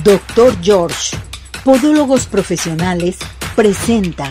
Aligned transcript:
Doctor 0.00 0.54
George, 0.62 1.16
Podólogos 1.66 2.26
Profesionales, 2.26 3.18
presenta. 3.54 4.30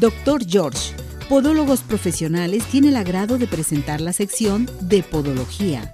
Doctor 0.00 0.40
George, 0.48 0.96
Podólogos 1.28 1.82
Profesionales, 1.82 2.64
tiene 2.70 2.88
el 2.88 2.96
agrado 2.96 3.36
de 3.36 3.46
presentar 3.46 4.00
la 4.00 4.14
sección 4.14 4.66
de 4.80 5.02
Podología. 5.02 5.92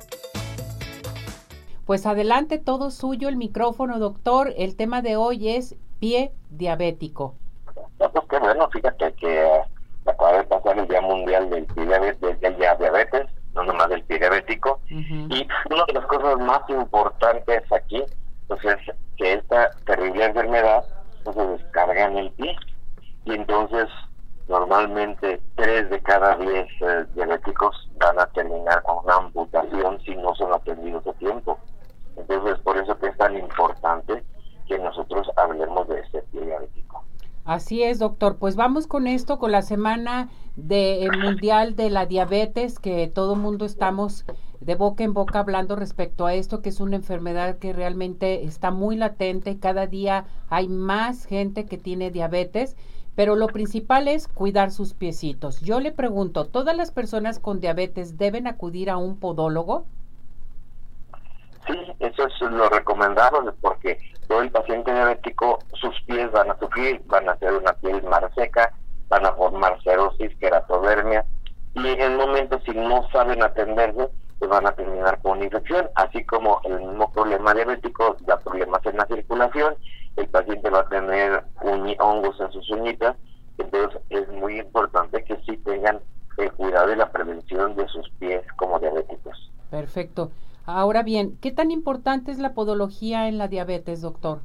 Pues 1.85 2.07
adelante, 2.07 2.59
todo 2.59 2.93
suyo 2.93 3.29
el 3.29 3.37
micrófono, 3.37 3.99
doctor. 3.99 4.55
El 4.57 4.77
tema 4.77 5.03
de 5.03 5.17
hoy 5.17 5.51
es 5.51 5.75
pie 5.99 6.31
diabético. 6.51 7.35
pues 7.99 8.25
qué 8.31 8.39
bueno, 8.39 8.71
fíjate 8.71 9.13
que 9.15 9.51
acaba 10.07 10.39
de 10.39 10.45
pasar 10.45 10.79
el 10.79 10.87
Día 10.87 11.01
Mundial 11.01 11.51
del 11.51 11.67
Pie 11.67 11.87
Diabetes, 11.87 12.41
del 12.41 12.57
diabetes 12.57 13.27
no 13.55 13.65
nomás 13.65 13.89
del 13.89 14.03
pie 14.05 14.19
diabético. 14.19 14.81
Y 14.89 15.49
una 15.71 15.85
de 15.87 15.93
las 15.95 16.07
cosas 16.07 16.39
más 16.39 16.61
importantes 16.69 17.63
aquí, 17.73 18.03
pues 18.49 18.65
es 18.65 18.79
que 19.17 19.35
esta 19.35 19.71
terrible 19.87 20.25
enfermedad 20.25 20.85
pues, 21.25 21.37
se 21.37 21.47
descarga 21.47 22.05
en 22.07 22.19
el 22.19 22.31
pie. 22.33 22.57
Y 23.25 23.35
entonces, 23.35 23.89
normalmente, 24.49 25.41
tres 25.57 25.91
de 25.91 26.01
cada 26.03 26.37
diez 26.37 26.67
eh, 26.81 27.05
diabéticos 27.15 27.91
van 27.99 28.19
a 28.19 28.27
terminar 28.27 28.83
con 28.83 29.05
una 29.05 29.17
amputación 29.17 30.01
si 30.03 30.17
no 30.17 30.35
son 30.35 30.53
atendidos 30.53 31.07
a 31.07 31.13
tiempo. 31.15 31.59
Entonces, 32.17 32.59
por 32.61 32.77
eso 32.77 32.99
que 32.99 33.07
es 33.09 33.17
tan 33.17 33.37
importante 33.37 34.25
que 34.67 34.79
nosotros 34.79 35.31
hablemos 35.37 35.89
de 35.89 36.01
este 36.01 36.23
pie 36.23 36.43
diabético. 36.43 37.05
Así 37.45 37.83
es, 37.83 37.99
doctor. 37.99 38.37
Pues 38.37 38.55
vamos 38.55 38.87
con 38.87 39.07
esto, 39.07 39.39
con 39.39 39.51
la 39.51 39.63
semana 39.63 40.29
de, 40.57 41.09
mundial 41.23 41.75
de 41.75 41.91
la 41.91 42.07
diabetes, 42.07 42.79
que 42.79 43.09
todo 43.09 43.35
mundo 43.35 43.65
estamos 43.65 44.25
de 44.61 44.77
boca 44.77 45.03
en 45.03 45.13
boca 45.13 45.41
hablando 45.41 45.75
respecto 45.75 46.27
a 46.27 46.35
esto, 46.35 46.63
que 46.63 46.69
es 46.69 46.79
una 46.79 46.97
enfermedad 46.97 47.59
que 47.59 47.73
realmente 47.73 48.45
está 48.45 48.71
muy 48.71 48.95
latente. 48.95 49.59
Cada 49.59 49.89
día 49.89 50.27
hay 50.51 50.69
más 50.69 51.25
gente 51.25 51.67
que 51.67 51.79
tiene 51.79 52.13
diabetes, 52.13 52.77
pero 53.17 53.35
lo 53.35 53.49
principal 53.49 54.07
es 54.07 54.29
cuidar 54.29 54.71
sus 54.71 54.95
piecitos. 54.95 55.61
Yo 55.63 55.81
le 55.81 55.91
pregunto, 55.91 56.47
¿todas 56.47 56.77
las 56.77 56.93
personas 56.93 57.41
con 57.41 57.59
diabetes 57.59 58.19
deben 58.19 58.47
acudir 58.47 58.89
a 58.89 58.97
un 58.99 59.19
podólogo? 59.19 59.85
Sí, 61.67 61.75
eso 61.99 62.27
es 62.27 62.41
lo 62.53 62.69
recomendable 62.69 63.53
porque 63.61 63.99
el 64.41 64.51
paciente 64.51 64.93
diabético, 64.93 65.59
sus 65.75 66.01
pies 66.03 66.31
van 66.33 66.51
a 66.51 66.59
sufrir, 66.59 67.03
van 67.07 67.29
a 67.29 67.37
ser 67.37 67.53
una 67.55 67.73
piel 67.75 68.03
más 68.05 68.23
seca, 68.35 68.73
van 69.09 69.27
a 69.27 69.33
formar 69.33 69.79
cerosis, 69.83 70.35
queratodermia, 70.39 71.25
y 71.75 71.87
en 71.87 72.01
el 72.01 72.17
momento 72.17 72.61
si 72.65 72.73
no 72.73 73.09
saben 73.11 73.43
atenderse, 73.43 74.09
pues 74.39 74.51
van 74.51 74.67
a 74.67 74.73
terminar 74.73 75.21
con 75.23 75.33
una 75.39 75.45
infección, 75.45 75.89
así 75.95 76.25
como 76.25 76.61
el 76.65 76.81
mismo 76.81 77.11
problema 77.13 77.55
diabético 77.55 78.17
da 78.21 78.39
problemas 78.39 78.85
en 78.87 78.97
la 78.97 79.07
circulación, 79.07 79.77
el 80.17 80.29
paciente 80.29 80.71
va 80.71 80.81
a 80.81 80.89
tener 80.89 81.45
hongos 81.99 82.41
en 82.41 82.53
sus 82.53 82.69
uñitas, 82.71 83.17
entonces 83.59 84.01
es 84.11 84.29
muy 84.29 84.59
importante 84.59 85.25
que 85.25 85.37
sí 85.47 85.57
tengan 85.59 86.01
el 86.39 86.53
cuidado 86.53 86.93
y 86.93 86.97
la 86.97 87.11
prevención 87.11 87.77
de 87.77 87.87
sus 87.89 88.09
pies 88.19 88.43
como 88.57 88.79
diabéticos. 88.79 89.51
Perfecto. 89.71 90.31
Ahora 90.65 91.03
bien, 91.03 91.39
¿qué 91.41 91.51
tan 91.51 91.71
importante 91.71 92.31
es 92.31 92.39
la 92.39 92.55
podología 92.55 93.29
en 93.29 93.39
la 93.39 93.49
diabetes, 93.49 94.01
doctor? 94.01 94.41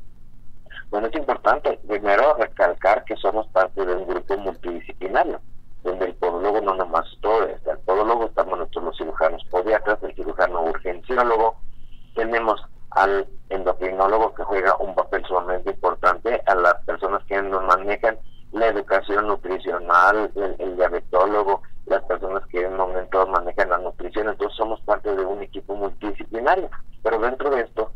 Bueno, 0.89 1.07
es 1.07 1.15
importante 1.15 1.79
primero 1.87 2.33
recalcar 2.35 3.03
que 3.03 3.15
somos 3.17 3.47
parte 3.47 3.85
de 3.85 3.95
un 3.95 4.07
grupo 4.07 4.37
multidisciplinario, 4.37 5.39
donde 5.83 6.05
el 6.05 6.15
podólogo 6.15 6.61
no 6.61 6.75
nomás 6.75 7.05
todo 7.21 7.43
está. 7.45 7.73
El 7.73 7.79
podólogo 7.79 8.25
estamos 8.25 8.57
nosotros 8.57 8.85
los 8.85 8.97
cirujanos 8.97 9.43
podiatras, 9.51 10.01
el 10.01 10.15
cirujano 10.15 10.63
urgenciólogo, 10.63 11.55
tenemos 12.15 12.59
al 12.91 13.27
endocrinólogo 13.49 14.33
que 14.33 14.43
juega 14.43 14.75
un 14.77 14.95
papel 14.95 15.23
sumamente 15.25 15.71
importante, 15.71 16.41
a 16.45 16.55
las 16.55 16.75
personas 16.85 17.23
que 17.25 17.41
nos 17.41 17.63
manejan 17.63 18.17
la 18.51 18.67
educación 18.67 19.27
nutricional, 19.27 20.31
el 20.59 20.75
diabetólogo, 20.75 21.61
las 21.85 22.03
personas 22.03 22.45
que 22.47 22.61
en 22.61 22.71
un 22.71 22.77
momento 22.77 23.25
manejan 23.27 23.69
la 23.69 23.77
nutrición, 23.77 24.29
entonces 24.29 24.57
somos 24.57 24.81
parte 24.81 25.15
de 25.15 25.25
un 25.25 25.41
equipo 25.41 25.75
multidisciplinario. 25.75 26.69
Pero 27.03 27.19
dentro 27.19 27.49
de 27.49 27.61
esto, 27.61 27.91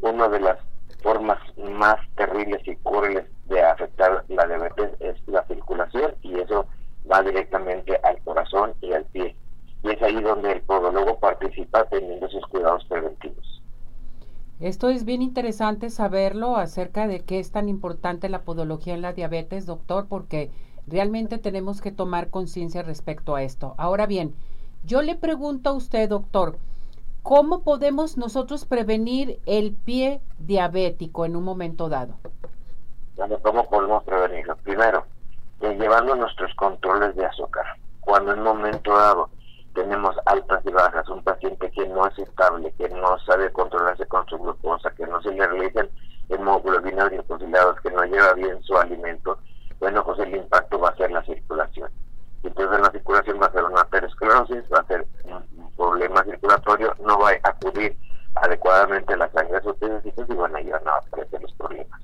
una 0.00 0.28
de 0.28 0.40
las 0.40 0.58
formas 1.02 1.38
más 1.56 1.96
terribles 2.16 2.66
y 2.66 2.76
crueles 2.76 3.24
de 3.46 3.62
afectar 3.62 4.24
la 4.28 4.46
diabetes 4.46 4.90
es 5.00 5.16
la 5.26 5.44
circulación 5.46 6.14
y 6.22 6.38
eso 6.38 6.66
va 7.10 7.22
directamente 7.22 7.98
al 8.02 8.20
corazón 8.22 8.74
y 8.80 8.92
al 8.92 9.04
pie. 9.06 9.34
Y 9.82 9.90
es 9.90 10.02
ahí 10.02 10.20
donde 10.20 10.52
el 10.52 10.60
podólogo 10.62 11.18
participa 11.18 11.84
teniendo 11.86 12.28
sus 12.28 12.46
cuidados 12.46 12.84
preventivos. 12.84 13.59
Esto 14.60 14.88
es 14.90 15.04
bien 15.04 15.22
interesante 15.22 15.90
saberlo 15.90 16.56
acerca 16.56 17.08
de 17.08 17.20
qué 17.20 17.38
es 17.38 17.50
tan 17.50 17.68
importante 17.68 18.28
la 18.28 18.42
podología 18.42 18.94
en 18.94 19.02
la 19.02 19.12
diabetes, 19.12 19.66
doctor, 19.66 20.06
porque 20.06 20.50
Realmente 20.90 21.38
tenemos 21.38 21.80
que 21.80 21.92
tomar 21.92 22.30
conciencia 22.30 22.82
respecto 22.82 23.36
a 23.36 23.42
esto. 23.42 23.74
Ahora 23.78 24.06
bien, 24.06 24.34
yo 24.82 25.02
le 25.02 25.14
pregunto 25.14 25.70
a 25.70 25.72
usted, 25.72 26.08
doctor, 26.08 26.58
¿cómo 27.22 27.62
podemos 27.62 28.16
nosotros 28.16 28.64
prevenir 28.64 29.38
el 29.46 29.72
pie 29.72 30.20
diabético 30.38 31.24
en 31.24 31.36
un 31.36 31.44
momento 31.44 31.88
dado? 31.88 32.14
¿Cómo 33.42 33.68
podemos 33.68 34.02
prevenirlo? 34.02 34.56
Primero, 34.56 35.04
eh, 35.60 35.76
llevando 35.78 36.16
nuestros 36.16 36.52
controles 36.54 37.14
de 37.14 37.26
azúcar. 37.26 37.66
Cuando 38.00 38.32
en 38.32 38.38
un 38.38 38.44
momento 38.46 38.96
dado 38.96 39.30
tenemos 39.74 40.16
altas 40.26 40.64
y 40.64 40.70
bajas, 40.70 41.08
un 41.08 41.22
paciente 41.22 41.70
que 41.70 41.86
no 41.88 42.06
es 42.06 42.18
estable, 42.18 42.72
que 42.78 42.88
no 42.88 43.18
sabe 43.20 43.52
controlarse 43.52 44.06
con 44.06 44.26
su 44.26 44.38
glucosa, 44.38 44.90
que 44.92 45.06
no 45.06 45.20
se 45.22 45.32
le 45.32 45.46
realizan 45.46 45.88
hemoglobinas 46.28 47.10
glicosiladas, 47.10 47.80
que 47.80 47.90
no 47.90 48.04
lleva 48.04 48.32
bien 48.34 48.62
su 48.62 48.76
alimento, 48.76 49.38
bueno, 49.78 50.04
pues 50.04 50.18
el 50.20 50.36
impacto 50.36 50.78
va 50.78 50.90
a 50.90 50.96
ser 50.96 51.10
la 51.10 51.24
circulación. 51.24 51.90
Entonces 52.42 52.76
en 52.76 52.82
la 52.82 52.90
circulación 52.90 53.40
va 53.40 53.46
a 53.46 53.52
ser 53.52 53.64
una 53.64 53.80
aterosclerosis, 53.82 54.64
va 54.72 54.80
a 54.80 54.86
ser 54.86 55.06
un, 55.24 55.70
problema 55.76 56.22
circulatorio, 56.24 56.94
no 57.04 57.18
va 57.18 57.30
a 57.30 57.48
acudir 57.48 57.96
adecuadamente 58.34 59.16
la 59.16 59.30
sangre 59.32 59.56
a 59.56 59.62
sus 59.62 59.76
y 59.80 60.34
bueno, 60.34 60.58
ya 60.60 60.78
no 60.80 60.92
aparecer 60.92 61.40
los 61.40 61.52
problemas. 61.54 62.00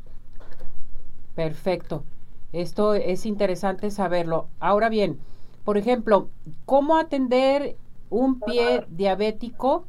Perfecto. 1.35 2.05
Esto 2.53 2.95
es 2.95 3.27
interesante 3.27 3.91
saberlo. 3.91 4.49
Ahora 4.61 4.89
bien, 4.89 5.21
por 5.67 5.77
ejemplo, 5.79 6.29
¿cómo 6.65 6.97
atender 6.97 7.75
un 8.09 8.39
pie 8.39 8.87
diabético, 8.87 9.85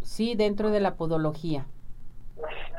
sí, 0.00 0.34
dentro 0.34 0.70
de 0.70 0.80
la 0.80 0.94
podología? 0.94 1.66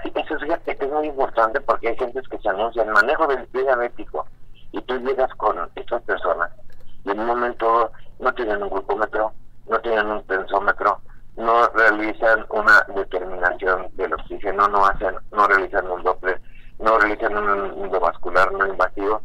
Sí, 0.01 0.11
eso 0.15 0.37
es 0.65 0.91
muy 0.91 1.05
importante 1.05 1.61
porque 1.61 1.89
hay 1.89 1.97
gente 1.97 2.19
que 2.31 2.39
se 2.39 2.49
anuncia 2.49 2.81
el 2.81 2.89
manejo 2.89 3.27
del 3.27 3.45
pie 3.45 3.61
diabético 3.61 4.25
y 4.71 4.81
tú 4.81 4.97
llegas 5.01 5.31
con 5.35 5.55
estas 5.75 6.01
personas 6.01 6.49
y 7.05 7.11
en 7.11 7.19
un 7.19 7.27
momento 7.27 7.91
no 8.19 8.33
tienen 8.33 8.63
un 8.63 8.69
glucómetro, 8.69 9.33
no 9.69 9.79
tienen 9.81 10.07
un 10.07 10.23
tensómetro, 10.23 10.99
no 11.37 11.67
realizan 11.67 12.47
una 12.49 12.83
determinación 12.95 13.87
del 13.97 14.15
oxígeno, 14.15 14.67
no 14.67 14.83
hacen, 14.87 15.13
no 15.31 15.45
realizan 15.45 15.87
un 15.91 16.01
Doppler, 16.01 16.41
no 16.79 16.97
realizan 16.97 17.37
un 17.37 17.83
endovascular 17.83 18.51
no 18.51 18.65
invasivo, 18.65 19.21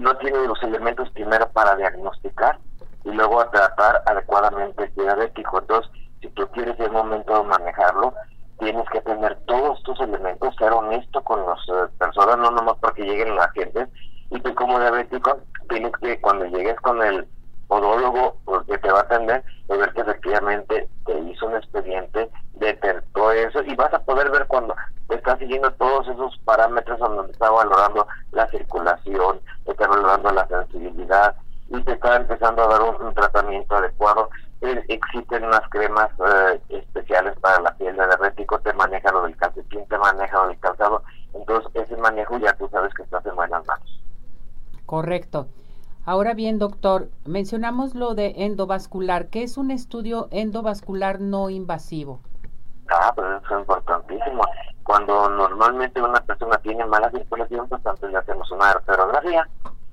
no 0.00 0.16
tienen 0.18 0.46
los 0.46 0.62
elementos 0.62 1.10
primero 1.10 1.48
para 1.50 1.76
diagnosticar 1.76 2.58
y 3.04 3.12
luego 3.12 3.44
tratar 3.50 4.02
adecuadamente 4.06 4.84
el 4.84 4.94
diabético. 4.94 5.60
Entonces, 5.60 5.90
si 6.20 6.28
tú 6.30 6.46
quieres 6.48 6.78
en 6.80 6.86
un 6.86 6.92
momento 6.92 7.44
manejarlo, 7.44 8.14
tienes 8.58 8.88
que 8.90 9.00
tener 9.02 9.36
todos 9.46 9.78
estos 9.78 10.00
elementos, 10.00 10.54
ser 10.56 10.72
honesto 10.72 11.22
con 11.22 11.44
las 11.44 11.58
eh, 11.68 11.90
personas, 11.98 12.38
no 12.38 12.50
nomás 12.50 12.76
porque 12.80 13.02
lleguen 13.02 13.36
la 13.36 13.48
gente, 13.50 13.86
y 14.30 14.40
tú 14.40 14.54
como 14.54 14.78
diabético 14.78 15.38
tienes 15.68 15.92
que 16.00 16.20
cuando 16.20 16.46
llegues 16.46 16.76
con 16.80 17.02
el 17.02 17.26
podólogo 17.68 18.36
que 18.66 18.78
te 18.78 18.90
va 18.90 19.00
a 19.00 19.02
atender, 19.02 19.44
pues 19.66 19.80
ver 19.80 19.92
que 19.92 20.00
efectivamente 20.00 20.88
te 21.06 21.18
hizo 21.20 21.46
un 21.46 21.56
expediente, 21.56 22.30
detectó 22.54 23.30
eso 23.32 23.62
y 23.62 23.74
vas 23.74 23.92
a 23.92 24.00
poder 24.00 24.30
ver 24.30 24.46
cuando 24.46 24.74
te 25.08 25.16
está 25.16 25.36
siguiendo 25.38 25.70
todos 25.72 26.08
esos 26.08 26.38
parámetros 26.44 26.98
donde 26.98 27.32
está 27.32 27.50
valorando 27.50 28.06
la 28.32 28.48
circulación, 28.48 29.40
está 29.66 29.86
valorando 29.86 30.30
la 30.30 30.46
sensibilidad 30.46 31.36
y 31.68 31.82
te 31.82 31.92
está 31.92 32.16
empezando 32.16 32.62
a 32.62 32.68
dar 32.68 32.82
un, 32.82 33.14
tratamiento 33.14 33.76
adecuado. 33.76 34.30
Eh, 34.60 34.82
existen 34.88 35.44
unas 35.44 35.68
cremas 35.70 36.10
eh, 36.18 36.60
especiales 36.68 37.38
para 37.40 37.60
la 37.60 37.74
piel 37.76 37.96
de 37.96 38.06
diabético, 38.06 38.58
te 38.60 38.72
maneja 38.72 39.12
lo 39.12 39.22
del 39.22 39.36
calcetín, 39.36 39.86
te 39.86 39.98
maneja 39.98 40.42
lo 40.42 40.48
del 40.48 40.58
calzado, 40.58 41.02
entonces 41.34 41.70
ese 41.74 41.96
manejo 41.96 42.38
ya 42.38 42.52
tú 42.54 42.68
sabes 42.68 42.92
que 42.94 43.02
estás 43.02 43.24
en 43.26 43.36
buenas 43.36 43.66
manos. 43.66 44.00
Correcto. 44.86 45.48
Ahora 46.06 46.34
bien, 46.34 46.58
doctor, 46.58 47.08
mencionamos 47.24 47.94
lo 47.94 48.14
de 48.14 48.34
endovascular, 48.36 49.28
que 49.28 49.42
es 49.42 49.56
un 49.56 49.70
estudio 49.70 50.28
endovascular 50.32 51.18
no 51.18 51.48
invasivo. 51.48 52.20
Ah, 52.90 53.10
pero 53.16 53.38
eso 53.38 53.54
es 53.54 53.60
importantísimo. 53.60 54.42
Cuando 54.82 55.30
normalmente 55.30 56.02
una 56.02 56.20
persona 56.20 56.58
tiene 56.58 56.84
mala 56.84 57.10
circulación, 57.10 57.66
pues 57.70 57.86
antes 57.86 58.10
le 58.10 58.18
hacemos 58.18 58.50
una 58.50 58.72
arteriografía. 58.72 59.48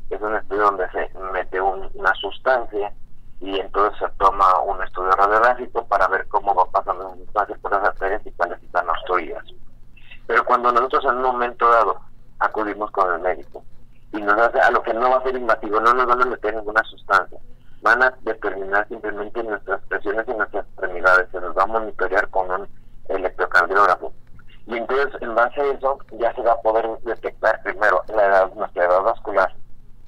Es 0.09 0.21
un 0.21 0.35
estudio 0.35 0.63
donde 0.63 0.89
se 0.91 1.09
mete 1.31 1.61
una 1.61 2.13
sustancia 2.15 2.91
y 3.39 3.57
entonces 3.57 3.97
se 3.97 4.09
toma 4.17 4.59
un 4.63 4.83
estudio 4.83 5.11
radiográfico 5.11 5.85
para 5.85 6.09
ver 6.09 6.27
cómo 6.27 6.53
va 6.53 6.65
pasando 6.65 7.07
las 7.07 7.19
sustancias 7.19 7.59
por 7.59 7.71
las 7.71 7.85
arterias 7.85 8.21
y 8.25 8.31
cuáles 8.31 8.61
están 8.61 8.89
obstruidas. 8.89 9.45
Pero 10.27 10.43
cuando 10.43 10.73
nosotros 10.73 11.05
en 11.05 11.15
un 11.15 11.23
momento 11.23 11.69
dado 11.69 12.01
acudimos 12.39 12.91
con 12.91 13.13
el 13.13 13.21
médico 13.21 13.63
y 14.13 14.21
nos 14.21 14.37
hace 14.37 14.59
a 14.59 14.71
lo 14.71 14.81
que 14.83 14.93
no 14.93 15.09
va 15.09 15.17
a 15.17 15.23
ser 15.23 15.35
invasivo, 15.35 15.79
no 15.79 15.93
nos 15.93 16.05
van 16.05 16.21
a 16.21 16.25
meter 16.25 16.55
ninguna 16.55 16.83
sustancia, 16.83 17.37
van 17.81 18.03
a 18.03 18.13
determinar 18.21 18.87
simplemente 18.87 19.43
nuestras 19.43 19.81
presiones 19.83 20.27
y 20.27 20.33
nuestras 20.33 20.65
extremidades, 20.67 21.29
se 21.31 21.39
nos 21.39 21.57
va 21.57 21.63
a 21.63 21.67
monitorear 21.67 22.29
con 22.29 22.51
un 22.51 22.67
electrocardiógrafo. 23.09 24.13
Y 24.67 24.77
entonces, 24.77 25.21
en 25.21 25.35
base 25.35 25.59
a 25.59 25.65
eso, 25.65 25.97
ya 26.19 26.33
se 26.33 26.41
va 26.41 26.53
a 26.53 26.61
poder 26.61 26.87
detectar 27.03 27.61
primero 27.63 28.03
la 28.15 28.25
edad, 28.25 28.53
nuestra 28.53 28.85
edad 28.85 29.01
vascular. 29.01 29.53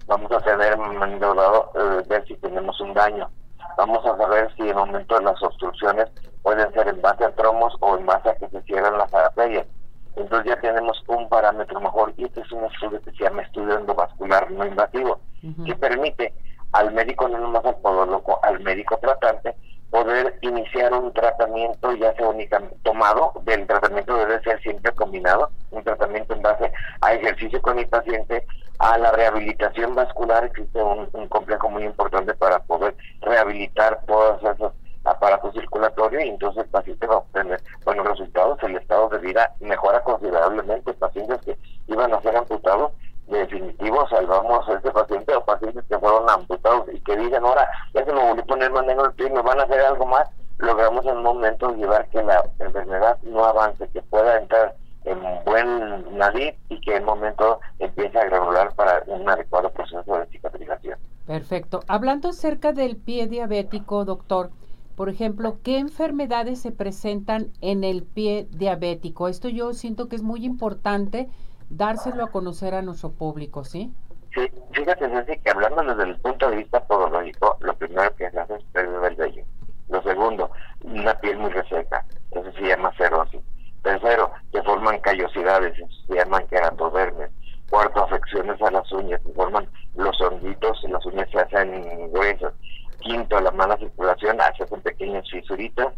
Vamos 0.08 0.32
a 0.32 0.78
maniobrado 0.78 1.72
eh, 1.76 2.04
ver 2.08 2.26
si 2.28 2.36
tenemos 2.38 2.80
un 2.82 2.94
daño. 2.94 3.30
Vamos 3.78 4.06
a 4.06 4.18
saber 4.18 4.54
si 4.56 4.70
en 4.70 4.76
momento 4.76 5.18
de 5.18 5.24
las 5.24 5.42
obstrucciones 5.42 6.10
pueden 6.44 6.72
ser 6.74 6.88
en 6.88 7.02
base 7.02 7.26
a 7.26 7.32
tromos 7.32 7.76
o 7.80 7.98
en 7.98 8.06
base 8.06 8.30
a 8.30 8.36
que 8.36 8.48
se 8.50 8.62
cierran 8.64 8.98
las 8.98 9.14
arterias. 9.14 9.66
Entonces 10.16 10.52
ya 10.52 10.62
tenemos 10.62 11.04
un 11.08 11.28
parámetro 11.28 11.80
mejor 11.80 12.14
y 12.18 12.26
este 12.26 12.42
es 12.42 12.52
un 12.52 12.66
estudio 12.66 13.02
que 13.02 13.12
se 13.12 13.24
llama 13.24 13.42
estudio 13.42 13.78
endovascular 13.78 14.50
no 14.52 14.66
invasivo, 14.66 15.20
que 15.66 15.76
permite 15.76 16.34
al 16.72 16.94
médico, 16.94 17.28
no 17.28 17.38
nomás 17.38 17.66
al 17.66 17.78
podólogo, 17.78 18.40
al 18.44 18.60
médico 18.62 18.98
tratante, 18.98 19.56
poder 19.94 20.38
iniciar 20.42 20.92
un 20.94 21.14
tratamiento 21.14 21.94
ya 21.94 22.14
sea 22.16 22.28
únicamente 22.28 22.76
tomado, 22.84 23.34
del 23.44 23.68
tratamiento 23.68 24.18
debe 24.18 24.42
ser 24.42 24.60
siempre 24.62 24.92
combinado, 24.94 25.52
un 25.70 25.84
tratamiento 25.84 26.34
en 26.34 26.42
base 26.42 26.72
a 27.02 27.14
ejercicio 27.14 27.62
con 27.62 27.78
el 27.78 27.88
paciente, 27.88 28.44
a 28.80 28.98
la 28.98 29.12
rehabilitación 29.12 29.94
vascular, 29.94 30.46
existe 30.46 30.82
un, 30.82 31.06
complejo 31.28 31.70
muy 31.70 31.84
importante 31.84 32.34
para 32.34 32.60
poder 32.60 32.96
rehabilitar 33.22 34.02
todos 34.08 34.42
esos 34.44 34.74
aparatos 35.06 35.54
circulatorios 35.54 36.24
y 36.24 36.30
entonces 36.30 36.64
el 36.64 36.70
paciente 36.70 37.08
va 37.08 37.16
a 37.16 37.18
obtener 37.18 37.62
buenos 37.86 38.08
resultados, 38.08 38.58
el 38.64 38.78
estado 38.78 39.10
de 39.10 39.20
vida 39.20 39.52
mejora 39.60 40.02
considerablemente, 40.04 40.94
pacientes 40.94 41.42
que 41.42 41.58
iban 41.88 42.14
a 42.14 42.22
ser 42.22 42.36
amputados 42.36 42.92
definitivo 43.28 44.08
salvamos 44.10 44.68
a 44.68 44.74
este 44.74 44.92
paciente 44.92 45.34
o 45.34 45.46
pacientes 45.46 45.84
que 45.88 45.98
fueron 45.98 46.30
amputados 46.30 46.86
y 46.92 47.00
que 47.02 47.16
dicen 47.16 47.44
ahora 47.44 47.68
ya 47.94 48.04
se 48.04 48.12
me 48.12 48.22
volvió 48.22 48.44
a 48.44 48.48
poner 48.48 48.72
más 48.72 48.86
negro 48.86 49.06
el 49.06 49.14
pie 49.14 49.30
me 49.30 49.42
van 49.42 49.60
a 49.60 49.64
hacer 49.64 49.80
algo 49.80 50.06
más 50.06 50.30
logramos 50.58 51.06
en 51.06 51.18
un 51.18 51.24
momento 51.24 51.74
llevar 51.74 52.08
que 52.10 52.22
la 52.22 52.44
enfermedad 52.60 53.18
no 53.24 53.46
avance 53.46 53.88
que 53.90 54.02
pueda 54.02 54.38
entrar 54.38 54.76
en 55.06 55.20
buen 55.46 56.18
nariz 56.18 56.56
y 56.70 56.80
que 56.82 56.96
en 56.96 57.04
un 57.04 57.08
momento 57.08 57.60
empiece 57.80 58.18
a 58.18 58.26
granular 58.26 58.74
para 58.76 59.04
un 59.08 59.28
adecuado 59.30 59.70
proceso 59.72 60.18
de 60.18 60.26
cicatrización. 60.28 60.98
Perfecto. 61.28 61.82
Hablando 61.88 62.30
acerca 62.30 62.72
del 62.72 62.96
pie 62.96 63.28
diabético, 63.28 64.06
doctor, 64.06 64.52
por 64.96 65.10
ejemplo, 65.10 65.58
¿qué 65.64 65.80
enfermedades 65.80 66.60
se 66.60 66.72
presentan 66.72 67.52
en 67.62 67.84
el 67.84 68.04
pie 68.04 68.48
diabético? 68.52 69.28
Esto 69.28 69.50
yo 69.50 69.74
siento 69.74 70.08
que 70.08 70.16
es 70.16 70.24
muy 70.24 70.46
importante 70.46 71.30
dárselo 71.70 72.24
a 72.24 72.32
conocer 72.32 72.76
a 72.76 72.82
nuestro 72.82 73.12
público, 73.12 73.64
¿sí? 73.64 73.94
Sí, 74.34 74.42
fíjate, 74.72 75.10
Ceci, 75.10 75.40
que 75.40 75.52
hablando 75.52 75.84
desde 75.84 76.10
el 76.10 76.20
punto 76.20 76.50
de 76.50 76.58
vista 76.58 76.84
podológico, 76.86 77.56
lo 77.62 77.76
primero 77.76 78.16
que 78.16 78.32
se 78.32 78.40
hace 78.40 78.56
es 78.56 78.64
perder 78.72 79.12
el 79.12 79.16
vello. 79.16 79.44
Lo 79.90 80.02
segundo, 80.02 80.50
una 80.84 81.14
piel 81.20 81.38
muy 81.38 81.52
reseca, 81.52 82.04
eso 82.32 82.52
se 82.54 82.62
llama 82.62 82.92
cerosis. 82.98 83.42
Tercero, 83.84 84.32
que 84.52 84.64
forman 84.64 85.00
callosidades, 85.02 85.78
eso 85.78 85.88
se 86.08 86.16
llaman 86.16 86.48
queratodermes. 86.48 87.30
Cuarto, 87.70 88.04
afecciones 88.04 88.60
a 88.62 88.72
las 88.72 88.92
uñas, 88.92 89.22
se 89.24 89.34
forman 89.34 89.68
los 89.96 90.20
honditos, 90.22 90.84
las 90.90 91.06
uñas 91.06 91.30
se 91.30 91.40
hacen 91.40 92.12
gruesas. 92.12 92.54
Quinto, 93.02 93.40
la 93.40 93.52
mala 93.52 93.78
circulación, 93.78 94.40
hace 94.42 94.66
pequeñas 94.78 95.30
fisuritas 95.30 95.94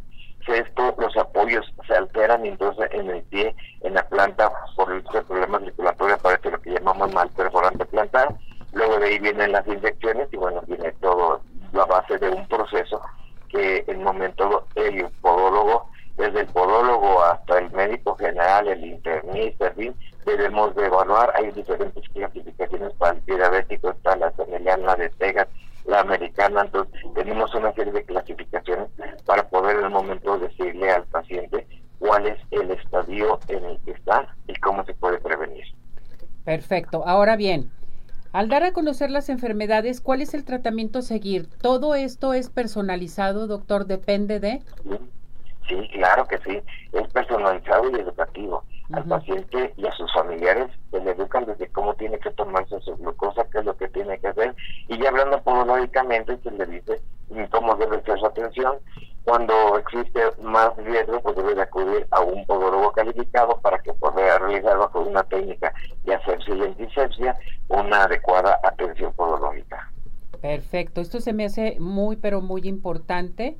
Sexto, 0.45 0.95
los 0.99 1.17
apoyos 1.17 1.65
se 1.87 1.95
alteran 1.95 2.45
y 2.45 2.49
entonces 2.49 2.87
en 2.91 3.09
el 3.09 3.23
pie, 3.23 3.55
en 3.81 3.95
la 3.95 4.07
planta, 4.07 4.51
por 4.75 4.91
el 4.91 5.01
problema 5.01 5.59
circulatorio 5.59 6.15
aparece 6.15 6.51
lo 6.51 6.61
que 6.61 6.71
llamamos 6.71 7.11
mal 7.13 7.29
perforante 7.29 7.85
plantar. 7.85 8.35
Luego 8.73 8.99
de 8.99 9.07
ahí 9.07 9.19
vienen 9.19 9.53
las 9.53 9.65
infecciones 9.67 10.27
y 10.31 10.37
bueno, 10.37 10.61
viene 10.67 10.91
todo 11.01 11.41
la 11.73 11.85
base 11.85 12.19
de 12.19 12.29
un 12.29 12.47
proceso 12.47 13.01
que 13.49 13.83
en 13.87 14.03
momento 14.03 14.67
el 14.75 15.09
podólogo, 15.21 15.89
desde 16.17 16.41
el 16.41 16.47
podólogo 16.47 17.23
hasta 17.23 17.57
el 17.57 17.71
médico 17.71 18.15
general, 18.15 18.67
el 18.67 18.85
internista, 18.85 19.67
en 19.67 19.75
fin, 19.75 19.95
debemos 20.25 20.75
de 20.75 20.85
evaluar. 20.85 21.33
Hay 21.35 21.51
diferentes 21.51 22.07
clasificaciones 22.09 22.93
para 22.93 23.13
el 23.13 23.21
pie 23.23 23.37
diabético, 23.37 23.89
está 23.89 24.15
la 24.17 24.31
semellana 24.33 24.95
de 24.95 25.09
Tegas, 25.09 25.47
la 25.85 25.99
americana, 25.99 26.61
entonces 26.61 27.01
tenemos 27.13 27.53
una 27.53 27.71
serie 27.73 27.93
de 27.93 28.03
clasificaciones 28.03 28.89
para 29.25 29.47
poder 29.47 29.77
en 29.77 29.85
el 29.85 29.89
momento 29.91 30.37
decirle 30.37 30.89
al 30.89 31.03
paciente 31.05 31.67
cuál 31.99 32.27
es 32.27 32.39
el 32.51 32.71
estadio 32.71 33.39
en 33.47 33.65
el 33.65 33.79
que 33.81 33.91
está 33.91 34.27
y 34.47 34.55
cómo 34.55 34.83
se 34.85 34.93
puede 34.95 35.19
prevenir. 35.19 35.63
Perfecto. 36.43 36.94
Ahora 37.05 37.35
bien, 37.35 37.69
al 38.33 38.49
dar 38.49 38.63
a 38.63 38.73
conocer 38.73 39.11
las 39.11 39.29
enfermedades, 39.29 40.01
¿cuál 40.01 40.21
es 40.21 40.33
el 40.33 40.43
tratamiento 40.43 40.99
a 40.99 41.01
seguir? 41.03 41.47
¿Todo 41.61 41.93
esto 41.93 42.33
es 42.33 42.49
personalizado, 42.49 43.45
doctor? 43.45 43.85
¿Depende 43.85 44.39
de...? 44.39 44.63
Sí, 45.67 45.89
claro 45.93 46.25
que 46.27 46.39
sí. 46.39 46.61
Es 46.93 47.07
personalizado 47.13 47.91
y 47.91 48.01
educativo. 48.01 48.63
Al 48.91 49.03
paciente 49.05 49.73
y 49.77 49.85
a 49.85 49.91
sus 49.93 50.11
familiares 50.13 50.67
se 50.91 50.99
le 50.99 51.11
educan 51.11 51.45
desde 51.45 51.67
cómo 51.69 51.93
tiene 51.95 52.19
que 52.19 52.29
tomarse 52.31 52.79
su 52.81 52.95
glucosa, 52.97 53.47
qué 53.51 53.59
es 53.59 53.65
lo 53.65 53.77
que 53.77 53.87
tiene 53.87 54.19
que 54.19 54.27
hacer. 54.27 54.55
Y 54.87 54.97
ya 55.01 55.09
hablando 55.09 55.41
podológicamente, 55.41 56.37
se 56.43 56.51
le 56.51 56.65
dice 56.65 57.01
cómo 57.51 57.75
debe 57.75 58.01
ser 58.03 58.19
su 58.19 58.25
atención. 58.25 58.77
Cuando 59.23 59.79
existe 59.79 60.21
más 60.43 60.75
riesgo, 60.77 61.19
pues 61.21 61.35
debe 61.35 61.55
de 61.55 61.63
acudir 61.63 62.07
a 62.11 62.19
un 62.21 62.45
podólogo 62.45 62.91
calificado 62.91 63.59
para 63.59 63.79
que 63.79 63.91
pueda 63.93 64.37
realizar 64.37 64.77
bajo 64.77 64.99
una 64.99 65.23
técnica 65.23 65.73
de 66.03 66.13
asepsia 66.13 66.55
y 66.55 66.61
antisepsia 66.61 67.35
una 67.67 68.03
adecuada 68.03 68.59
atención 68.63 69.11
podológica. 69.13 69.91
Perfecto. 70.75 70.99
Esto 70.99 71.21
se 71.21 71.31
me 71.31 71.45
hace 71.45 71.79
muy, 71.79 72.17
pero 72.17 72.41
muy 72.41 72.67
importante 72.67 73.55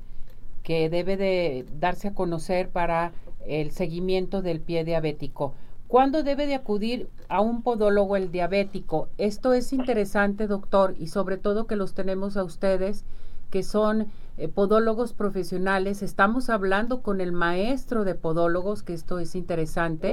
que 0.64 0.90
debe 0.90 1.16
de 1.16 1.66
darse 1.80 2.10
a 2.10 2.14
conocer 2.14 2.68
para 2.68 3.14
el 3.48 3.72
seguimiento 3.72 4.42
del 4.42 4.60
pie 4.60 4.84
diabético. 4.84 5.54
¿Cuándo 5.88 6.24
debe 6.24 6.46
de 6.46 6.56
acudir 6.56 7.10
a 7.30 7.40
un 7.40 7.62
podólogo 7.62 8.18
el 8.18 8.34
diabético? 8.34 9.08
Esto 9.18 9.54
es 9.54 9.72
interesante, 9.72 10.46
doctor, 10.48 10.94
y 11.00 11.08
sobre 11.08 11.38
todo 11.38 11.68
que 11.68 11.78
los 11.78 11.94
tenemos 11.94 12.36
a 12.36 12.44
ustedes, 12.44 13.06
que 13.50 13.64
son 13.64 14.08
eh, 14.38 14.50
podólogos 14.50 15.14
profesionales. 15.14 16.02
Estamos 16.02 16.50
hablando 16.50 17.02
con 17.02 17.22
el 17.22 17.32
maestro 17.32 18.04
de 18.04 18.16
podólogos, 18.16 18.84
que 18.84 18.94
esto 18.94 19.20
es 19.20 19.36
interesante. 19.36 20.12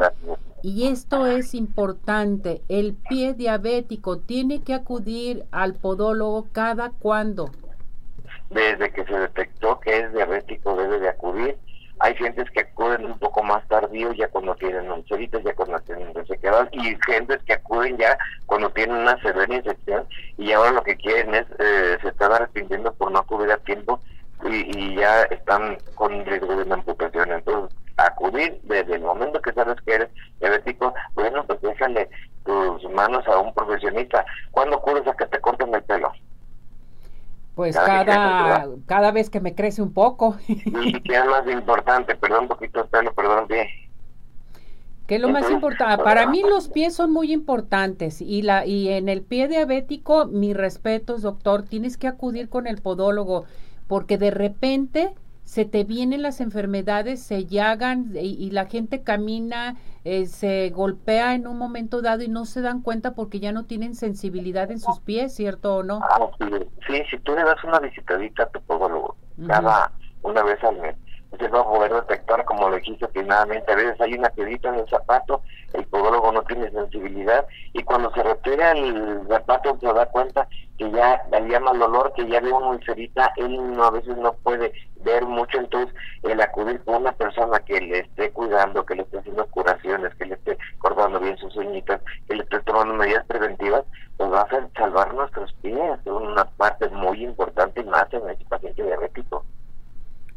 Y 0.62 0.86
esto 0.86 1.26
es 1.26 1.54
importante. 1.54 2.62
El 2.68 2.94
pie 2.94 3.34
diabético 3.34 4.18
tiene 4.18 4.62
que 4.62 4.74
acudir 4.74 5.44
al 5.50 5.74
podólogo 5.74 6.46
cada 6.52 6.90
cuándo 6.90 7.50
desde 8.52 8.90
que 8.92 9.04
se 9.04 9.18
detectó 9.18 9.80
que 9.80 9.98
es 9.98 10.12
diabético 10.12 10.76
debe 10.76 11.00
de 11.00 11.08
acudir. 11.08 11.56
Hay 11.98 12.14
gentes 12.16 12.50
que 12.50 12.60
acuden 12.60 13.04
un 13.04 13.18
poco 13.18 13.42
más 13.42 13.66
tardío 13.68 14.12
ya 14.12 14.28
cuando 14.28 14.54
tienen 14.56 14.90
ulceritas, 14.90 15.42
ya 15.44 15.54
cuando 15.54 15.78
tienen 15.80 16.12
resequedad 16.14 16.68
y 16.72 16.96
gentes 17.06 17.40
que 17.44 17.52
acuden 17.52 17.96
ya 17.96 18.18
cuando 18.46 18.70
tienen 18.70 18.96
una 18.96 19.20
severa 19.22 19.54
infección 19.54 20.04
y 20.36 20.50
ahora 20.52 20.72
lo 20.72 20.82
que 20.82 20.96
quieren 20.96 21.34
es, 21.34 21.46
eh, 21.58 21.98
se 22.02 22.08
están 22.08 22.32
arrepintiendo 22.32 22.92
por 22.94 23.12
no 23.12 23.20
acudir 23.20 23.52
a 23.52 23.58
tiempo 23.58 24.00
y, 24.44 24.96
ya 24.96 25.22
están 25.22 25.78
con 25.94 26.24
riesgo 26.26 26.56
de 26.56 26.64
una 26.64 26.74
amputación. 26.74 27.30
Entonces, 27.30 27.78
acudir 27.96 28.60
desde 28.64 28.96
el 28.96 29.02
momento 29.02 29.40
que 29.40 29.52
sabes 29.52 29.76
que 29.84 29.94
eres 29.94 30.08
diabético, 30.40 30.94
bueno, 31.14 31.44
pues 31.44 31.60
déjale 31.60 32.08
tus 32.44 32.90
manos 32.90 33.26
a 33.26 33.38
un 33.38 33.54
profesionista. 33.54 34.24
¿Cuándo 34.50 34.76
acudes 34.76 35.06
a 35.06 35.14
que 35.14 35.26
te 35.26 35.40
corten 35.40 35.74
el 35.74 35.82
pelo? 35.82 36.12
Pues 37.54 37.76
cada, 37.76 38.66
cada, 38.86 39.12
vez 39.12 39.28
que 39.28 39.40
me 39.40 39.54
crece 39.54 39.82
un 39.82 39.92
poco. 39.92 40.36
y 40.48 41.00
qué 41.02 41.16
es 41.16 41.26
más 41.26 41.46
importante, 41.48 42.14
perdón 42.16 42.42
un 42.42 42.48
poquito 42.48 42.86
pelo, 42.86 43.12
perdón 43.12 43.46
bien. 43.46 43.68
¿Qué 45.06 45.16
es 45.16 45.20
lo 45.20 45.28
más 45.28 45.50
importante? 45.50 46.02
Para 46.02 46.26
mí 46.26 46.42
los 46.42 46.68
pies 46.68 46.94
son 46.94 47.12
muy 47.12 47.32
importantes 47.32 48.22
y 48.22 48.40
la 48.42 48.64
y 48.64 48.88
en 48.88 49.08
el 49.08 49.22
pie 49.22 49.48
diabético, 49.48 50.26
mis 50.26 50.56
respetos, 50.56 51.22
doctor, 51.22 51.64
tienes 51.64 51.98
que 51.98 52.06
acudir 52.06 52.48
con 52.48 52.66
el 52.66 52.80
podólogo 52.80 53.44
porque 53.88 54.16
de 54.16 54.30
repente 54.30 55.12
se 55.52 55.66
te 55.66 55.84
vienen 55.84 56.22
las 56.22 56.40
enfermedades, 56.40 57.22
se 57.22 57.44
llagan 57.44 58.12
y, 58.14 58.50
la 58.52 58.64
gente 58.64 59.02
camina, 59.02 59.76
eh, 60.02 60.24
se 60.24 60.70
golpea 60.70 61.34
en 61.34 61.46
un 61.46 61.58
momento 61.58 62.00
dado 62.00 62.22
y 62.22 62.28
no 62.28 62.46
se 62.46 62.62
dan 62.62 62.80
cuenta 62.80 63.14
porque 63.14 63.38
ya 63.38 63.52
no 63.52 63.66
tienen 63.66 63.94
sensibilidad 63.94 64.70
en 64.70 64.80
sus 64.80 65.00
pies, 65.00 65.34
¿cierto 65.34 65.76
o 65.76 65.82
no? 65.82 66.00
Ah, 66.04 66.26
sí, 66.86 67.02
si 67.10 67.18
tú 67.18 67.34
le 67.34 67.44
das 67.44 67.62
una 67.64 67.80
visitadita 67.80 68.44
a 68.44 68.46
tu 68.48 68.62
podólogo 68.62 69.14
cada 69.46 69.92
una 70.22 70.42
vez 70.42 70.64
al 70.64 70.80
mes, 70.80 70.96
se 71.38 71.48
va 71.48 71.60
a 71.60 71.64
poder 71.64 71.92
detectar, 71.92 72.44
como 72.44 72.68
lo 72.68 72.76
dijiste 72.76 73.08
primeramente, 73.08 73.72
a 73.72 73.76
veces 73.76 74.00
hay 74.00 74.14
una 74.14 74.28
piedrita 74.30 74.68
en 74.68 74.76
el 74.76 74.88
zapato, 74.88 75.42
el 75.72 75.84
podólogo 75.86 76.32
no 76.32 76.42
tiene 76.42 76.70
sensibilidad 76.70 77.46
y 77.72 77.82
cuando 77.82 78.12
se 78.12 78.22
retira 78.22 78.72
el 78.72 79.26
zapato 79.28 79.78
se 79.80 79.86
da 79.92 80.06
cuenta 80.06 80.46
que 80.78 80.90
ya 80.90 81.22
llama 81.48 81.72
el 81.72 81.82
olor, 81.82 82.12
que 82.14 82.26
ya 82.26 82.40
ve 82.40 82.52
una 82.52 82.68
ulcerita, 82.68 83.32
él 83.36 83.74
no, 83.74 83.84
a 83.84 83.90
veces 83.90 84.16
no 84.16 84.32
puede 84.42 84.72
ver 85.04 85.24
mucho, 85.24 85.58
entonces 85.58 85.94
el 86.22 86.40
acudir 86.40 86.82
con 86.84 86.96
una 86.96 87.12
persona 87.12 87.58
que 87.60 87.80
le 87.80 88.00
esté 88.00 88.30
cuidando, 88.30 88.84
que 88.84 88.96
le 88.96 89.02
esté 89.02 89.18
haciendo 89.18 89.46
curaciones, 89.46 90.14
que 90.16 90.26
le 90.26 90.34
esté 90.34 90.58
cortando 90.78 91.20
bien 91.20 91.36
sus 91.38 91.54
uñitas, 91.56 92.00
que 92.28 92.36
le 92.36 92.42
esté 92.42 92.60
tomando 92.60 92.94
medidas 92.94 93.24
preventivas, 93.26 93.84
pues 94.16 94.30
va 94.30 94.40
a 94.40 94.44
hacer 94.44 94.68
salvar 94.76 95.14
nuestros 95.14 95.52
pies, 95.54 95.98
es 96.04 96.12
una 96.12 96.44
parte 96.44 96.88
muy 96.88 97.24
importante 97.24 97.80
y 97.80 97.84
más 97.84 98.06
en 98.12 98.28
el. 98.28 98.41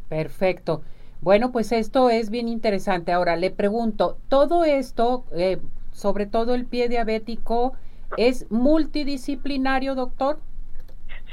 Perfecto. 0.10 0.84
Bueno, 1.22 1.52
pues 1.52 1.72
esto 1.72 2.10
es 2.10 2.30
bien 2.30 2.48
interesante. 2.48 3.12
Ahora 3.12 3.36
le 3.36 3.52
pregunto, 3.52 4.18
todo 4.30 4.64
esto, 4.64 5.26
eh, 5.34 5.60
sobre 5.92 6.26
todo 6.26 6.54
el 6.54 6.66
pie 6.66 6.90
diabético, 6.90 7.74
¿es 8.18 8.52
multidisciplinario, 8.52 9.96
doctor? 9.96 10.38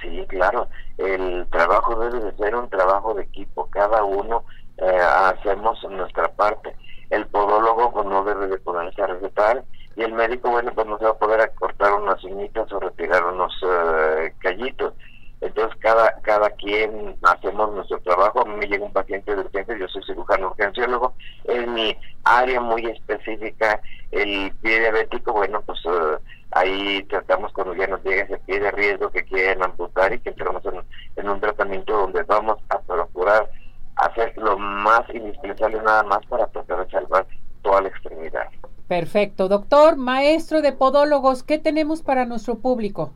Sí, 0.00 0.24
claro. 0.28 0.68
El 0.98 1.46
trabajo 1.50 1.98
debe 1.98 2.20
de 2.20 2.36
ser 2.36 2.54
un 2.54 2.68
trabajo 2.68 3.14
de 3.14 3.24
equipo. 3.24 3.68
Cada 3.70 4.04
uno 4.04 4.44
eh, 4.78 4.98
hacemos 5.00 5.78
nuestra 5.90 6.28
parte. 6.28 6.74
El 7.10 7.26
podólogo 7.26 7.92
pues, 7.92 8.06
no 8.06 8.24
debe 8.24 8.46
de 8.48 8.58
ponerse 8.58 9.02
a 9.02 9.08
recetar 9.08 9.64
y 9.96 10.02
el 10.02 10.12
médico, 10.12 10.50
bueno, 10.50 10.72
pues 10.74 10.86
no 10.86 10.98
se 10.98 11.04
va 11.04 11.10
a 11.10 11.18
poder 11.18 11.40
acortar 11.40 11.92
unas 11.92 12.22
uñitas 12.24 12.72
o 12.72 12.80
retirar 12.80 13.24
unos 13.24 13.52
eh, 13.62 14.32
callitos 14.38 14.94
entonces, 15.42 15.76
cada, 15.80 16.20
cada 16.22 16.50
quien 16.50 17.16
hacemos 17.22 17.74
nuestro 17.74 17.98
trabajo. 18.00 18.42
A 18.42 18.44
mí 18.44 18.54
me 18.54 18.66
llega 18.66 18.84
un 18.84 18.92
paciente 18.92 19.34
de 19.34 19.40
urgencia, 19.40 19.76
yo 19.76 19.88
soy 19.88 20.02
cirujano 20.04 20.50
urgenciólogo. 20.50 21.14
Es 21.44 21.66
mi 21.66 21.96
área 22.22 22.60
muy 22.60 22.86
específica, 22.86 23.80
el 24.12 24.52
pie 24.62 24.78
diabético. 24.78 25.32
Bueno, 25.32 25.60
pues 25.62 25.80
eh, 25.84 26.18
ahí 26.52 27.02
tratamos 27.10 27.52
cuando 27.52 27.74
ya 27.74 27.88
nos 27.88 28.04
llega 28.04 28.22
ese 28.22 28.38
pie 28.38 28.60
de 28.60 28.70
riesgo 28.70 29.10
que 29.10 29.24
quieren 29.24 29.64
amputar 29.64 30.12
y 30.12 30.20
que 30.20 30.28
entramos 30.28 30.64
en, 30.64 30.80
en 31.16 31.28
un 31.28 31.40
tratamiento 31.40 31.92
donde 31.92 32.22
vamos 32.22 32.58
a 32.68 32.78
procurar 32.78 33.50
hacer 33.96 34.32
lo 34.36 34.56
más 34.56 35.02
indispensable 35.12 35.82
nada 35.82 36.04
más 36.04 36.24
para 36.26 36.46
tratar 36.46 36.86
de 36.86 36.90
salvar 36.92 37.26
toda 37.62 37.82
la 37.82 37.88
extremidad. 37.88 38.46
Perfecto. 38.86 39.48
Doctor, 39.48 39.96
maestro 39.96 40.62
de 40.62 40.72
podólogos, 40.72 41.42
¿qué 41.42 41.58
tenemos 41.58 42.02
para 42.02 42.26
nuestro 42.26 42.60
público? 42.60 43.12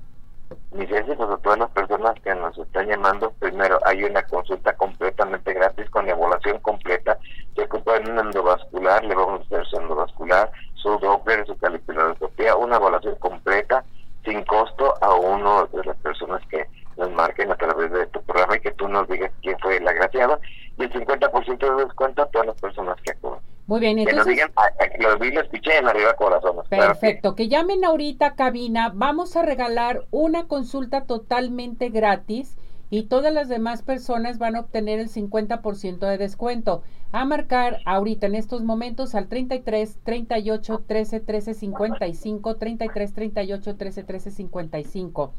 Licencia, 0.72 1.14
pues 1.16 1.30
a 1.30 1.36
todas 1.38 1.58
las 1.58 1.70
personas 1.70 2.14
que 2.22 2.34
nos 2.34 2.58
están 2.58 2.88
llamando, 2.88 3.30
primero 3.38 3.78
hay 3.86 4.02
una 4.04 4.22
consulta 4.22 4.74
completamente 4.74 5.54
gratis 5.54 5.88
con 5.90 6.08
evaluación 6.08 6.58
completa. 6.58 7.18
Se 7.54 7.62
ocupa 7.62 7.96
en 7.96 8.10
un 8.10 8.18
endovascular, 8.18 9.04
le 9.04 9.14
vamos 9.14 9.40
a 9.40 9.44
hacer 9.44 9.66
su 9.66 9.76
endovascular, 9.76 10.50
su 10.74 10.98
Doppler, 10.98 11.46
su 11.46 11.56
calipuloscopía, 11.56 12.56
una 12.56 12.76
evaluación 12.76 13.14
completa 13.16 13.84
sin 14.24 14.44
costo 14.44 14.94
a 15.00 15.14
uno 15.14 15.66
de 15.66 15.84
las 15.84 15.96
personas 15.98 16.42
que 16.50 16.66
nos 16.96 17.10
marquen 17.12 17.52
a 17.52 17.56
través 17.56 17.90
de 17.92 18.06
tu 18.08 18.20
programa 18.22 18.56
y 18.56 18.60
que 18.60 18.72
tú 18.72 18.88
nos 18.88 19.08
digas 19.08 19.30
quién 19.42 19.56
fue 19.60 19.76
el 19.76 19.86
agraciado 19.86 20.40
y 20.76 20.82
el 20.82 20.92
50% 20.92 21.76
de 21.76 21.84
descuento 21.84 22.22
a 22.22 22.26
todas 22.26 22.48
las 22.48 22.60
personas 22.60 22.96
que 23.02 23.12
acuden. 23.12 23.55
Muy 23.66 23.80
bien, 23.80 23.98
entonces... 23.98 24.24
Que 24.24 24.30
digan, 24.30 24.50
que 24.78 25.02
lo 25.02 25.18
vi, 25.18 25.30
lo 25.32 25.40
escuché 25.40 25.78
en 25.78 25.88
arriba 25.88 26.14
corazón. 26.14 26.56
Perfecto, 26.68 27.34
que... 27.34 27.48
llamen 27.48 27.84
ahorita 27.84 28.26
a 28.26 28.34
cabina, 28.34 28.92
vamos 28.94 29.36
a 29.36 29.42
regalar 29.42 30.06
una 30.10 30.46
consulta 30.46 31.04
totalmente 31.04 31.88
gratis 31.88 32.56
y 32.88 33.04
todas 33.04 33.32
las 33.32 33.48
demás 33.48 33.82
personas 33.82 34.38
van 34.38 34.54
a 34.54 34.60
obtener 34.60 35.00
el 35.00 35.08
50% 35.08 35.98
de 35.98 36.18
descuento. 36.18 36.82
A 37.12 37.24
marcar 37.24 37.80
ahorita 37.84 38.26
en 38.26 38.34
estos 38.34 38.62
momentos 38.62 39.14
al 39.14 39.28
33 39.28 39.98
38 40.02 40.84
13 40.86 41.20
13 41.20 41.54
55 41.54 42.56
33 42.56 43.14
38 43.14 43.76
13 43.76 44.04
13 44.04 44.30
55 44.30 45.32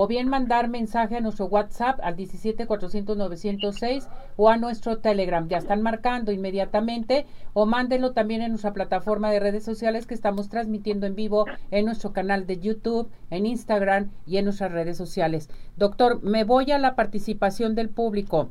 o 0.00 0.06
bien 0.06 0.28
mandar 0.28 0.68
mensaje 0.68 1.16
a 1.16 1.20
nuestro 1.20 1.46
WhatsApp 1.46 1.98
al 2.04 2.14
17 2.14 2.68
400 2.68 3.16
906 3.16 4.08
o 4.36 4.48
a 4.48 4.56
nuestro 4.56 4.98
Telegram. 4.98 5.48
Ya 5.48 5.58
están 5.58 5.82
marcando 5.82 6.30
inmediatamente 6.30 7.26
o 7.52 7.66
mándenlo 7.66 8.12
también 8.12 8.40
en 8.42 8.50
nuestra 8.50 8.72
plataforma 8.72 9.32
de 9.32 9.40
redes 9.40 9.64
sociales 9.64 10.06
que 10.06 10.14
estamos 10.14 10.50
transmitiendo 10.50 11.08
en 11.08 11.16
vivo 11.16 11.46
en 11.72 11.84
nuestro 11.84 12.12
canal 12.12 12.46
de 12.46 12.60
YouTube, 12.60 13.10
en 13.30 13.44
Instagram 13.44 14.12
y 14.24 14.36
en 14.36 14.44
nuestras 14.44 14.70
redes 14.70 14.96
sociales. 14.96 15.50
Doctor, 15.76 16.22
me 16.22 16.44
voy 16.44 16.70
a 16.70 16.78
la 16.78 16.94
participación 16.94 17.74
del 17.74 17.88
público. 17.88 18.50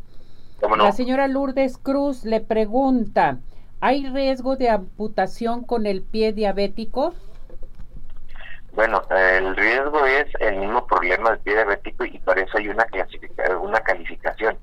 La 0.78 0.92
señora 0.92 1.30
Lourdes 1.30 1.78
Cruz 1.78 2.26
le 2.26 2.42
pregunta, 2.42 3.40
¿hay 3.80 4.06
riesgo 4.06 4.58
de 4.58 4.68
amputación 4.68 5.64
con 5.64 5.86
el 5.86 6.02
pie 6.02 6.34
diabético? 6.34 7.14
Bueno, 8.78 9.02
el 9.10 9.56
riesgo 9.56 10.06
es 10.06 10.28
el 10.40 10.58
mismo 10.58 10.86
problema 10.86 11.32
del 11.32 11.40
pie 11.40 11.56
diabético 11.56 12.06
y 12.06 12.20
para 12.20 12.42
eso 12.42 12.60
hay 12.60 12.70
una 12.70 12.86
una 13.60 13.80
calificación. 13.80 14.56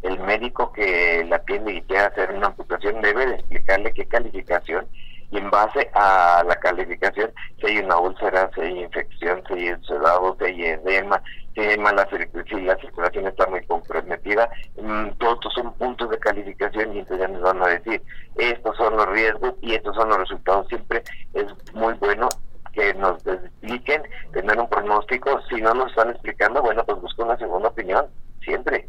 El 0.00 0.18
médico 0.20 0.72
que 0.72 1.22
la 1.28 1.36
atiende 1.36 1.74
y 1.74 1.82
quiere 1.82 2.04
hacer 2.04 2.30
una 2.30 2.46
amputación 2.46 3.02
debe 3.02 3.26
de 3.26 3.34
explicarle 3.34 3.92
qué 3.92 4.06
calificación 4.06 4.88
y 5.30 5.36
en 5.36 5.50
base 5.50 5.90
a 5.92 6.42
la 6.48 6.56
calificación 6.56 7.30
si 7.60 7.66
hay 7.66 7.78
una 7.80 7.98
úlcera, 7.98 8.50
si 8.54 8.62
hay 8.62 8.84
infección, 8.84 9.42
si 9.46 9.52
hay 9.52 9.76
sedado, 9.86 10.34
si 10.38 10.46
hay 10.46 10.64
edema, 10.64 11.22
si 11.54 11.60
hay 11.60 11.76
mala 11.76 12.08
si 12.10 12.60
la 12.62 12.76
circulación 12.76 13.26
está 13.26 13.46
muy 13.48 13.62
comprometida, 13.66 14.48
mm, 14.80 15.10
todos 15.18 15.34
estos 15.34 15.52
son 15.52 15.74
puntos 15.74 16.08
de 16.08 16.18
calificación 16.18 16.96
y 16.96 17.00
entonces 17.00 17.28
ya 17.28 17.34
nos 17.34 17.42
van 17.42 17.62
a 17.62 17.66
decir 17.66 18.00
estos 18.36 18.74
son 18.78 18.96
los 18.96 19.10
riesgos 19.10 19.52
y 19.60 19.74
estos 19.74 19.94
son 19.94 20.08
los 20.08 20.20
resultados. 20.20 20.66
Siempre 20.68 21.02
es 21.34 21.44
muy 21.74 21.92
bueno 21.92 22.30
que 22.78 22.94
nos 22.94 23.26
expliquen, 23.26 24.02
tener 24.32 24.58
un 24.58 24.68
pronóstico. 24.68 25.40
Si 25.48 25.60
no 25.60 25.74
nos 25.74 25.90
están 25.90 26.10
explicando, 26.10 26.62
bueno, 26.62 26.84
pues 26.84 27.00
busca 27.00 27.24
una 27.24 27.36
segunda 27.36 27.68
opinión, 27.68 28.06
siempre. 28.42 28.88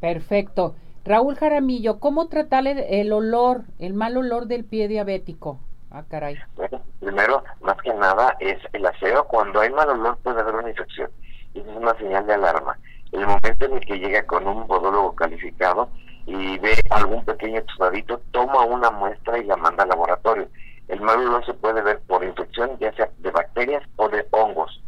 Perfecto. 0.00 0.76
Raúl 1.04 1.36
Jaramillo, 1.36 1.98
¿cómo 1.98 2.28
tratar 2.28 2.66
el, 2.66 3.12
olor, 3.12 3.62
el 3.78 3.94
mal 3.94 4.16
olor 4.16 4.46
del 4.46 4.64
pie 4.64 4.88
diabético? 4.88 5.60
Ah, 5.90 6.04
caray. 6.08 6.36
Bueno, 6.56 6.80
primero, 7.00 7.44
más 7.60 7.76
que 7.78 7.94
nada, 7.94 8.36
es 8.40 8.58
el 8.72 8.86
aseo. 8.86 9.24
Cuando 9.24 9.60
hay 9.60 9.70
mal 9.70 9.88
olor 9.88 10.18
puede 10.18 10.40
haber 10.40 10.54
una 10.54 10.70
infección. 10.70 11.10
Y 11.54 11.60
es 11.60 11.66
una 11.66 11.96
señal 11.96 12.26
de 12.26 12.34
alarma. 12.34 12.78
El 13.12 13.26
momento 13.26 13.66
en 13.66 13.74
el 13.74 13.80
que 13.80 13.98
llega 13.98 14.26
con 14.26 14.46
un 14.46 14.66
podólogo 14.66 15.14
calificado 15.14 15.88
y 16.26 16.58
ve 16.58 16.74
algún 16.90 17.24
pequeño 17.24 17.62
tostadito, 17.62 18.20
toma 18.32 18.64
una 18.64 18.90
muestra 18.90 19.38
y 19.38 19.44
la 19.44 19.56
manda 19.56 19.84
al 19.84 19.90
laboratorio. 19.90 20.48
El 20.88 21.00
mal 21.00 21.18
olor 21.18 21.44
se 21.44 21.54
puede 21.54 21.82
ver 21.82 22.00
por 22.06 22.22
infección, 22.22 22.78
ya 22.78 22.92
sea 22.92 23.10
de 23.18 23.30
bacterias 23.30 23.82
o 23.96 24.08
de 24.08 24.26
hongos. 24.30 24.80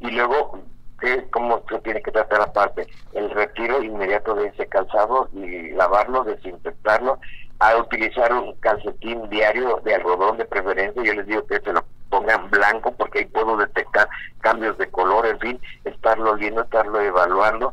Y 0.00 0.10
luego, 0.10 0.60
¿qué, 1.00 1.26
¿cómo 1.30 1.62
se 1.70 1.78
tiene 1.80 2.02
que 2.02 2.12
tratar 2.12 2.42
aparte? 2.42 2.86
El 3.14 3.30
retiro 3.30 3.82
inmediato 3.82 4.34
de 4.34 4.48
ese 4.48 4.66
calzado 4.66 5.30
y 5.32 5.70
lavarlo, 5.70 6.24
desinfectarlo, 6.24 7.18
a 7.58 7.76
utilizar 7.76 8.32
un 8.34 8.52
calcetín 8.56 9.30
diario 9.30 9.80
de 9.82 9.94
algodón 9.94 10.36
de 10.36 10.44
preferencia. 10.44 11.02
Yo 11.02 11.14
les 11.14 11.26
digo 11.26 11.46
que 11.46 11.60
se 11.60 11.72
lo 11.72 11.82
pongan 12.10 12.50
blanco 12.50 12.92
porque 12.92 13.20
ahí 13.20 13.24
puedo 13.24 13.56
detectar 13.56 14.08
cambios 14.40 14.76
de 14.76 14.90
color, 14.90 15.26
en 15.26 15.38
fin, 15.40 15.60
estarlo 15.84 16.34
viendo, 16.34 16.62
estarlo 16.62 17.00
evaluando. 17.00 17.72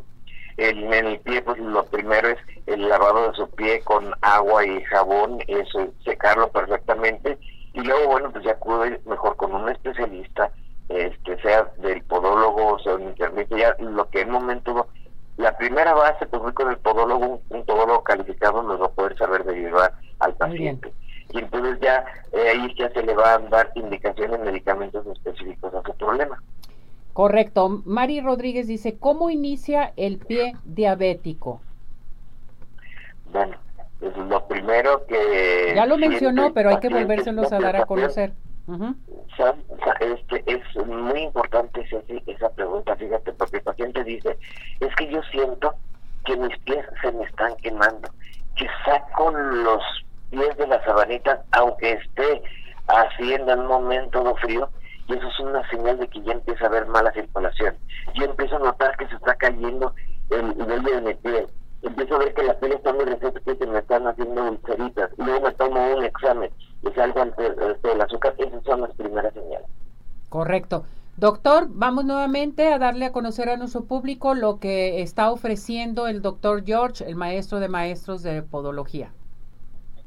El, 0.55 0.83
en 0.93 1.07
el 1.07 1.19
pie, 1.19 1.41
pues 1.41 1.57
lo 1.59 1.83
primero 1.85 2.29
es 2.29 2.37
el 2.67 2.87
lavado 2.87 3.29
de 3.29 3.35
su 3.35 3.49
pie 3.49 3.81
con 3.81 4.13
agua 4.21 4.65
y 4.65 4.83
jabón, 4.83 5.39
eso, 5.47 5.87
secarlo 6.05 6.47
perfectamente 6.49 7.37
y 7.73 7.81
luego 7.81 8.07
bueno 8.07 8.31
pues 8.31 8.43
ya 8.43 8.51
acude 8.51 9.01
mejor 9.05 9.35
con 9.35 9.53
un 9.53 9.69
especialista 9.69 10.51
este 10.89 11.41
sea 11.41 11.71
del 11.77 12.03
podólogo 12.03 12.73
o 12.73 12.79
sea 12.79 12.95
un 12.95 13.03
internista 13.03 13.57
ya 13.57 13.75
lo 13.79 14.09
que 14.09 14.21
en 14.21 14.29
momento 14.29 14.87
la 15.37 15.57
primera 15.57 15.93
base 15.93 16.25
pues 16.27 16.41
voy 16.41 16.53
con 16.53 16.69
el 16.69 16.77
podólogo 16.77 17.41
un, 17.49 17.65
podólogo 17.65 18.03
calificado 18.03 18.61
nos 18.63 18.81
va 18.81 18.85
a 18.87 18.91
poder 18.91 19.17
saber 19.17 19.43
derivar 19.43 19.93
al 20.19 20.35
paciente. 20.35 20.93
Y 21.31 21.39
entonces 21.39 21.79
ya 21.81 22.05
eh, 22.31 22.49
ahí 22.49 22.75
ya 22.77 22.89
se 22.91 23.01
le 23.01 23.15
van 23.15 23.47
a 23.47 23.49
dar 23.49 23.71
indicaciones 23.73 24.39
medicamentos 24.41 25.07
específicos 25.07 25.73
a 25.73 25.81
su 25.81 25.97
problema. 25.97 26.39
Correcto. 27.13 27.81
Mari 27.85 28.21
Rodríguez 28.21 28.67
dice 28.67 28.97
cómo 28.99 29.31
inicia 29.31 29.93
el 29.95 30.19
pie 30.19 30.55
diabético 30.65 31.61
bueno 33.33 33.57
lo 34.17 34.47
primero 34.47 35.05
que... 35.05 35.73
Ya 35.75 35.85
lo 35.85 35.97
mencionó, 35.97 36.53
pero 36.53 36.69
hay 36.69 36.79
que 36.79 36.89
volvérselos 36.89 37.51
a 37.51 37.59
dar 37.59 37.75
a 37.75 37.85
conocer. 37.85 38.33
este, 39.99 40.43
es 40.45 40.85
muy 40.85 41.21
importante 41.21 41.81
esa, 41.81 41.97
esa 42.27 42.49
pregunta, 42.49 42.95
fíjate, 42.95 43.33
porque 43.33 43.57
el 43.57 43.63
paciente 43.63 44.03
dice, 44.03 44.37
es 44.79 44.95
que 44.95 45.09
yo 45.09 45.21
siento 45.31 45.73
que 46.25 46.37
mis 46.37 46.57
pies 46.59 46.85
se 47.01 47.11
me 47.11 47.23
están 47.23 47.55
quemando, 47.57 48.09
que 48.55 48.67
saco 48.85 49.31
los 49.31 49.83
pies 50.29 50.57
de 50.57 50.67
la 50.67 50.83
sabanita, 50.85 51.43
aunque 51.51 51.93
esté 51.93 52.41
haciendo 52.87 53.53
en 53.53 53.59
un 53.59 53.67
momento 53.67 54.23
de 54.23 54.35
frío, 54.35 54.69
y 55.07 55.13
eso 55.13 55.27
es 55.27 55.39
una 55.39 55.67
señal 55.69 55.99
de 55.99 56.07
que 56.07 56.21
ya 56.21 56.31
empieza 56.31 56.65
a 56.65 56.67
haber 56.67 56.85
mala 56.87 57.11
circulación. 57.11 57.75
Yo 58.15 58.25
empiezo 58.25 58.55
a 58.55 58.59
notar 58.59 58.95
que 58.97 59.07
se 59.07 59.15
está 59.15 59.35
cayendo 59.35 59.93
el 60.29 60.53
vello 60.53 60.95
de 60.95 61.01
mi 61.01 61.13
pie, 61.15 61.47
empiezo 61.83 62.15
a 62.15 62.19
ver 62.19 62.33
que 62.33 62.43
la 62.43 62.59
piel 62.59 62.73
está 62.73 62.93
muy 62.93 63.05
reseca 63.05 63.39
y 63.45 63.57
que 63.57 63.67
me 63.67 63.79
están 63.79 64.07
haciendo 64.07 64.49
ulceritas. 64.49 65.11
Y 65.17 65.23
luego 65.23 65.47
me 65.47 65.51
tomo 65.53 65.95
un 65.95 66.03
examen 66.03 66.51
y 66.81 66.91
salgo 66.91 67.21
ante 67.21 67.47
este, 67.47 67.91
el 67.91 68.01
azúcar. 68.01 68.35
Esas 68.37 68.63
son 68.63 68.81
las 68.81 68.91
primeras 68.95 69.33
señales. 69.33 69.67
Correcto. 70.29 70.85
Doctor, 71.15 71.67
vamos 71.69 72.05
nuevamente 72.05 72.73
a 72.73 72.79
darle 72.79 73.05
a 73.05 73.11
conocer 73.11 73.47
a 73.49 73.57
nuestro 73.57 73.83
público 73.83 74.33
lo 74.33 74.59
que 74.59 75.01
está 75.01 75.31
ofreciendo 75.31 76.07
el 76.07 76.23
doctor 76.23 76.63
George, 76.65 77.05
el 77.07 77.15
maestro 77.15 77.59
de 77.59 77.69
maestros 77.69 78.23
de 78.23 78.41
podología. 78.41 79.11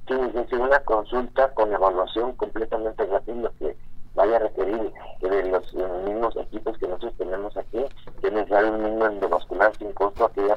Sí, 0.09 0.14
es 0.14 0.52
una 0.52 0.80
consulta 0.80 1.54
con 1.54 1.73
evaluación 1.73 2.33
completamente 2.33 3.06
gratuita 3.06 3.52
que 3.59 3.76
vaya 4.16 4.37
a 4.37 4.38
requerir 4.40 4.92
de 5.21 5.50
los, 5.50 5.75
mismos 6.04 6.37
equipos 6.37 6.76
que 6.78 6.88
nosotros 6.88 7.14
tenemos 7.18 7.56
aquí, 7.56 7.85
que 8.21 8.30
da 8.30 8.71
un 8.71 8.83
mismo 8.83 9.06
endovascular 9.06 9.76
sin 9.76 9.92
costo 9.92 10.25
a 10.25 10.26
aquella 10.28 10.55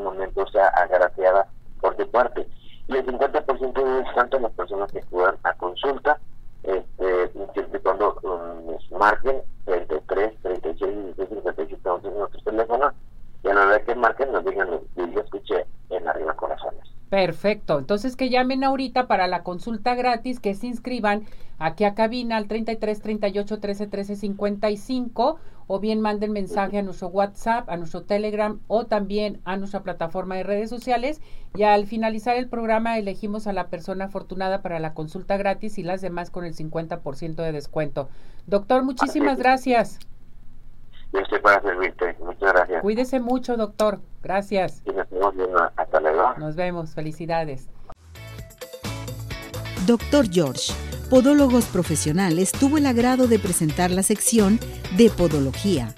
un 0.00 0.04
momento 0.04 0.46
sea 0.48 0.68
agraciada 0.68 1.46
por 1.80 1.96
tu 1.96 2.10
parte. 2.10 2.46
Y 2.88 2.96
el 2.96 3.06
50% 3.06 3.72
de 3.72 4.02
descuento 4.02 4.36
a 4.36 4.40
las 4.40 4.52
personas 4.52 4.92
que 4.92 4.98
acudan 4.98 5.36
a 5.44 5.52
consulta, 5.54 6.18
este, 6.62 7.28
siempre 7.54 7.80
cuando 7.80 8.18
um, 8.22 8.72
nos 8.72 8.90
marquen 8.92 9.42
33, 9.64 10.42
36, 10.42 11.16
16, 11.16 11.28
57, 11.28 11.88
11 11.88 12.08
en 12.08 12.18
nuestros 12.18 12.44
teléfonos, 12.44 12.92
y 13.42 13.48
a 13.48 13.54
la 13.54 13.66
hora 13.66 13.84
que 13.84 13.94
marquen 13.94 14.32
nos 14.32 14.44
digan, 14.44 14.68
yo 14.96 15.20
escuché 15.20 15.64
en 15.90 16.08
Arriba 16.08 16.34
Corazones. 16.34 16.84
Perfecto. 17.20 17.78
Entonces 17.78 18.16
que 18.16 18.30
llamen 18.30 18.64
ahorita 18.64 19.06
para 19.06 19.26
la 19.26 19.42
consulta 19.42 19.94
gratis, 19.94 20.40
que 20.40 20.54
se 20.54 20.66
inscriban 20.66 21.24
aquí 21.58 21.84
a 21.84 21.94
cabina 21.94 22.38
al 22.38 22.48
33 22.48 22.98
38 22.98 23.60
13 23.60 23.86
13 23.88 24.16
55 24.16 25.36
o 25.66 25.80
bien 25.80 26.00
manden 26.00 26.32
mensaje 26.32 26.78
a 26.78 26.82
nuestro 26.82 27.08
WhatsApp, 27.08 27.68
a 27.68 27.76
nuestro 27.76 28.04
Telegram 28.04 28.58
o 28.68 28.86
también 28.86 29.42
a 29.44 29.58
nuestra 29.58 29.82
plataforma 29.82 30.36
de 30.36 30.44
redes 30.44 30.70
sociales. 30.70 31.20
Y 31.54 31.64
al 31.64 31.84
finalizar 31.84 32.36
el 32.36 32.48
programa 32.48 32.96
elegimos 32.96 33.46
a 33.46 33.52
la 33.52 33.68
persona 33.68 34.06
afortunada 34.06 34.62
para 34.62 34.80
la 34.80 34.94
consulta 34.94 35.36
gratis 35.36 35.76
y 35.76 35.82
las 35.82 36.00
demás 36.00 36.30
con 36.30 36.46
el 36.46 36.54
50% 36.54 37.34
de 37.34 37.52
descuento. 37.52 38.08
Doctor, 38.46 38.82
muchísimas 38.82 39.36
gracias. 39.36 39.98
Yo 41.12 41.20
estoy 41.20 41.40
para 41.40 41.60
servirte. 41.62 42.16
Muchas 42.20 42.52
gracias. 42.52 42.82
Cuídese 42.82 43.20
mucho, 43.20 43.56
doctor. 43.56 44.00
Gracias. 44.22 44.82
Y 44.84 44.92
nos 44.92 45.08
vemos 45.34 45.72
Hasta 45.76 46.00
luego. 46.00 46.34
Nos 46.38 46.56
vemos. 46.56 46.94
Felicidades. 46.94 47.68
Doctor 49.86 50.28
George, 50.30 50.72
Podólogos 51.08 51.64
Profesionales, 51.66 52.52
tuvo 52.52 52.78
el 52.78 52.86
agrado 52.86 53.26
de 53.26 53.38
presentar 53.38 53.90
la 53.90 54.02
sección 54.02 54.60
de 54.96 55.10
Podología. 55.10 55.94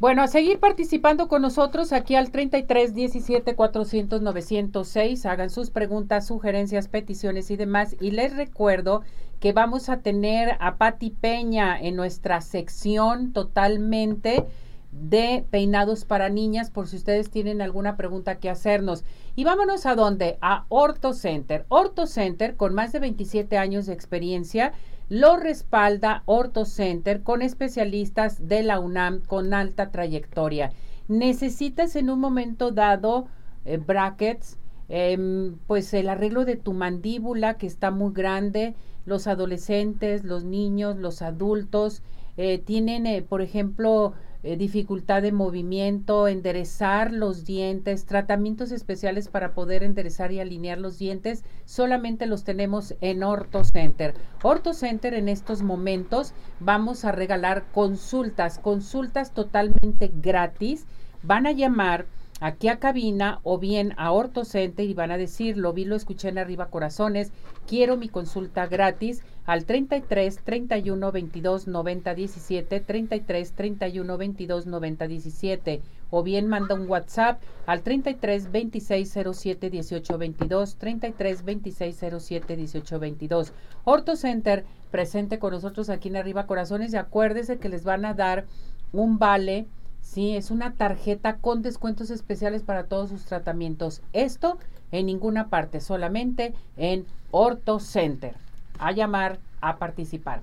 Bueno, 0.00 0.22
a 0.22 0.28
seguir 0.28 0.60
participando 0.60 1.26
con 1.26 1.42
nosotros 1.42 1.92
aquí 1.92 2.14
al 2.14 2.30
33 2.30 2.94
17 2.94 3.56
400 3.56 4.22
906. 4.22 5.26
Hagan 5.26 5.50
sus 5.50 5.70
preguntas, 5.70 6.24
sugerencias, 6.24 6.86
peticiones 6.86 7.50
y 7.50 7.56
demás. 7.56 7.96
Y 8.00 8.12
les 8.12 8.36
recuerdo 8.36 9.02
que 9.40 9.52
vamos 9.52 9.88
a 9.88 9.98
tener 9.98 10.56
a 10.60 10.76
Pati 10.76 11.10
Peña 11.10 11.76
en 11.76 11.96
nuestra 11.96 12.40
sección 12.42 13.32
totalmente 13.32 14.44
de 14.92 15.44
peinados 15.50 16.04
para 16.04 16.28
niñas 16.28 16.70
por 16.70 16.86
si 16.86 16.94
ustedes 16.94 17.28
tienen 17.28 17.60
alguna 17.60 17.96
pregunta 17.96 18.36
que 18.36 18.50
hacernos. 18.50 19.02
Y 19.34 19.42
vámonos 19.42 19.84
a 19.84 19.96
dónde? 19.96 20.38
A 20.40 20.64
Orto 20.68 21.12
Center. 21.12 21.66
Orto 21.70 22.06
Center 22.06 22.54
con 22.54 22.72
más 22.72 22.92
de 22.92 23.00
27 23.00 23.58
años 23.58 23.86
de 23.86 23.94
experiencia 23.94 24.72
lo 25.08 25.36
respalda 25.36 26.22
Orto 26.26 26.64
Center 26.64 27.22
con 27.22 27.42
especialistas 27.42 28.46
de 28.46 28.62
la 28.62 28.78
UNAM 28.78 29.20
con 29.20 29.54
alta 29.54 29.90
trayectoria. 29.90 30.72
Necesitas 31.08 31.96
en 31.96 32.10
un 32.10 32.20
momento 32.20 32.70
dado 32.70 33.26
eh, 33.64 33.78
brackets, 33.78 34.58
em, 34.88 35.56
pues 35.66 35.92
el 35.94 36.08
arreglo 36.08 36.44
de 36.44 36.56
tu 36.56 36.74
mandíbula 36.74 37.56
que 37.56 37.66
está 37.66 37.90
muy 37.90 38.12
grande, 38.12 38.74
los 39.06 39.26
adolescentes, 39.26 40.24
los 40.24 40.44
niños, 40.44 40.96
los 40.96 41.22
adultos 41.22 42.02
eh, 42.36 42.58
tienen, 42.58 43.06
eh, 43.06 43.22
por 43.22 43.40
ejemplo, 43.40 44.12
eh, 44.48 44.56
dificultad 44.56 45.20
de 45.20 45.30
movimiento, 45.30 46.26
enderezar 46.26 47.12
los 47.12 47.44
dientes, 47.44 48.06
tratamientos 48.06 48.72
especiales 48.72 49.28
para 49.28 49.52
poder 49.52 49.82
enderezar 49.82 50.32
y 50.32 50.40
alinear 50.40 50.78
los 50.78 50.98
dientes, 50.98 51.44
solamente 51.66 52.24
los 52.24 52.44
tenemos 52.44 52.94
en 53.02 53.24
Orto 53.24 53.62
Center. 53.62 54.14
Orto 54.42 54.72
Center 54.72 55.12
en 55.12 55.28
estos 55.28 55.60
momentos 55.60 56.32
vamos 56.60 57.04
a 57.04 57.12
regalar 57.12 57.66
consultas, 57.74 58.58
consultas 58.58 59.34
totalmente 59.34 60.10
gratis. 60.14 60.86
Van 61.22 61.46
a 61.46 61.52
llamar 61.52 62.06
aquí 62.40 62.68
a 62.68 62.78
cabina 62.78 63.40
o 63.42 63.58
bien 63.58 63.92
a 63.98 64.12
Orto 64.12 64.46
Center 64.46 64.88
y 64.88 64.94
van 64.94 65.10
a 65.10 65.18
decir, 65.18 65.58
lo 65.58 65.74
vi, 65.74 65.84
lo 65.84 65.94
escuché 65.94 66.28
en 66.30 66.38
arriba 66.38 66.70
corazones, 66.70 67.32
quiero 67.66 67.98
mi 67.98 68.08
consulta 68.08 68.66
gratis 68.66 69.22
al 69.48 69.64
33 69.64 70.40
31 70.44 71.10
22 71.10 71.68
90 71.68 72.14
17 72.14 72.80
33 72.80 73.52
31 73.52 74.18
22 74.18 74.66
90 74.66 75.08
17 75.08 75.80
o 76.10 76.22
bien 76.22 76.48
manda 76.48 76.74
un 76.74 76.86
WhatsApp 76.86 77.40
al 77.64 77.80
33 77.80 78.52
26 78.52 79.18
07 79.32 79.70
18 79.70 80.18
22 80.18 80.76
33 80.76 81.44
26 81.46 82.04
07 82.18 82.56
18 82.56 82.98
22 82.98 83.52
Orto 83.84 84.16
Center 84.16 84.66
presente 84.90 85.38
con 85.38 85.54
nosotros 85.54 85.88
aquí 85.88 86.08
en 86.10 86.16
Arriba 86.16 86.46
Corazones 86.46 86.92
y 86.92 86.98
acuérdese 86.98 87.56
que 87.56 87.70
les 87.70 87.84
van 87.84 88.04
a 88.04 88.12
dar 88.12 88.44
un 88.92 89.18
vale 89.18 89.66
Sí, 90.02 90.36
es 90.36 90.50
una 90.50 90.72
tarjeta 90.72 91.36
con 91.36 91.60
descuentos 91.60 92.10
especiales 92.10 92.62
para 92.62 92.84
todos 92.84 93.10
sus 93.10 93.26
tratamientos. 93.26 94.00
Esto 94.14 94.56
en 94.90 95.04
ninguna 95.04 95.48
parte, 95.48 95.80
solamente 95.80 96.54
en 96.78 97.04
Orto 97.30 97.78
Center 97.78 98.47
a 98.78 98.92
llamar 98.92 99.38
a 99.60 99.76
participar. 99.76 100.42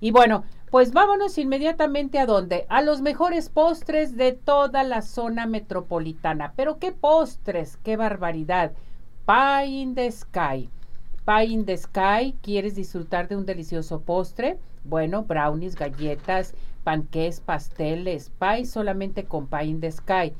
Y 0.00 0.12
bueno, 0.12 0.44
pues 0.70 0.92
vámonos 0.92 1.36
inmediatamente 1.36 2.18
a 2.18 2.26
dónde? 2.26 2.64
A 2.68 2.80
los 2.80 3.02
mejores 3.02 3.48
postres 3.48 4.16
de 4.16 4.32
toda 4.32 4.82
la 4.82 5.02
zona 5.02 5.46
metropolitana. 5.46 6.52
Pero 6.56 6.78
qué 6.78 6.92
postres, 6.92 7.76
qué 7.84 7.96
barbaridad. 7.96 8.72
Pie 9.26 9.66
in 9.66 9.94
the 9.94 10.10
Sky. 10.10 10.70
Pie 11.26 11.44
in 11.44 11.64
the 11.66 11.76
Sky, 11.76 12.34
¿quieres 12.42 12.74
disfrutar 12.74 13.28
de 13.28 13.36
un 13.36 13.46
delicioso 13.46 14.00
postre? 14.00 14.58
Bueno, 14.84 15.24
brownies, 15.24 15.76
galletas, 15.76 16.54
panqués, 16.82 17.40
pasteles, 17.40 18.30
pie 18.38 18.64
solamente 18.64 19.24
con 19.24 19.46
Pie 19.46 19.64
in 19.64 19.80
the 19.80 19.92
Sky. 19.92 20.32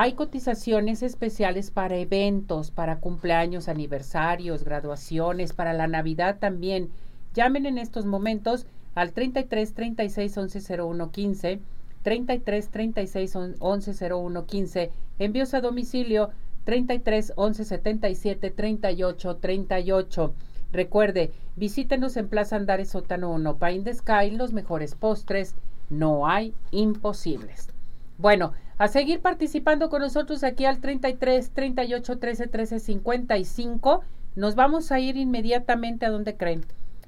Hay 0.00 0.12
cotizaciones 0.12 1.02
especiales 1.02 1.72
para 1.72 1.96
eventos, 1.96 2.70
para 2.70 3.00
cumpleaños, 3.00 3.68
aniversarios, 3.68 4.62
graduaciones, 4.62 5.52
para 5.52 5.72
la 5.72 5.88
Navidad 5.88 6.38
también. 6.38 6.90
Llamen 7.34 7.66
en 7.66 7.78
estos 7.78 8.06
momentos 8.06 8.68
al 8.94 9.12
33 9.12 9.74
36 9.74 10.38
11 10.38 10.80
01 10.80 11.10
15, 11.10 11.60
33 12.02 12.68
36 12.68 13.36
11 13.58 14.12
01 14.14 14.46
15, 14.46 14.90
envíos 15.18 15.52
a 15.54 15.60
domicilio 15.60 16.30
33 16.62 17.32
11 17.34 17.64
77 17.64 18.50
38 18.52 19.36
38. 19.38 20.34
Recuerde, 20.70 21.32
visítenos 21.56 22.16
en 22.16 22.28
Plaza 22.28 22.54
Andares 22.54 22.90
Sótano 22.90 23.32
1, 23.32 23.58
Pine 23.58 23.82
the 23.82 23.94
Sky, 23.94 24.30
los 24.30 24.52
mejores 24.52 24.94
postres, 24.94 25.56
no 25.90 26.28
hay 26.28 26.54
imposibles. 26.70 27.70
Bueno, 28.16 28.52
a 28.78 28.86
seguir 28.86 29.20
participando 29.20 29.90
con 29.90 30.02
nosotros 30.02 30.44
aquí 30.44 30.64
al 30.64 30.78
33 30.80 31.50
38 31.50 32.18
13 32.18 32.46
13 32.46 32.80
55. 32.80 34.04
Nos 34.36 34.54
vamos 34.54 34.92
a 34.92 35.00
ir 35.00 35.16
inmediatamente 35.16 36.06
a 36.06 36.10
donde 36.10 36.36
creen. 36.36 36.64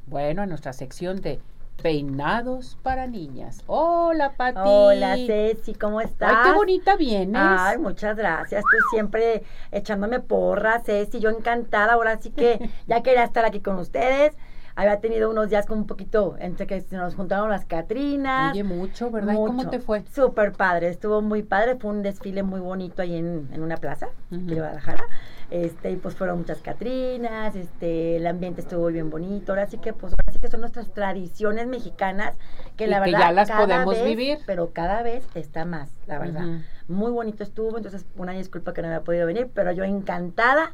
Bueno, 0.06 0.42
a 0.42 0.46
nuestra 0.46 0.72
sección 0.72 1.20
de 1.20 1.40
peinados 1.80 2.76
para 2.82 3.06
niñas. 3.06 3.62
Hola, 3.68 4.32
Pati. 4.36 4.58
Hola, 4.64 5.16
Ceci, 5.16 5.74
¿cómo 5.74 6.00
estás? 6.00 6.32
Ay, 6.34 6.50
qué 6.50 6.56
bonita 6.56 6.96
vienes. 6.96 7.40
Ay, 7.40 7.78
muchas 7.78 8.16
gracias. 8.16 8.64
Tú 8.64 8.76
siempre 8.90 9.44
echándome 9.70 10.18
porras, 10.18 10.82
Ceci. 10.84 11.20
Yo 11.20 11.30
encantada. 11.30 11.92
Ahora 11.92 12.18
sí 12.18 12.30
que 12.30 12.68
ya 12.88 13.02
quería 13.04 13.22
estar 13.22 13.44
aquí 13.44 13.60
con 13.60 13.78
ustedes 13.78 14.34
había 14.80 15.00
tenido 15.00 15.30
unos 15.30 15.50
días 15.50 15.66
como 15.66 15.82
un 15.82 15.86
poquito, 15.86 16.36
entre 16.38 16.66
que 16.66 16.80
se 16.80 16.96
nos 16.96 17.14
juntaron 17.14 17.50
las 17.50 17.64
Catrinas. 17.64 18.52
Oye, 18.52 18.64
mucho, 18.64 19.10
¿verdad? 19.10 19.34
¿Y 19.34 19.36
cómo 19.36 19.68
te 19.68 19.78
fue? 19.78 20.04
Súper 20.12 20.52
padre, 20.52 20.88
estuvo 20.88 21.20
muy 21.22 21.42
padre, 21.42 21.76
fue 21.76 21.90
un 21.90 22.02
desfile 22.02 22.42
muy 22.42 22.60
bonito 22.60 23.02
ahí 23.02 23.16
en, 23.16 23.48
en 23.52 23.62
una 23.62 23.76
plaza 23.76 24.08
de 24.30 24.54
Guadalajara. 24.54 25.04
Este, 25.50 25.90
y 25.90 25.96
pues 25.96 26.14
fueron 26.14 26.38
muchas 26.38 26.58
Catrinas, 26.58 27.56
este, 27.56 28.16
el 28.16 28.26
ambiente 28.26 28.60
estuvo 28.60 28.86
bien 28.86 29.10
bonito. 29.10 29.52
Ahora 29.52 29.66
sí 29.66 29.78
que, 29.78 29.92
pues, 29.92 30.12
ahora 30.12 30.32
sí 30.32 30.38
que 30.38 30.48
son 30.48 30.60
nuestras 30.60 30.92
tradiciones 30.94 31.66
mexicanas 31.66 32.36
que 32.76 32.86
la 32.86 33.00
verdad. 33.00 33.18
ya 33.18 33.32
las 33.32 33.50
podemos 33.50 34.02
vivir. 34.04 34.38
Pero 34.46 34.70
cada 34.72 35.02
vez 35.02 35.26
está 35.34 35.64
más, 35.64 35.90
la 36.06 36.18
verdad. 36.18 36.60
Muy 36.86 37.10
bonito 37.10 37.42
estuvo, 37.42 37.76
entonces 37.76 38.06
una 38.16 38.32
disculpa 38.32 38.72
que 38.72 38.82
no 38.82 38.88
había 38.88 39.02
podido 39.02 39.26
venir, 39.26 39.50
pero 39.52 39.72
yo 39.72 39.84
encantada 39.84 40.72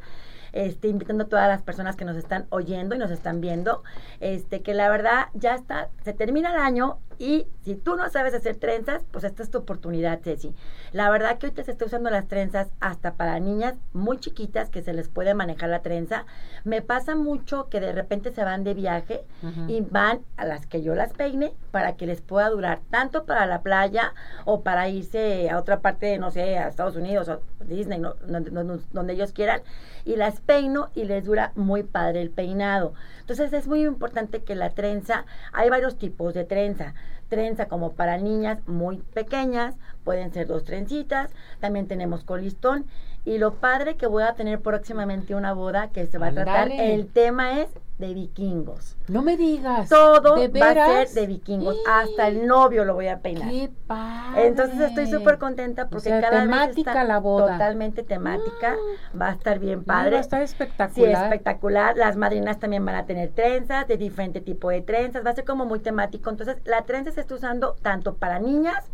este, 0.57 0.88
invitando 0.88 1.25
a 1.25 1.29
todas 1.29 1.49
las 1.49 1.62
personas 1.62 1.97
que 1.97 2.05
nos 2.05 2.16
están 2.16 2.47
oyendo 2.51 2.95
y 2.95 2.99
nos 2.99 3.11
están 3.11 3.40
viendo, 3.40 3.83
este, 4.21 4.62
que 4.62 4.75
la 4.75 4.88
verdad 4.88 5.27
ya 5.35 5.55
está, 5.55 5.90
se 6.03 6.12
termina 6.12 6.51
el 6.51 6.57
año 6.57 6.99
Y 7.19 7.47
si 7.65 7.75
tú 7.75 7.97
no 7.97 8.09
sabes 8.11 8.35
hacer 8.35 8.57
trenzas, 8.57 9.03
pues 9.11 9.25
esta 9.25 9.43
es 9.43 9.51
tu 9.51 9.59
oportunidad, 9.59 10.21
Ceci. 10.23 10.55
La 10.93 11.11
verdad 11.11 11.39
que 11.39 11.47
ahorita 11.47 11.65
se 11.65 11.71
está 11.71 11.87
usando 11.87 12.11
las 12.11 12.29
trenzas 12.29 12.69
hasta 12.81 13.15
para 13.15 13.41
niñas 13.41 13.75
muy 13.93 14.19
chiquitas 14.19 14.69
que 14.69 14.83
se 14.83 14.93
les 14.93 15.09
puede 15.09 15.35
manejar 15.35 15.71
la 15.71 15.81
trenza. 15.81 16.27
Me 16.65 16.83
pasa 16.83 17.17
mucho 17.17 17.69
que 17.69 17.81
de 17.81 17.93
repente 17.93 18.33
se 18.33 18.45
van 18.45 18.65
de 18.65 18.75
viaje 18.75 19.25
y 19.69 19.81
van 19.81 20.21
a 20.37 20.45
las 20.45 20.67
que 20.67 20.83
yo 20.83 20.95
las 20.95 21.13
peine 21.13 21.55
para 21.71 21.97
que 21.97 22.07
les 22.07 22.21
pueda 22.21 22.51
durar 22.51 22.81
tanto 22.91 23.25
para 23.25 23.47
la 23.47 23.63
playa 23.63 24.13
o 24.45 24.63
para 24.63 24.89
irse 24.89 25.49
a 25.51 25.59
otra 25.59 25.81
parte, 25.81 26.19
no 26.19 26.31
sé, 26.31 26.59
a 26.59 26.69
Estados 26.69 26.97
Unidos 26.97 27.29
o 27.29 27.41
Disney, 27.65 28.01
donde, 28.27 28.81
donde 28.93 29.13
ellos 29.13 29.33
quieran. 29.33 29.63
Y 30.05 30.17
las 30.17 30.41
peino 30.41 30.91
y 30.95 31.05
les 31.05 31.25
dura 31.25 31.53
muy 31.57 31.83
padre 31.83 32.23
el 32.23 32.31
peinado. 32.31 32.95
Entonces 33.21 33.53
es 33.53 33.67
muy 33.67 33.85
importante 33.85 34.43
que 34.45 34.55
la 34.55 34.71
trenza, 34.71 35.27
hay 35.53 35.69
varios 35.69 35.99
tipos 35.99 36.33
de 36.33 36.45
trenza 36.45 36.95
trenza 37.29 37.66
como 37.66 37.92
para 37.92 38.19
niñas 38.19 38.59
muy 38.66 38.99
pequeñas, 38.99 39.75
pueden 40.05 40.33
ser 40.33 40.47
dos 40.47 40.64
trencitas, 40.64 41.31
también 41.61 41.88
tenemos 41.88 42.25
colistón 42.25 42.87
y 43.25 43.38
lo 43.38 43.55
padre 43.55 43.97
que 43.97 44.07
voy 44.07 44.23
a 44.23 44.35
tener 44.35 44.61
próximamente 44.61 45.35
una 45.35 45.53
boda 45.53 45.88
que 45.88 46.07
se 46.07 46.19
va 46.19 46.29
a 46.29 46.33
tratar, 46.33 46.71
el 46.71 47.09
tema 47.09 47.61
es 47.61 47.69
de 47.99 48.13
vikingos. 48.13 48.97
No 49.09 49.23
me 49.23 49.37
digas. 49.37 49.89
Todo 49.89 50.37
va 50.37 50.71
a 50.71 51.07
ser 51.07 51.09
de 51.09 51.27
vikingos. 51.27 51.77
Hasta 51.89 52.29
el 52.29 52.47
novio 52.47 52.85
lo 52.85 52.95
voy 52.95 53.09
a 53.09 53.21
peinar. 53.21 53.49
Qué 53.49 53.71
padre. 53.87 54.47
Entonces 54.49 54.81
estoy 54.81 55.07
súper 55.07 55.39
contenta 55.39 55.89
porque 55.89 56.11
cada 56.11 56.43
temática 56.43 56.67
vez 56.67 56.79
está 56.79 57.05
la 57.05 57.19
boda. 57.21 57.53
totalmente 57.53 58.03
temática. 58.03 58.75
Ah. 58.75 59.17
va 59.19 59.29
a 59.29 59.33
estar 59.33 59.59
bien 59.59 59.85
padre. 59.85 60.13
va 60.13 60.17
a 60.19 60.21
estar 60.21 60.43
espectacular. 60.43 60.95
Sí, 60.95 61.05
espectacular. 61.05 61.97
Las 61.97 62.17
madrinas 62.17 62.59
también 62.59 62.85
van 62.85 62.97
a 62.97 63.07
tener 63.07 63.31
trenzas 63.31 63.89
de 63.89 63.97
diferente 63.97 64.41
tipo 64.41 64.69
de 64.69 64.83
trenzas. 64.83 65.25
Va 65.25 65.31
a 65.31 65.35
ser 65.35 65.45
como 65.45 65.65
muy 65.65 65.79
temático. 65.79 66.29
Entonces 66.29 66.57
la 66.65 66.83
trenza 66.83 67.13
se 67.13 67.23
está 67.23 67.35
usando 67.35 67.77
tanto 67.83 68.17
para 68.17 68.39
niñas 68.39 68.85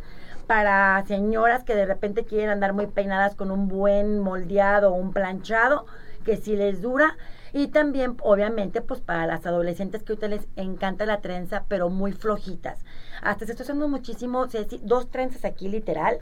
para 0.47 1.03
señoras 1.07 1.65
que 1.65 1.75
de 1.75 1.87
repente 1.87 2.25
quieren 2.25 2.51
andar 2.51 2.73
muy 2.73 2.87
peinadas 2.87 3.35
con 3.35 3.51
un 3.51 3.69
buen 3.69 4.19
moldeado 4.19 4.91
o 4.93 4.95
un 4.95 5.13
planchado, 5.13 5.87
que 6.25 6.37
si 6.37 6.57
les 6.57 6.83
dura. 6.83 7.17
Y 7.53 7.69
también, 7.69 8.17
obviamente, 8.23 8.81
pues 8.81 9.01
para 9.01 9.27
las 9.27 9.47
adolescentes 9.47 10.03
que 10.03 10.13
a 10.13 10.15
ustedes 10.15 10.43
les 10.43 10.49
encanta 10.57 11.07
la 11.07 11.21
trenza, 11.21 11.65
pero 11.69 11.91
muy 11.91 12.13
flojitas. 12.13 12.85
Hasta 13.23 13.47
se 13.47 13.53
está 13.53 13.65
usando 13.65 13.89
muchísimo, 13.89 14.47
dos 14.83 15.11
trenzas 15.11 15.45
aquí 15.45 15.69
literal, 15.69 16.19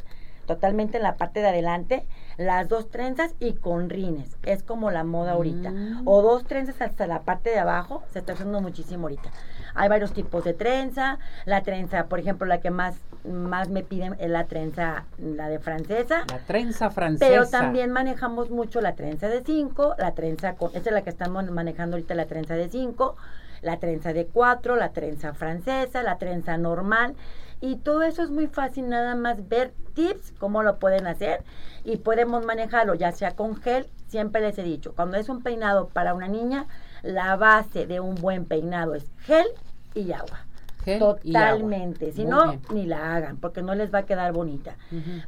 totalmente 0.46 0.96
en 0.96 1.04
la 1.04 1.16
parte 1.16 1.40
de 1.40 1.48
adelante, 1.48 2.06
las 2.36 2.68
dos 2.68 2.90
trenzas 2.90 3.34
y 3.38 3.52
con 3.52 3.88
rines. 3.88 4.36
Es 4.42 4.64
como 4.64 4.90
la 4.90 5.04
moda 5.04 5.32
ahorita. 5.32 5.70
Mm. 5.70 6.02
O 6.06 6.22
dos 6.22 6.44
trenzas 6.44 6.80
hasta 6.80 7.06
la 7.06 7.20
parte 7.20 7.50
de 7.50 7.58
abajo, 7.60 8.02
se 8.12 8.18
está 8.18 8.32
usando 8.32 8.60
muchísimo 8.60 9.04
ahorita. 9.04 9.30
Hay 9.74 9.88
varios 9.88 10.12
tipos 10.12 10.42
de 10.42 10.54
trenza. 10.54 11.18
La 11.44 11.62
trenza, 11.62 12.06
por 12.06 12.18
ejemplo, 12.18 12.46
la 12.46 12.60
que 12.60 12.70
más, 12.70 12.96
más 13.24 13.68
me 13.68 13.82
piden 13.82 14.16
es 14.18 14.30
la 14.30 14.46
trenza, 14.46 15.04
la 15.18 15.48
de 15.48 15.58
francesa. 15.58 16.24
La 16.30 16.38
trenza 16.38 16.90
francesa. 16.90 17.30
Pero 17.30 17.46
también 17.46 17.90
manejamos 17.90 18.50
mucho 18.50 18.80
la 18.80 18.94
trenza 18.94 19.28
de 19.28 19.42
5, 19.44 19.96
la 19.98 20.14
trenza 20.14 20.54
con, 20.54 20.70
esa 20.70 20.90
es 20.90 20.92
la 20.92 21.02
que 21.02 21.10
estamos 21.10 21.50
manejando 21.50 21.96
ahorita, 21.96 22.14
la 22.14 22.26
trenza 22.26 22.54
de 22.54 22.68
5, 22.68 23.16
la 23.62 23.78
trenza 23.78 24.12
de 24.12 24.26
4, 24.26 24.76
la 24.76 24.90
trenza 24.90 25.34
francesa, 25.34 26.02
la 26.02 26.18
trenza 26.18 26.56
normal. 26.56 27.14
Y 27.60 27.76
todo 27.76 28.02
eso 28.02 28.22
es 28.22 28.30
muy 28.30 28.46
fácil, 28.46 28.88
nada 28.88 29.14
más 29.14 29.48
ver 29.48 29.72
tips, 29.94 30.32
cómo 30.38 30.62
lo 30.62 30.78
pueden 30.78 31.06
hacer 31.06 31.44
y 31.84 31.98
podemos 31.98 32.44
manejarlo 32.44 32.94
ya 32.94 33.12
sea 33.12 33.32
con 33.32 33.56
gel, 33.56 33.86
siempre 34.08 34.40
les 34.40 34.58
he 34.58 34.62
dicho, 34.62 34.94
cuando 34.94 35.16
es 35.16 35.28
un 35.28 35.42
peinado 35.42 35.88
para 35.88 36.14
una 36.14 36.28
niña, 36.28 36.66
la 37.02 37.36
base 37.36 37.86
de 37.86 38.00
un 38.00 38.14
buen 38.14 38.44
peinado 38.44 38.94
es 38.94 39.06
gel 39.18 39.46
y 39.94 40.12
agua. 40.12 40.46
Totalmente. 40.98 42.12
Si 42.12 42.24
no, 42.24 42.58
ni 42.72 42.86
la 42.86 43.14
hagan, 43.14 43.36
porque 43.36 43.62
no 43.62 43.74
les 43.74 43.92
va 43.92 44.00
a 44.00 44.06
quedar 44.06 44.32
bonita. 44.32 44.76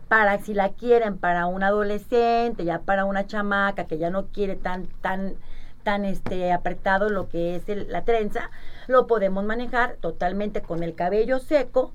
Para 0.09 0.39
si 0.39 0.55
la 0.55 0.71
quieren 0.71 1.19
para 1.19 1.47
un 1.47 1.63
adolescente, 1.63 2.65
ya 2.65 2.81
para 2.81 3.05
una 3.05 3.27
chamaca 3.27 3.85
que 3.85 3.99
ya 3.99 4.11
no 4.11 4.27
quiere 4.29 4.57
tan, 4.57 4.87
tan, 5.01 5.35
tan 5.83 6.05
este 6.05 6.53
apretado 6.53 7.11
lo 7.11 7.29
que 7.29 7.57
es 7.57 7.65
la 7.89 8.05
trenza, 8.05 8.51
lo 8.87 9.07
podemos 9.07 9.45
manejar 9.45 9.97
totalmente 10.01 10.63
con 10.63 10.83
el 10.83 10.95
cabello 10.95 11.39
seco, 11.39 11.93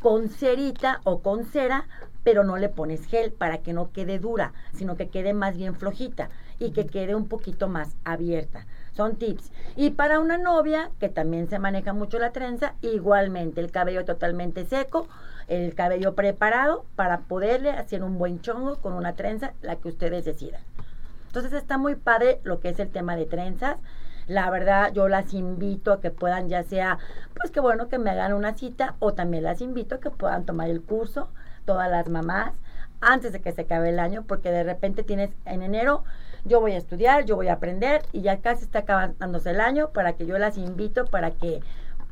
con 0.00 0.28
cerita 0.28 1.00
o 1.04 1.20
con 1.20 1.44
cera, 1.44 1.86
pero 2.22 2.44
no 2.44 2.56
le 2.56 2.68
pones 2.68 3.06
gel 3.06 3.32
para 3.32 3.58
que 3.58 3.72
no 3.72 3.90
quede 3.90 4.18
dura, 4.18 4.52
sino 4.74 4.96
que 4.96 5.08
quede 5.08 5.32
más 5.32 5.56
bien 5.56 5.74
flojita 5.74 6.28
y 6.58 6.72
que 6.72 6.86
quede 6.86 7.14
un 7.14 7.28
poquito 7.28 7.68
más 7.68 7.96
abierta. 8.04 8.66
Son 8.92 9.16
tips. 9.16 9.52
Y 9.76 9.90
para 9.90 10.18
una 10.20 10.38
novia, 10.38 10.90
que 10.98 11.08
también 11.08 11.48
se 11.48 11.58
maneja 11.58 11.92
mucho 11.92 12.18
la 12.18 12.32
trenza, 12.32 12.74
igualmente 12.82 13.60
el 13.60 13.70
cabello 13.70 14.04
totalmente 14.04 14.64
seco, 14.64 15.08
el 15.46 15.74
cabello 15.74 16.14
preparado 16.14 16.84
para 16.96 17.20
poderle 17.20 17.70
hacer 17.70 18.02
un 18.02 18.18
buen 18.18 18.40
chongo 18.40 18.76
con 18.76 18.92
una 18.92 19.14
trenza, 19.14 19.52
la 19.62 19.76
que 19.76 19.88
ustedes 19.88 20.24
decidan. 20.24 20.60
Entonces 21.28 21.52
está 21.52 21.78
muy 21.78 21.94
padre 21.94 22.40
lo 22.42 22.60
que 22.60 22.70
es 22.70 22.78
el 22.80 22.88
tema 22.88 23.16
de 23.16 23.26
trenzas. 23.26 23.76
La 24.26 24.50
verdad, 24.50 24.92
yo 24.92 25.08
las 25.08 25.32
invito 25.32 25.92
a 25.92 26.00
que 26.00 26.10
puedan, 26.10 26.48
ya 26.48 26.62
sea, 26.62 26.98
pues 27.34 27.50
que 27.50 27.60
bueno, 27.60 27.88
que 27.88 27.98
me 27.98 28.10
hagan 28.10 28.34
una 28.34 28.54
cita, 28.54 28.96
o 28.98 29.14
también 29.14 29.44
las 29.44 29.60
invito 29.62 29.94
a 29.94 30.00
que 30.00 30.10
puedan 30.10 30.44
tomar 30.44 30.68
el 30.68 30.82
curso, 30.82 31.30
todas 31.64 31.90
las 31.90 32.08
mamás, 32.08 32.52
antes 33.00 33.32
de 33.32 33.40
que 33.40 33.52
se 33.52 33.62
acabe 33.62 33.90
el 33.90 33.98
año, 33.98 34.24
porque 34.26 34.50
de 34.50 34.64
repente 34.64 35.02
tienes 35.02 35.30
en 35.46 35.62
enero 35.62 36.04
yo 36.44 36.60
voy 36.60 36.72
a 36.72 36.78
estudiar, 36.78 37.24
yo 37.24 37.36
voy 37.36 37.48
a 37.48 37.54
aprender 37.54 38.02
y 38.12 38.22
ya 38.22 38.40
casi 38.40 38.64
está 38.64 38.80
acabándose 38.80 39.50
el 39.50 39.60
año 39.60 39.90
para 39.90 40.14
que 40.14 40.26
yo 40.26 40.38
las 40.38 40.58
invito 40.58 41.06
para 41.06 41.32
que 41.32 41.60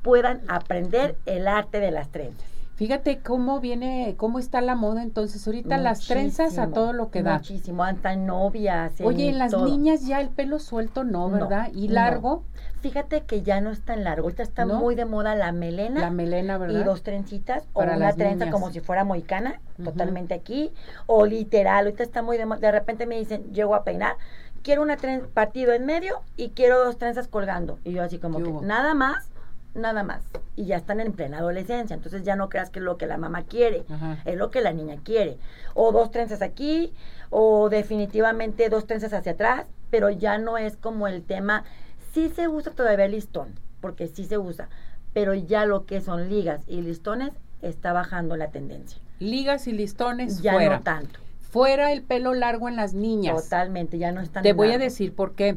puedan 0.03 0.41
aprender 0.49 1.17
el 1.27 1.49
arte 1.49 1.81
de 1.81 1.91
las 1.91 2.11
trenzas. 2.11 2.56
Fíjate 2.77 3.21
cómo 3.21 3.59
viene, 3.61 4.17
cómo 4.19 4.39
está 4.39 4.61
la 4.61 4.75
moda 4.75 5.03
entonces 5.03 5.47
ahorita 5.47 5.79
las 5.79 6.07
trenzas 6.07 6.59
a 6.59 6.69
todo 6.69 6.93
lo 6.93 7.11
que 7.11 7.23
da. 7.23 7.39
Muchísimo, 7.39 7.83
hasta 7.85 8.15
novias. 8.17 8.93
Oye, 9.03 9.31
en 9.31 9.39
las 9.39 9.57
niñas 9.57 10.07
ya 10.07 10.21
el 10.21 10.29
pelo 10.29 10.59
suelto 10.59 11.03
no, 11.03 11.31
¿verdad? 11.31 11.71
y 11.73 11.89
largo. 11.89 12.45
Fíjate 12.83 13.23
que 13.23 13.43
ya 13.43 13.63
no 13.63 13.71
es 13.71 13.81
tan 13.81 14.05
largo, 14.05 14.27
ahorita 14.27 14.43
está 14.43 14.67
muy 14.67 14.95
de 14.95 15.07
moda 15.07 15.35
la 15.35 15.53
melena. 15.53 16.03
La 16.03 16.11
melena, 16.11 16.59
¿verdad? 16.59 16.81
Y 16.81 16.85
dos 16.85 17.03
trencitas 17.03 17.65
o 17.73 17.83
una 17.83 18.13
trenza 18.13 18.51
como 18.51 18.71
si 18.71 18.81
fuera 18.81 19.05
moicana, 19.05 19.59
totalmente 19.83 20.35
aquí, 20.35 20.71
o 21.07 21.25
literal, 21.25 21.87
ahorita 21.87 22.03
está 22.03 22.21
muy 22.21 22.37
de 22.37 22.45
moda. 22.45 22.61
De 22.61 22.73
repente 22.73 23.07
me 23.07 23.19
dicen, 23.19 23.55
llego 23.55 23.75
a 23.75 23.85
peinar, 23.85 24.17
quiero 24.63 24.83
una 24.83 24.99
trenza 24.99 25.29
partido 25.33 25.73
en 25.73 25.87
medio 25.87 26.21
y 26.37 26.51
quiero 26.51 26.85
dos 26.85 26.99
trenzas 26.99 27.27
colgando. 27.27 27.79
Y 27.85 27.93
yo 27.93 28.03
así 28.03 28.19
como 28.19 28.43
que 28.43 28.67
nada 28.67 28.93
más 28.93 29.31
nada 29.77 30.03
más. 30.03 30.23
Y 30.57 30.67
ya 30.67 30.77
están 30.77 31.01
en 31.01 31.13
plena 31.13 31.39
adolescencia, 31.39 31.95
entonces 31.95 32.23
ya 32.23 32.35
no 32.35 32.49
creas 32.49 32.71
que 32.71 32.79
es 32.79 32.85
lo 32.85 32.97
que 32.97 33.07
la 33.07 33.19
mamá 33.19 33.43
quiere, 33.45 33.85
es 34.25 34.37
lo 34.37 34.51
que 34.51 34.61
la 34.63 34.73
niña 34.73 34.97
quiere. 35.05 35.37
O 35.75 35.93
dos 35.93 36.11
trenzas 36.11 36.43
aquí, 36.43 36.93
o 37.31 37.69
definitivamente 37.69 38.69
dos 38.69 38.87
trenzas 38.87 39.13
hacia 39.13 39.33
atrás, 39.33 39.67
pero 39.91 40.11
ya 40.11 40.39
no 40.39 40.59
es 40.59 40.77
como 40.77 41.09
el 41.09 41.23
tema. 41.23 41.65
Sí 42.13 42.31
se 42.31 42.49
usa 42.49 42.73
todavía 42.73 43.05
el 43.05 43.13
listón, 43.13 43.55
porque 43.81 44.07
sí 44.09 44.25
se 44.25 44.39
usa, 44.39 44.69
pero 45.13 45.35
ya 45.35 45.67
lo 45.67 45.85
que 45.85 46.01
son 46.01 46.29
ligas 46.29 46.63
y 46.67 46.81
listones 46.81 47.33
está 47.63 47.93
bajando 47.93 48.37
la 48.37 48.49
tendencia. 48.49 48.99
Ligas 49.19 49.67
y 49.67 49.73
listones 49.73 50.43
ya 50.43 50.53
fuera. 50.53 50.77
no 50.79 50.83
tanto. 50.83 51.21
Fuera 51.51 51.93
el 51.93 52.03
pelo 52.03 52.35
largo 52.35 52.69
en 52.69 52.77
las 52.77 52.93
niñas. 52.93 53.43
Totalmente, 53.45 53.99
ya 53.99 54.13
no 54.13 54.21
están. 54.21 54.43
Te 54.43 54.53
voy 54.53 54.73
a 54.73 54.79
decir 54.79 55.15
por 55.15 55.35
qué. 55.35 55.57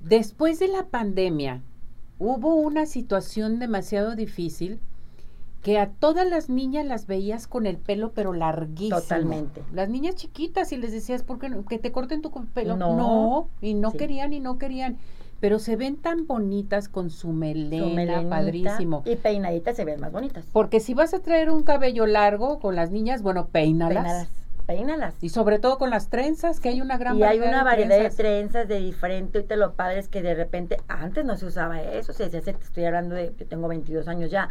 Después 0.00 0.58
de 0.58 0.68
la 0.68 0.86
pandemia, 0.86 1.62
hubo 2.22 2.54
una 2.54 2.86
situación 2.86 3.58
demasiado 3.58 4.14
difícil 4.14 4.78
que 5.60 5.78
a 5.78 5.90
todas 5.90 6.28
las 6.28 6.48
niñas 6.48 6.86
las 6.86 7.06
veías 7.06 7.46
con 7.46 7.66
el 7.66 7.78
pelo 7.78 8.12
pero 8.12 8.32
larguísimo. 8.32 9.00
Totalmente. 9.00 9.62
Las 9.72 9.88
niñas 9.88 10.16
chiquitas 10.16 10.72
y 10.72 10.76
les 10.76 10.92
decías, 10.92 11.22
¿por 11.22 11.38
qué 11.38 11.48
no? 11.48 11.64
Que 11.64 11.78
te 11.78 11.92
corten 11.92 12.22
tu 12.22 12.30
pelo. 12.46 12.76
No. 12.76 13.48
y 13.60 13.74
no 13.74 13.92
querían 13.92 14.32
y 14.32 14.40
no 14.40 14.58
querían. 14.58 14.98
Pero 15.40 15.58
se 15.58 15.74
ven 15.74 15.96
tan 15.96 16.28
bonitas 16.28 16.88
con 16.88 17.10
su 17.10 17.32
melena, 17.32 18.28
padrísimo. 18.28 19.02
Y 19.04 19.16
peinaditas 19.16 19.74
se 19.74 19.84
ven 19.84 20.00
más 20.00 20.12
bonitas. 20.12 20.44
Porque 20.52 20.78
si 20.78 20.94
vas 20.94 21.14
a 21.14 21.20
traer 21.20 21.50
un 21.50 21.64
cabello 21.64 22.06
largo 22.06 22.60
con 22.60 22.76
las 22.76 22.92
niñas, 22.92 23.22
bueno, 23.22 23.48
peínalas. 23.48 24.04
peínalas 24.04 24.41
peínalas. 24.62 25.14
Y 25.20 25.28
sobre 25.28 25.58
todo 25.58 25.78
con 25.78 25.90
las 25.90 26.08
trenzas, 26.08 26.60
que 26.60 26.70
hay 26.70 26.80
una 26.80 26.96
gran 26.98 27.18
y 27.18 27.22
hay 27.22 27.40
una 27.40 27.64
variedad 27.64 27.98
de 27.98 28.10
trenzas 28.10 28.68
de 28.68 28.78
diferente. 28.78 29.38
Ahorita 29.38 29.56
lo 29.56 29.74
padre 29.74 29.98
es 29.98 30.08
que 30.08 30.22
de 30.22 30.34
repente, 30.34 30.78
antes 30.88 31.24
no 31.24 31.36
se 31.36 31.46
usaba 31.46 31.82
eso, 31.82 32.12
se 32.12 32.28
decía, 32.28 32.54
estoy 32.60 32.84
hablando 32.84 33.14
de, 33.14 33.32
que 33.32 33.44
tengo 33.44 33.68
22 33.68 34.08
años 34.08 34.30
ya, 34.30 34.48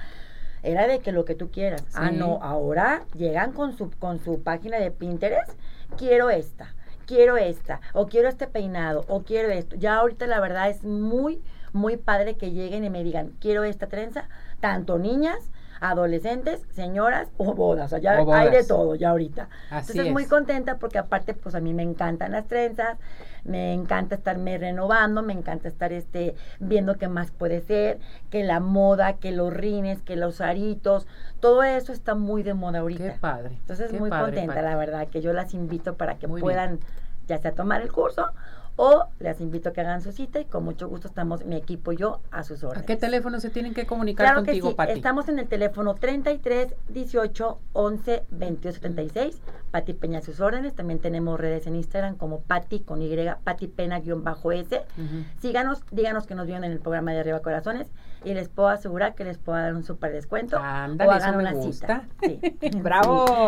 era 0.64 0.88
de 0.88 1.00
que 1.00 1.12
lo 1.12 1.26
que 1.26 1.36
tú 1.36 1.50
quieras. 1.50 1.84
Ah, 1.94 2.12
no, 2.12 2.40
ahora 2.42 3.04
llegan 3.16 3.52
con 3.52 3.76
su, 3.76 3.92
con 3.92 4.20
su 4.20 4.44
página 4.44 4.78
de 4.78 4.92
Pinterest, 4.92 5.52
quiero 5.98 6.30
esta, 6.30 6.76
quiero 7.06 7.38
esta, 7.38 7.82
o 7.94 8.08
quiero 8.08 8.30
este 8.30 8.48
peinado, 8.48 9.06
o 9.08 9.24
quiero 9.24 9.50
esto. 9.50 9.76
Ya 9.76 9.96
ahorita 9.96 10.28
la 10.28 10.40
verdad 10.40 10.70
es 10.70 10.84
muy, 10.84 11.42
muy 11.74 11.98
padre 11.98 12.36
que 12.36 12.52
lleguen 12.52 12.84
y 12.84 12.90
me 12.90 13.04
digan, 13.04 13.32
quiero 13.40 13.64
esta 13.64 13.88
trenza, 13.88 14.28
tanto 14.60 15.00
niñas, 15.00 15.52
adolescentes, 15.82 16.62
señoras 16.72 17.30
o 17.38 17.54
bodas. 17.54 17.88
O 17.88 17.90
sea, 17.90 18.00
ya 18.00 18.24
hay 18.34 18.52
de 18.52 18.64
todo 18.64 18.96
ya 18.96 19.10
ahorita. 19.10 19.50
Entonces, 19.72 20.12
muy 20.12 20.26
contenta 20.26 20.78
porque 20.78 21.00
aparte, 21.00 21.34
pues 21.34 21.56
a 21.56 21.60
mí 21.60 21.74
me 21.74 21.82
encantan 21.84 22.32
las 22.32 22.48
trenzas, 22.48 22.98
me 23.44 23.74
encanta 23.74 24.16
estarme 24.16 24.58
renovando, 24.60 25.24
me 25.24 25.34
encanta 25.34 25.68
estar 25.68 25.92
este 25.92 26.36
viendo 26.60 26.98
qué 26.98 27.08
más 27.08 27.32
puede 27.32 27.62
ser, 27.62 28.00
que 28.30 28.44
la 28.44 28.60
moda, 28.60 29.14
que 29.14 29.32
los 29.32 29.52
rines, 29.52 30.02
que 30.04 30.16
los 30.16 30.40
aritos, 30.40 31.08
todo 31.40 31.64
eso 31.64 31.92
está 31.92 32.14
muy 32.14 32.44
de 32.44 32.54
moda 32.54 32.80
ahorita. 32.80 33.14
Qué 33.14 33.20
padre. 33.20 33.56
Entonces, 33.56 33.92
muy 33.92 34.12
contenta, 34.12 34.62
la 34.62 34.76
verdad, 34.76 35.08
que 35.08 35.22
yo 35.22 35.34
las 35.34 35.56
invito 35.56 35.96
para 35.96 36.16
que 36.20 36.28
puedan 36.28 36.80
ya 37.28 37.38
sea 37.38 37.54
tomar 37.54 37.82
el 37.82 37.92
curso 37.92 38.32
o 38.76 39.06
les 39.20 39.42
invito 39.42 39.70
a 39.70 39.74
que 39.74 39.82
hagan 39.82 40.02
su 40.02 40.12
cita 40.12 40.40
y 40.40 40.46
con 40.46 40.64
mucho 40.64 40.88
gusto 40.88 41.08
estamos 41.08 41.46
mi 41.46 41.56
equipo 41.56 41.92
y 41.92 41.98
yo 41.98 42.22
a 42.32 42.44
sus 42.44 42.64
órdenes. 42.64 42.84
¿A 42.84 42.86
qué 42.86 42.96
teléfono 42.96 43.40
se 43.40 43.50
tienen 43.50 43.74
que 43.74 43.86
comunicar 43.86 44.36
contigo, 44.36 44.76
Pati? 44.76 44.94
Estamos 44.94 45.30
en 45.30 45.40
el 45.40 45.48
teléfono 45.48 45.96
33 45.96 46.74
18 46.90 47.60
11 47.74 48.24
22 48.32 48.76
76. 48.76 49.42
Pati 49.72 49.94
Peña 49.94 50.20
a 50.20 50.22
sus 50.22 50.40
órdenes. 50.40 50.76
También 50.76 51.00
tenemos 51.00 51.40
redes 51.40 51.66
en 51.68 51.76
Instagram 51.76 52.16
como 52.16 52.42
Pati 52.42 52.82
con 52.82 53.02
Y, 53.02 53.16
Pati 53.44 53.68
Pena-S. 53.68 54.84
Síganos, 55.40 55.84
díganos 55.92 56.28
que 56.28 56.36
nos 56.36 56.46
vieron 56.46 56.64
en 56.64 56.72
el 56.72 56.80
programa 56.80 57.12
de 57.14 57.20
Arriba 57.20 57.42
Corazones 57.42 57.88
y 58.24 58.34
les 58.34 58.50
puedo 58.50 58.70
asegurar 58.70 59.16
que 59.16 59.24
les 59.24 59.38
puedo 59.38 59.58
dar 59.58 59.74
un 59.74 59.84
súper 59.84 60.12
descuento 60.12 60.58
o 60.58 60.60
hagan 60.60 61.36
una 61.36 61.56
cita. 61.56 62.04
¡Bravo! 62.82 63.48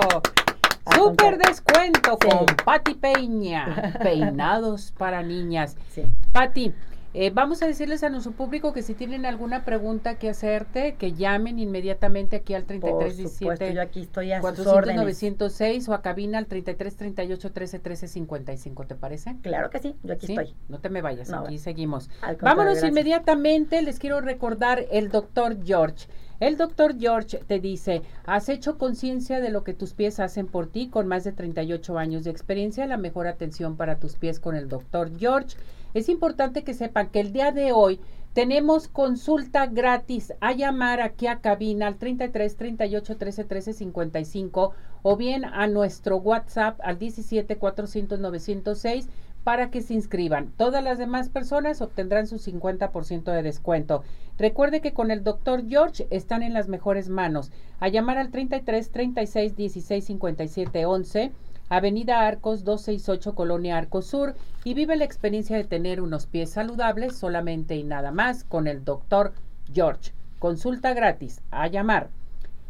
Super 0.91 1.37
descuento 1.37 2.17
con 2.17 2.45
Pati 2.65 2.95
Peña. 2.95 3.97
Peinados 4.03 4.91
para 4.97 5.23
niñas. 5.23 5.77
Sí. 5.89 6.03
Pati, 6.31 6.73
eh, 7.15 7.29
vamos 7.31 7.61
a 7.61 7.67
decirles 7.67 8.03
a 8.03 8.09
nuestro 8.09 8.31
público 8.31 8.73
que 8.73 8.81
si 8.81 8.95
tienen 8.95 9.27
alguna 9.27 9.63
pregunta 9.65 10.15
que 10.15 10.29
hacerte, 10.29 10.95
que 10.95 11.13
llamen 11.13 11.59
inmediatamente 11.59 12.37
aquí 12.37 12.55
al 12.55 12.65
3317 12.65 13.73
yo 13.75 13.81
aquí 13.83 14.01
estoy 14.01 14.31
a 14.31 14.41
906 14.41 15.89
o 15.89 15.93
a 15.93 16.01
cabina 16.01 16.39
al 16.39 16.47
3338 16.47 17.51
13 17.51 17.79
13 17.79 18.07
55, 18.07 18.85
¿te 18.87 18.95
parece? 18.95 19.35
Claro 19.43 19.69
que 19.69 19.77
sí, 19.77 19.95
yo 20.01 20.15
aquí 20.15 20.25
estoy. 20.33 20.55
No 20.69 20.79
te 20.79 20.89
me 20.89 21.03
vayas, 21.03 21.31
aquí 21.31 21.59
seguimos. 21.59 22.09
Vámonos 22.41 22.83
inmediatamente, 22.83 23.83
les 23.83 23.99
quiero 23.99 24.19
recordar 24.19 24.83
el 24.91 25.09
doctor 25.09 25.63
George. 25.63 26.07
El 26.39 26.57
doctor 26.57 26.97
George 26.99 27.37
te 27.47 27.59
dice, 27.59 28.01
has 28.25 28.49
hecho 28.49 28.77
conciencia 28.77 29.39
de 29.39 29.49
lo 29.49 29.63
que 29.63 29.73
tus 29.73 29.93
pies 29.93 30.19
hacen 30.19 30.47
por 30.47 30.67
ti 30.67 30.89
con 30.89 31.07
más 31.07 31.23
de 31.23 31.31
38 31.31 31.97
años 31.97 32.23
de 32.23 32.31
experiencia, 32.31 32.87
la 32.87 32.97
mejor 32.97 33.27
atención 33.27 33.77
para 33.77 33.99
tus 33.99 34.15
pies 34.15 34.39
con 34.39 34.55
el 34.55 34.67
doctor 34.67 35.11
George. 35.17 35.55
Es 35.93 36.09
importante 36.09 36.63
que 36.63 36.73
sepan 36.73 37.09
que 37.09 37.19
el 37.19 37.33
día 37.33 37.51
de 37.51 37.71
hoy 37.71 37.99
tenemos 38.33 38.87
consulta 38.87 39.67
gratis 39.67 40.33
a 40.41 40.53
llamar 40.53 41.01
aquí 41.01 41.27
a 41.27 41.39
cabina 41.39 41.85
al 41.85 41.97
33 41.97 42.55
38 42.55 43.17
13 43.17 43.43
13 43.43 43.73
55 43.73 44.73
o 45.03 45.17
bien 45.17 45.45
a 45.45 45.67
nuestro 45.67 46.17
WhatsApp 46.17 46.79
al 46.83 46.97
17 46.97 47.57
400 47.57 48.19
906 48.19 49.07
para 49.43 49.69
que 49.69 49.81
se 49.81 49.93
inscriban. 49.93 50.53
Todas 50.57 50.83
las 50.83 50.97
demás 50.97 51.29
personas 51.29 51.81
obtendrán 51.81 52.27
su 52.27 52.37
50% 52.37 53.31
de 53.31 53.43
descuento. 53.43 54.03
Recuerde 54.37 54.81
que 54.81 54.93
con 54.93 55.11
el 55.11 55.23
doctor 55.23 55.67
George 55.67 56.07
están 56.09 56.43
en 56.43 56.53
las 56.53 56.67
mejores 56.67 57.09
manos. 57.09 57.51
A 57.79 57.87
llamar 57.89 58.17
al 58.17 58.31
33 58.31 58.91
36 58.91 59.55
16 59.55 60.05
57 60.05 60.85
11, 60.85 61.31
Avenida 61.69 62.25
Arcos 62.25 62.63
268, 62.63 63.35
Colonia 63.35 63.77
Arcos 63.77 64.05
Sur, 64.05 64.35
y 64.63 64.73
vive 64.73 64.95
la 64.95 65.05
experiencia 65.05 65.57
de 65.57 65.63
tener 65.63 66.01
unos 66.01 66.25
pies 66.25 66.51
saludables 66.51 67.17
solamente 67.17 67.75
y 67.75 67.83
nada 67.83 68.11
más 68.11 68.43
con 68.43 68.67
el 68.67 68.83
doctor 68.83 69.33
George. 69.73 70.13
Consulta 70.39 70.93
gratis. 70.93 71.41
A 71.51 71.67
llamar. 71.67 72.09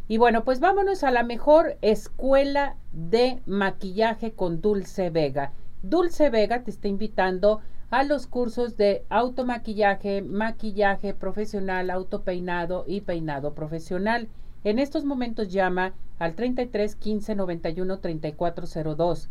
Y 0.06 0.18
bueno, 0.18 0.44
pues 0.44 0.60
vámonos 0.60 1.02
a 1.02 1.10
la 1.10 1.22
mejor 1.22 1.76
escuela 1.80 2.76
de 2.92 3.40
maquillaje 3.46 4.32
con 4.32 4.60
Dulce 4.60 5.08
Vega. 5.10 5.52
Dulce 5.84 6.30
Vega 6.30 6.62
te 6.62 6.70
está 6.70 6.88
invitando 6.88 7.60
a 7.90 8.04
los 8.04 8.26
cursos 8.26 8.78
de 8.78 9.04
automaquillaje, 9.10 10.22
maquillaje 10.22 11.12
profesional, 11.12 11.90
autopeinado 11.90 12.84
y 12.86 13.02
peinado 13.02 13.52
profesional. 13.52 14.28
En 14.64 14.78
estos 14.78 15.04
momentos 15.04 15.52
llama 15.52 15.92
al 16.18 16.36
33 16.36 16.96
15 16.96 17.34
91 17.34 17.98
3402 17.98 19.28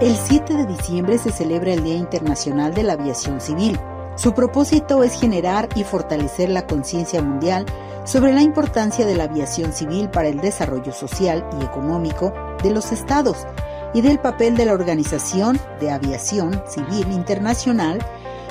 El 0.00 0.16
7 0.16 0.54
de 0.54 0.66
diciembre 0.66 1.18
se 1.18 1.30
celebra 1.30 1.72
el 1.72 1.82
Día 1.82 1.96
Internacional 1.96 2.74
de 2.74 2.82
la 2.82 2.94
Aviación 2.94 3.40
Civil. 3.40 3.78
Su 4.16 4.34
propósito 4.34 5.02
es 5.02 5.18
generar 5.18 5.68
y 5.76 5.84
fortalecer 5.84 6.50
la 6.50 6.66
conciencia 6.66 7.22
mundial 7.22 7.64
sobre 8.04 8.32
la 8.32 8.42
importancia 8.42 9.06
de 9.06 9.14
la 9.14 9.24
aviación 9.24 9.72
civil 9.72 10.10
para 10.10 10.28
el 10.28 10.40
desarrollo 10.40 10.92
social 10.92 11.48
y 11.58 11.64
económico 11.64 12.34
de 12.62 12.70
los 12.70 12.92
estados 12.92 13.46
y 13.94 14.02
del 14.02 14.18
papel 14.18 14.56
de 14.56 14.66
la 14.66 14.74
Organización 14.74 15.58
de 15.80 15.90
Aviación 15.90 16.62
Civil 16.68 17.10
Internacional 17.12 18.04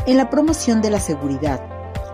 en 0.06 0.18
la 0.18 0.30
promoción 0.30 0.82
de 0.82 0.90
la 0.90 1.00
seguridad, 1.00 1.62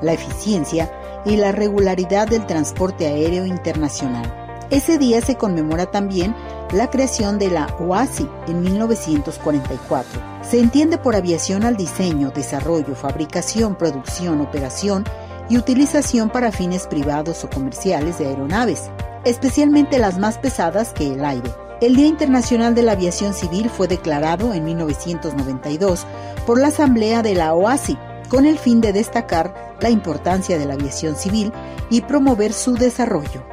la 0.02 0.14
eficiencia 0.14 0.92
y 1.26 1.38
la 1.38 1.52
regularidad 1.52 2.28
del 2.28 2.46
transporte 2.46 3.08
aéreo 3.08 3.46
internacional. 3.46 4.26
Ese 4.70 4.98
día 4.98 5.22
se 5.22 5.36
conmemora 5.36 5.88
también 5.88 6.36
la 6.72 6.90
creación 6.90 7.40
de 7.40 7.50
la 7.50 7.68
OASI 7.80 8.28
en 8.48 8.62
1944. 8.62 10.22
Se 10.42 10.60
entiende 10.60 10.98
por 10.98 11.16
aviación 11.16 11.64
al 11.64 11.76
diseño, 11.76 12.32
desarrollo, 12.32 12.96
fabricación, 12.96 13.76
producción, 13.76 14.42
operación 14.42 15.06
y 15.50 15.58
utilización 15.58 16.30
para 16.30 16.52
fines 16.52 16.86
privados 16.86 17.44
o 17.44 17.50
comerciales 17.50 18.20
de 18.20 18.28
aeronaves, 18.28 18.92
especialmente 19.26 19.98
las 19.98 20.20
más 20.20 20.38
pesadas 20.38 20.94
que 20.94 21.14
el 21.14 21.26
aire 21.26 21.50
el 21.82 21.96
Día 21.96 22.08
Internacional 22.08 22.76
de 22.76 22.84
la 22.84 22.92
Aviación 22.92 23.34
Civil 23.34 23.70
fue 23.70 23.88
declarado 23.88 24.54
en 24.54 24.66
1992 24.66 26.06
por 26.46 26.60
la 26.60 26.68
Asamblea 26.68 27.22
de 27.22 27.36
la 27.36 27.54
OASI 27.54 27.98
con 28.30 28.46
el 28.46 28.58
fin 28.58 28.80
de 28.80 28.94
destacar 28.94 29.78
la 29.82 29.90
importancia 29.90 30.58
de 30.58 30.66
la 30.66 30.76
aviación 30.76 31.16
civil 31.16 31.52
y 31.90 32.02
promover 32.02 32.54
su 32.54 32.76
desarrollo. 32.76 33.44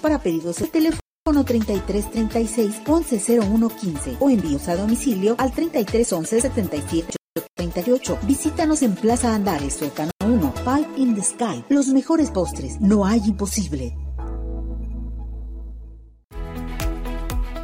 para 0.01 0.21
pedidos 0.21 0.57
de 0.59 0.69
teléfono 0.69 1.06
33 1.33 2.11
36 2.11 2.83
11 2.87 3.41
01 3.41 3.69
15 3.69 4.17
o 4.21 4.31
envíos 4.31 4.69
a 4.69 4.77
domicilio 4.77 5.35
al 5.39 5.53
33 5.53 6.13
11 6.13 6.41
77 6.41 7.17
38. 7.55 8.19
Visítanos 8.23 8.83
en 8.83 8.95
Plaza 8.95 9.35
Andares, 9.35 9.75
cercano 9.75 10.11
1, 10.25 10.55
Five 10.65 10.89
in 10.97 11.15
the 11.15 11.23
Sky. 11.23 11.65
Los 11.69 11.89
mejores 11.89 12.31
postres, 12.31 12.81
no 12.81 13.05
hay 13.05 13.21
imposible. 13.27 13.97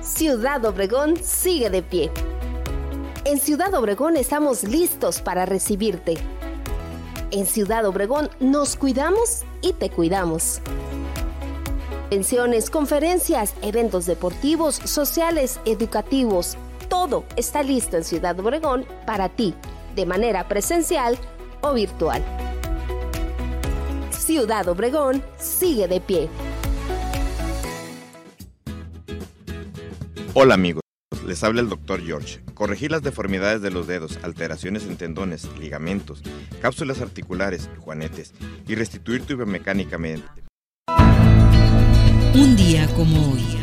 Ciudad 0.01 0.65
Obregón 0.65 1.17
sigue 1.23 1.71
de 1.71 1.83
pie. 1.83 2.11
En 3.25 3.39
Ciudad 3.39 3.73
Obregón 3.75 4.17
estamos 4.17 4.65
listos 4.65 5.21
para 5.21 5.47
recibirte. 5.47 6.19
En 7.31 7.47
Ciudad 7.47 7.87
Obregón 7.87 8.29
nos 8.41 8.77
cuidamos 8.77 9.43
y 9.63 9.73
te 9.73 9.91
cuidamos 9.91 10.61
convenciones, 12.13 12.69
conferencias, 12.69 13.55
eventos 13.63 14.05
deportivos, 14.05 14.75
sociales, 14.75 15.59
educativos. 15.65 16.59
Todo 16.91 17.25
está 17.37 17.63
listo 17.63 17.97
en 17.97 18.05
Ciudad 18.05 18.39
Obregón 18.39 18.85
para 19.07 19.31
ti, 19.31 19.55
de 19.97 20.05
manera 20.05 20.47
presencial 20.47 21.17
o 21.63 21.73
virtual. 21.73 22.23
Ciudad 24.11 24.69
Obregón 24.69 25.23
sigue 25.39 25.89
de 25.89 26.03
pie. 26.03 26.29
Hola 30.35 30.53
amigos, 30.53 30.83
les 31.27 31.43
habla 31.43 31.63
el 31.63 31.71
doctor 31.71 32.03
George. 32.03 32.43
Corregir 32.53 32.91
las 32.91 33.01
deformidades 33.01 33.63
de 33.63 33.71
los 33.71 33.87
dedos, 33.87 34.19
alteraciones 34.23 34.85
en 34.85 34.99
tendones, 34.99 35.49
ligamentos, 35.59 36.23
cápsulas 36.61 37.01
articulares, 37.01 37.71
juanetes 37.79 38.35
y 38.69 38.75
restituir 38.75 39.25
tu 39.25 39.35
biomecánica 39.35 39.97
mediante 39.97 40.43
un 42.35 42.57
día 42.57 42.87
como 42.95 43.33
hoy. 43.33 43.62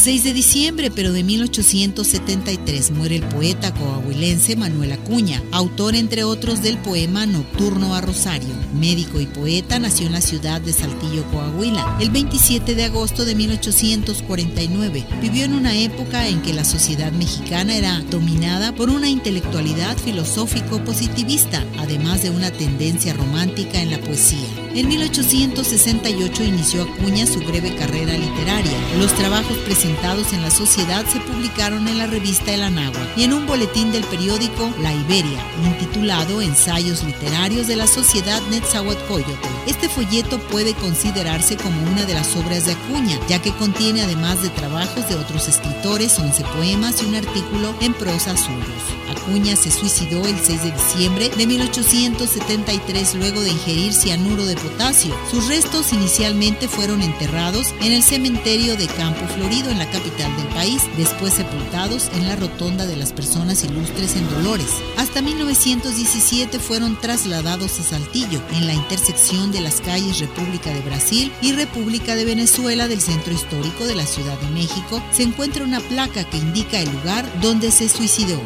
6 0.00 0.24
de 0.24 0.32
diciembre, 0.32 0.90
pero 0.90 1.12
de 1.12 1.22
1873, 1.22 2.90
muere 2.92 3.16
el 3.16 3.22
poeta 3.24 3.74
coahuilense 3.74 4.56
Manuel 4.56 4.92
Acuña, 4.92 5.42
autor 5.52 5.94
entre 5.94 6.24
otros 6.24 6.62
del 6.62 6.78
poema 6.78 7.26
Nocturno 7.26 7.94
a 7.94 8.00
Rosario. 8.00 8.48
Médico 8.72 9.20
y 9.20 9.26
poeta, 9.26 9.78
nació 9.78 10.06
en 10.06 10.14
la 10.14 10.22
ciudad 10.22 10.62
de 10.62 10.72
Saltillo, 10.72 11.22
Coahuila, 11.24 11.98
el 12.00 12.08
27 12.08 12.74
de 12.74 12.84
agosto 12.84 13.26
de 13.26 13.34
1849. 13.34 15.06
Vivió 15.20 15.44
en 15.44 15.52
una 15.52 15.76
época 15.76 16.26
en 16.28 16.40
que 16.40 16.54
la 16.54 16.64
sociedad 16.64 17.12
mexicana 17.12 17.76
era 17.76 18.00
dominada 18.10 18.74
por 18.74 18.88
una 18.88 19.10
intelectualidad 19.10 19.98
filosófico-positivista, 19.98 21.62
además 21.76 22.22
de 22.22 22.30
una 22.30 22.50
tendencia 22.50 23.12
romántica 23.12 23.82
en 23.82 23.90
la 23.90 24.00
poesía. 24.00 24.48
En 24.74 24.88
1868 24.88 26.44
inició 26.44 26.84
Acuña 26.84 27.26
su 27.26 27.40
breve 27.40 27.74
carrera 27.74 28.16
literaria. 28.16 28.78
Los 28.98 29.12
trabajos 29.14 29.58
presentados 29.58 29.89
en 30.32 30.42
la 30.42 30.50
sociedad 30.50 31.04
se 31.06 31.18
publicaron 31.20 31.88
en 31.88 31.98
la 31.98 32.06
revista 32.06 32.52
El 32.52 32.62
Anagua 32.62 33.00
y 33.16 33.24
en 33.24 33.32
un 33.32 33.46
boletín 33.46 33.90
del 33.90 34.04
periódico 34.04 34.72
La 34.80 34.94
Iberia, 34.94 35.44
intitulado 35.64 36.40
Ensayos 36.40 37.02
Literarios 37.02 37.66
de 37.66 37.74
la 37.74 37.88
Sociedad 37.88 38.40
Netzahualcóyotl. 38.50 39.48
Este 39.66 39.88
folleto 39.88 40.38
puede 40.38 40.74
considerarse 40.74 41.56
como 41.56 41.82
una 41.90 42.04
de 42.04 42.14
las 42.14 42.36
obras 42.36 42.66
de 42.66 42.72
Acuña, 42.72 43.18
ya 43.28 43.42
que 43.42 43.52
contiene 43.52 44.02
además 44.02 44.42
de 44.42 44.50
trabajos 44.50 45.08
de 45.08 45.16
otros 45.16 45.48
escritores, 45.48 46.18
11 46.18 46.44
poemas 46.44 47.02
y 47.02 47.06
un 47.06 47.16
artículo 47.16 47.74
en 47.80 47.92
prosa 47.94 48.36
suyos. 48.36 48.99
Acuña 49.20 49.54
se 49.54 49.70
suicidó 49.70 50.24
el 50.26 50.38
6 50.38 50.62
de 50.62 50.70
diciembre 50.70 51.30
de 51.36 51.46
1873 51.46 53.14
luego 53.16 53.40
de 53.42 53.50
ingerir 53.50 53.92
cianuro 53.92 54.46
de 54.46 54.56
potasio. 54.56 55.14
Sus 55.30 55.46
restos 55.48 55.92
inicialmente 55.92 56.68
fueron 56.68 57.02
enterrados 57.02 57.74
en 57.82 57.92
el 57.92 58.02
cementerio 58.02 58.76
de 58.76 58.86
Campo 58.86 59.26
Florido 59.34 59.70
en 59.70 59.78
la 59.78 59.90
capital 59.90 60.34
del 60.36 60.46
país, 60.48 60.82
después 60.96 61.34
sepultados 61.34 62.10
en 62.14 62.28
la 62.28 62.36
rotonda 62.36 62.86
de 62.86 62.96
las 62.96 63.12
personas 63.12 63.62
ilustres 63.62 64.16
en 64.16 64.28
Dolores. 64.30 64.68
Hasta 64.96 65.20
1917 65.20 66.58
fueron 66.58 66.98
trasladados 67.00 67.78
a 67.78 67.82
Saltillo, 67.82 68.40
en 68.52 68.66
la 68.66 68.74
intersección 68.74 69.52
de 69.52 69.60
las 69.60 69.80
calles 69.80 70.18
República 70.20 70.72
de 70.72 70.80
Brasil 70.80 71.32
y 71.42 71.52
República 71.52 72.14
de 72.14 72.24
Venezuela 72.24 72.88
del 72.88 73.00
centro 73.00 73.32
histórico 73.32 73.84
de 73.84 73.96
la 73.96 74.06
Ciudad 74.06 74.38
de 74.40 74.50
México, 74.50 75.02
se 75.12 75.24
encuentra 75.24 75.64
una 75.64 75.80
placa 75.80 76.24
que 76.24 76.38
indica 76.38 76.78
el 76.78 76.90
lugar 76.90 77.24
donde 77.40 77.70
se 77.70 77.88
suicidó. 77.88 78.40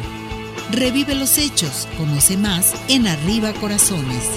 Revive 0.75 1.15
los 1.15 1.37
hechos, 1.37 1.87
conoce 1.97 2.35
más 2.35 2.73
en 2.89 3.07
Arriba 3.07 3.53
Corazones. 3.53 4.29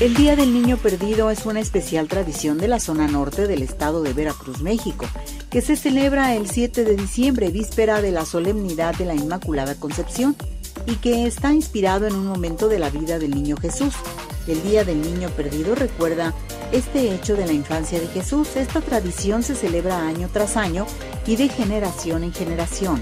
El 0.00 0.14
Día 0.14 0.34
del 0.34 0.54
Niño 0.54 0.78
Perdido 0.78 1.30
es 1.30 1.44
una 1.44 1.60
especial 1.60 2.08
tradición 2.08 2.56
de 2.56 2.68
la 2.68 2.80
zona 2.80 3.06
norte 3.06 3.46
del 3.46 3.60
estado 3.60 4.02
de 4.02 4.14
Veracruz, 4.14 4.62
México, 4.62 5.04
que 5.50 5.60
se 5.60 5.76
celebra 5.76 6.34
el 6.34 6.48
7 6.48 6.84
de 6.84 6.96
diciembre, 6.96 7.50
víspera 7.50 8.00
de 8.00 8.12
la 8.12 8.24
solemnidad 8.24 8.94
de 8.94 9.04
la 9.04 9.14
Inmaculada 9.14 9.74
Concepción, 9.74 10.36
y 10.86 10.94
que 10.96 11.26
está 11.26 11.52
inspirado 11.52 12.06
en 12.06 12.14
un 12.14 12.26
momento 12.26 12.68
de 12.68 12.78
la 12.78 12.88
vida 12.88 13.18
del 13.18 13.32
niño 13.32 13.58
Jesús. 13.58 13.92
El 14.50 14.64
Día 14.64 14.82
del 14.82 15.00
Niño 15.00 15.28
Perdido 15.30 15.76
recuerda 15.76 16.34
este 16.72 17.14
hecho 17.14 17.36
de 17.36 17.46
la 17.46 17.52
infancia 17.52 18.00
de 18.00 18.08
Jesús. 18.08 18.56
Esta 18.56 18.80
tradición 18.80 19.44
se 19.44 19.54
celebra 19.54 20.08
año 20.08 20.28
tras 20.32 20.56
año 20.56 20.86
y 21.24 21.36
de 21.36 21.48
generación 21.48 22.24
en 22.24 22.32
generación. 22.32 23.00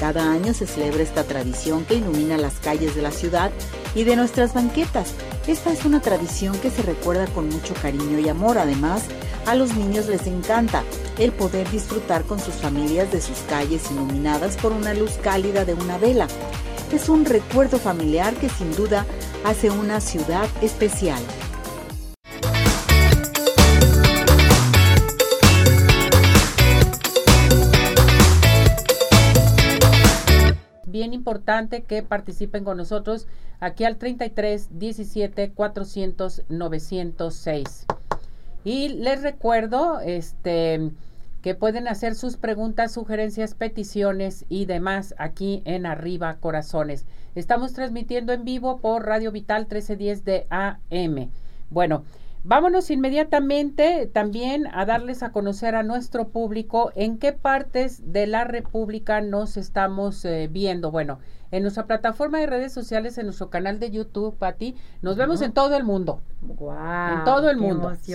Cada 0.00 0.32
año 0.32 0.54
se 0.54 0.66
celebra 0.66 1.02
esta 1.02 1.24
tradición 1.24 1.84
que 1.84 1.96
ilumina 1.96 2.38
las 2.38 2.54
calles 2.54 2.94
de 2.94 3.02
la 3.02 3.10
ciudad 3.10 3.50
y 3.94 4.04
de 4.04 4.16
nuestras 4.16 4.54
banquetas. 4.54 5.14
Esta 5.46 5.72
es 5.72 5.84
una 5.84 6.00
tradición 6.00 6.58
que 6.58 6.70
se 6.70 6.82
recuerda 6.82 7.26
con 7.28 7.48
mucho 7.48 7.74
cariño 7.74 8.18
y 8.18 8.28
amor. 8.28 8.58
Además, 8.58 9.04
a 9.46 9.54
los 9.54 9.74
niños 9.74 10.06
les 10.06 10.26
encanta 10.26 10.82
el 11.18 11.32
poder 11.32 11.70
disfrutar 11.70 12.24
con 12.24 12.38
sus 12.38 12.54
familias 12.54 13.10
de 13.10 13.20
sus 13.20 13.38
calles 13.48 13.90
iluminadas 13.90 14.56
por 14.56 14.72
una 14.72 14.94
luz 14.94 15.12
cálida 15.22 15.64
de 15.64 15.74
una 15.74 15.98
vela. 15.98 16.28
Es 16.92 17.08
un 17.08 17.24
recuerdo 17.24 17.78
familiar 17.78 18.34
que 18.34 18.48
sin 18.48 18.74
duda 18.74 19.06
hace 19.44 19.70
una 19.70 20.00
ciudad 20.00 20.48
especial. 20.62 21.20
Importante 31.28 31.82
que 31.82 32.02
participen 32.02 32.64
con 32.64 32.78
nosotros 32.78 33.26
aquí 33.60 33.84
al 33.84 33.98
33 33.98 34.78
17 34.78 35.50
400 35.50 36.42
906. 36.48 37.86
Y 38.64 38.88
les 38.88 39.22
recuerdo 39.22 40.00
este 40.00 40.90
que 41.42 41.54
pueden 41.54 41.86
hacer 41.86 42.14
sus 42.14 42.38
preguntas, 42.38 42.92
sugerencias, 42.92 43.54
peticiones 43.54 44.46
y 44.48 44.64
demás 44.64 45.14
aquí 45.18 45.62
en 45.66 45.84
Arriba 45.84 46.38
Corazones. 46.40 47.04
Estamos 47.34 47.74
transmitiendo 47.74 48.32
en 48.32 48.44
vivo 48.44 48.78
por 48.78 49.04
Radio 49.04 49.30
Vital 49.30 49.64
1310 49.64 50.24
de 50.24 50.46
AM. 50.48 51.30
Bueno, 51.68 52.04
Vámonos 52.48 52.90
inmediatamente 52.90 54.06
también 54.10 54.68
a 54.72 54.86
darles 54.86 55.22
a 55.22 55.32
conocer 55.32 55.74
a 55.74 55.82
nuestro 55.82 56.28
público 56.28 56.92
en 56.96 57.18
qué 57.18 57.34
partes 57.34 58.10
de 58.10 58.26
la 58.26 58.44
República 58.44 59.20
nos 59.20 59.58
estamos 59.58 60.24
eh, 60.24 60.48
viendo. 60.50 60.90
Bueno, 60.90 61.18
en 61.50 61.60
nuestra 61.60 61.84
plataforma 61.84 62.38
de 62.38 62.46
redes 62.46 62.72
sociales, 62.72 63.18
en 63.18 63.26
nuestro 63.26 63.50
canal 63.50 63.78
de 63.78 63.90
YouTube, 63.90 64.34
Pati, 64.38 64.76
nos 65.02 65.18
vemos 65.18 65.42
en 65.42 65.52
todo 65.52 65.76
el 65.76 65.84
mundo. 65.84 66.22
Wow, 66.40 67.18
en 67.18 67.24
todo 67.24 67.50
el 67.50 67.58
mundo, 67.58 67.92
¿sí? 68.00 68.14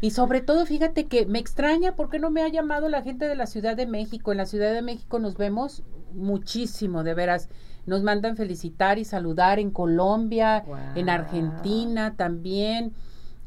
Y 0.00 0.10
sobre 0.10 0.40
todo, 0.40 0.66
fíjate 0.66 1.06
que 1.06 1.26
me 1.26 1.38
extraña 1.38 1.94
por 1.94 2.10
qué 2.10 2.18
no 2.18 2.30
me 2.30 2.42
ha 2.42 2.48
llamado 2.48 2.88
la 2.88 3.02
gente 3.02 3.28
de 3.28 3.36
la 3.36 3.46
Ciudad 3.46 3.76
de 3.76 3.86
México. 3.86 4.32
En 4.32 4.38
la 4.38 4.46
Ciudad 4.46 4.72
de 4.72 4.82
México 4.82 5.20
nos 5.20 5.36
vemos 5.36 5.84
muchísimo, 6.14 7.04
de 7.04 7.14
veras. 7.14 7.48
Nos 7.86 8.02
mandan 8.02 8.36
felicitar 8.36 8.98
y 8.98 9.04
saludar 9.04 9.60
en 9.60 9.70
Colombia, 9.70 10.64
en 10.96 11.08
Argentina 11.08 12.14
también 12.16 12.92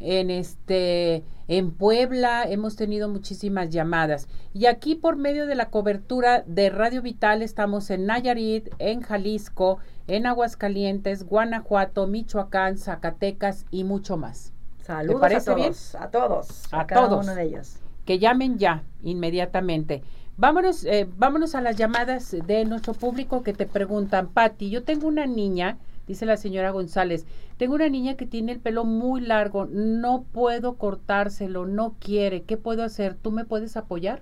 en 0.02 0.30
este 0.30 1.24
en 1.48 1.72
Puebla 1.72 2.44
hemos 2.44 2.76
tenido 2.76 3.10
muchísimas 3.10 3.70
llamadas 3.70 4.28
y 4.54 4.68
aquí 4.68 4.96
por 4.96 5.18
medio 5.18 5.48
de 5.48 5.56
la 5.56 5.70
cobertura 5.70 6.44
de 6.48 6.70
Radio 6.70 7.02
Vital 7.02 7.42
estamos 7.42 7.90
en 7.90 8.06
Nayarit, 8.06 8.70
en 8.80 9.02
Jalisco, 9.02 9.80
en 10.08 10.26
Aguascalientes, 10.26 11.24
Guanajuato, 11.24 12.08
Michoacán, 12.08 12.78
Zacatecas 12.78 13.66
y 13.70 13.84
mucho 13.84 14.18
más. 14.18 14.54
Saludos 14.84 15.24
a 15.24 15.44
todos, 15.44 15.96
a 15.96 16.10
todos, 16.10 16.74
a, 16.74 16.88
todos 16.88 17.26
uno 17.26 17.36
de 17.36 17.44
ellos. 17.44 17.78
Que 18.06 18.20
llamen 18.20 18.58
ya 18.58 18.84
inmediatamente. 19.04 20.04
Vámonos, 20.38 20.86
eh, 20.86 21.08
vámonos 21.18 21.54
a 21.54 21.62
las 21.62 21.76
llamadas 21.76 22.36
de 22.46 22.66
nuestro 22.66 22.94
público 22.94 23.44
que 23.44 23.54
te 23.54 23.68
preguntan, 23.68 24.30
Patti, 24.30 24.70
yo 24.70 24.84
tengo 24.84 25.08
una 25.08 25.28
niña 25.28 25.78
Dice 26.12 26.26
la 26.26 26.36
señora 26.36 26.72
González, 26.72 27.26
tengo 27.56 27.74
una 27.74 27.88
niña 27.88 28.18
que 28.18 28.26
tiene 28.26 28.52
el 28.52 28.60
pelo 28.60 28.84
muy 28.84 29.22
largo, 29.22 29.66
no 29.72 30.26
puedo 30.34 30.74
cortárselo, 30.76 31.66
no 31.66 31.96
quiere, 32.02 32.44
¿qué 32.44 32.58
puedo 32.58 32.84
hacer? 32.84 33.16
¿Tú 33.16 33.32
me 33.32 33.46
puedes 33.46 33.78
apoyar? 33.78 34.22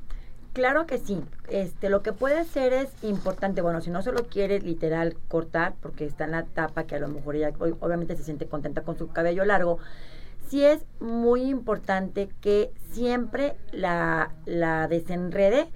Claro 0.53 0.85
que 0.85 0.99
sí. 0.99 1.19
Este, 1.49 1.89
lo 1.89 2.03
que 2.03 2.13
puede 2.13 2.37
hacer 2.37 2.73
es 2.73 2.91
importante, 3.01 3.63
bueno, 3.63 3.81
si 3.81 3.89
no 3.89 4.03
se 4.03 4.11
lo 4.11 4.27
quiere 4.27 4.61
literal 4.61 5.17
cortar, 5.29 5.73
porque 5.81 6.05
está 6.05 6.25
en 6.25 6.31
la 6.31 6.41
etapa 6.41 6.83
que 6.83 6.93
a 6.93 6.99
lo 6.99 7.07
mejor 7.07 7.35
ella 7.35 7.53
obviamente 7.57 8.15
se 8.15 8.23
siente 8.23 8.45
contenta 8.45 8.83
con 8.83 8.95
su 8.95 9.07
cabello 9.07 9.43
largo, 9.43 9.79
sí 10.47 10.63
es 10.63 10.85
muy 10.99 11.41
importante 11.41 12.29
que 12.39 12.71
siempre 12.91 13.55
la, 13.71 14.31
la 14.45 14.87
desenrede 14.87 15.69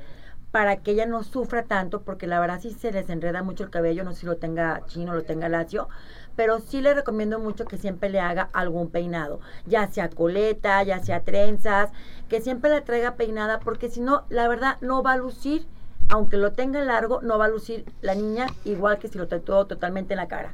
para 0.54 0.78
que 0.78 0.92
ella 0.92 1.08
no 1.08 1.24
sufra 1.24 1.64
tanto, 1.64 2.04
porque 2.04 2.28
la 2.28 2.40
verdad 2.40 2.60
sí 2.62 2.70
se 2.70 2.92
les 2.92 3.10
enreda 3.10 3.42
mucho 3.42 3.64
el 3.64 3.72
cabello, 3.72 4.04
no 4.04 4.14
si 4.14 4.28
lo 4.28 4.38
tenga 4.38 4.86
chino, 4.86 5.16
lo 5.16 5.24
tenga 5.24 5.50
lacio, 5.50 5.90
pero 6.36 6.60
sí 6.60 6.80
le 6.80 6.94
recomiendo 6.94 7.40
mucho 7.40 7.66
que 7.66 7.80
siempre 7.80 8.10
le 8.10 8.20
haga 8.20 8.50
algún 8.54 8.92
peinado, 8.92 9.40
ya 9.66 9.88
sea 9.88 10.10
coleta, 10.12 10.84
ya 10.84 11.00
sea 11.00 11.22
trenzas, 11.22 11.90
que 12.30 12.40
siempre 12.40 12.70
la 12.70 12.84
traiga 12.84 13.16
peinada, 13.16 13.62
porque 13.62 13.90
si 13.90 14.00
no, 14.00 14.26
la 14.30 14.48
verdad 14.48 14.78
no 14.82 15.02
va 15.02 15.14
a 15.14 15.18
lucir, 15.18 15.66
aunque 16.10 16.38
lo 16.38 16.52
tenga 16.52 16.84
largo, 16.84 17.24
no 17.24 17.40
va 17.40 17.46
a 17.46 17.50
lucir 17.50 17.84
la 18.02 18.14
niña 18.14 18.46
igual 18.64 19.00
que 19.00 19.08
si 19.08 19.18
lo 19.18 19.28
todo 19.28 19.66
totalmente 19.66 20.14
en 20.14 20.18
la 20.18 20.28
cara 20.28 20.54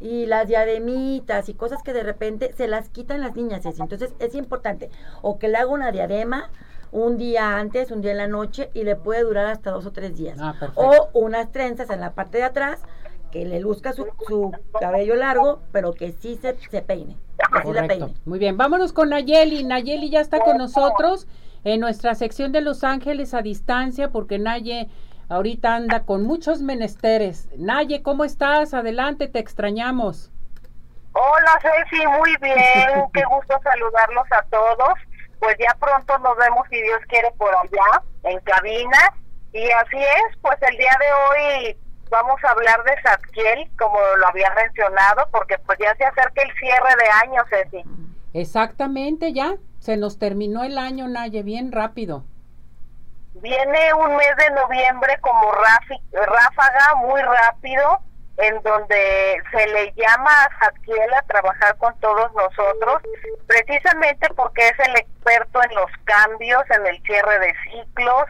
y 0.00 0.26
las 0.26 0.46
diademitas 0.46 1.48
y 1.48 1.54
cosas 1.54 1.82
que 1.82 1.92
de 1.92 2.04
repente 2.04 2.52
se 2.56 2.68
las 2.68 2.88
quitan 2.88 3.20
las 3.20 3.34
niñas. 3.34 3.64
Entonces 3.64 4.12
es 4.20 4.34
importante 4.34 4.90
o 5.22 5.38
que 5.38 5.48
le 5.48 5.56
haga 5.56 5.70
una 5.70 5.90
diadema 5.90 6.50
un 6.94 7.18
día 7.18 7.58
antes, 7.58 7.90
un 7.90 8.00
día 8.02 8.12
en 8.12 8.18
la 8.18 8.28
noche 8.28 8.70
y 8.72 8.84
le 8.84 8.94
puede 8.94 9.22
durar 9.22 9.46
hasta 9.46 9.72
dos 9.72 9.84
o 9.84 9.90
tres 9.90 10.16
días. 10.16 10.38
Ah, 10.40 10.54
o 10.76 11.10
unas 11.12 11.50
trenzas 11.50 11.90
en 11.90 12.00
la 12.00 12.12
parte 12.12 12.38
de 12.38 12.44
atrás 12.44 12.82
que 13.32 13.44
le 13.44 13.58
luzca 13.58 13.92
su, 13.92 14.06
cabello 14.78 15.16
largo, 15.16 15.60
pero 15.72 15.92
que 15.92 16.12
sí 16.12 16.38
se, 16.40 16.54
se 16.70 16.82
peine. 16.82 17.16
peine. 17.88 18.14
Muy 18.24 18.38
bien, 18.38 18.56
vámonos 18.56 18.92
con 18.92 19.08
Nayeli. 19.08 19.64
Nayeli 19.64 20.08
ya 20.08 20.20
está 20.20 20.38
con 20.38 20.56
nosotros 20.56 21.26
en 21.64 21.80
nuestra 21.80 22.14
sección 22.14 22.52
de 22.52 22.60
Los 22.60 22.84
Ángeles 22.84 23.34
a 23.34 23.42
distancia, 23.42 24.12
porque 24.12 24.38
Naye 24.38 24.88
ahorita 25.28 25.74
anda 25.74 26.04
con 26.04 26.22
muchos 26.22 26.62
menesteres. 26.62 27.48
Naye, 27.58 28.04
¿cómo 28.04 28.24
estás? 28.24 28.72
Adelante, 28.72 29.26
te 29.26 29.40
extrañamos. 29.40 30.30
Hola 31.12 31.58
Ceci, 31.60 32.06
muy 32.06 32.36
bien, 32.40 33.04
qué 33.12 33.22
gusto 33.24 33.58
saludarlos 33.64 34.26
a 34.30 34.42
todos 34.44 34.94
pues 35.44 35.56
ya 35.58 35.76
pronto 35.78 36.18
nos 36.18 36.36
vemos 36.38 36.66
si 36.70 36.80
Dios 36.80 37.00
quiere 37.06 37.30
por 37.36 37.54
allá, 37.54 38.02
en 38.22 38.40
cabina. 38.40 38.98
Y 39.52 39.70
así 39.70 39.98
es, 39.98 40.38
pues 40.40 40.56
el 40.62 40.76
día 40.76 40.96
de 40.98 41.12
hoy 41.12 41.76
vamos 42.10 42.42
a 42.44 42.50
hablar 42.50 42.82
de 42.84 43.02
Satkiel, 43.02 43.70
como 43.78 43.98
lo 44.18 44.26
había 44.26 44.50
mencionado, 44.54 45.28
porque 45.30 45.58
pues 45.58 45.78
ya 45.78 45.94
se 45.96 46.04
acerca 46.04 46.42
el 46.42 46.52
cierre 46.56 46.96
de 46.98 47.28
año, 47.28 47.42
Ceci. 47.50 47.84
Exactamente, 48.32 49.32
ya 49.32 49.56
se 49.80 49.96
nos 49.96 50.18
terminó 50.18 50.64
el 50.64 50.78
año, 50.78 51.08
Naye, 51.08 51.42
bien 51.42 51.72
rápido. 51.72 52.24
Viene 53.34 53.94
un 53.94 54.16
mes 54.16 54.36
de 54.38 54.50
noviembre 54.50 55.18
como 55.20 55.52
ráfaga, 55.52 56.94
muy 56.96 57.20
rápido 57.20 58.00
en 58.36 58.60
donde 58.62 59.42
se 59.52 59.66
le 59.68 59.92
llama 59.92 60.30
a 60.30 60.58
Zadkiel 60.58 61.14
a 61.14 61.22
trabajar 61.22 61.76
con 61.78 61.98
todos 62.00 62.32
nosotros, 62.34 63.02
precisamente 63.46 64.28
porque 64.34 64.68
es 64.68 64.88
el 64.88 64.96
experto 64.96 65.60
en 65.62 65.74
los 65.76 65.90
cambios, 66.04 66.62
en 66.70 66.86
el 66.86 67.00
cierre 67.02 67.38
de 67.38 67.54
ciclos 67.64 68.24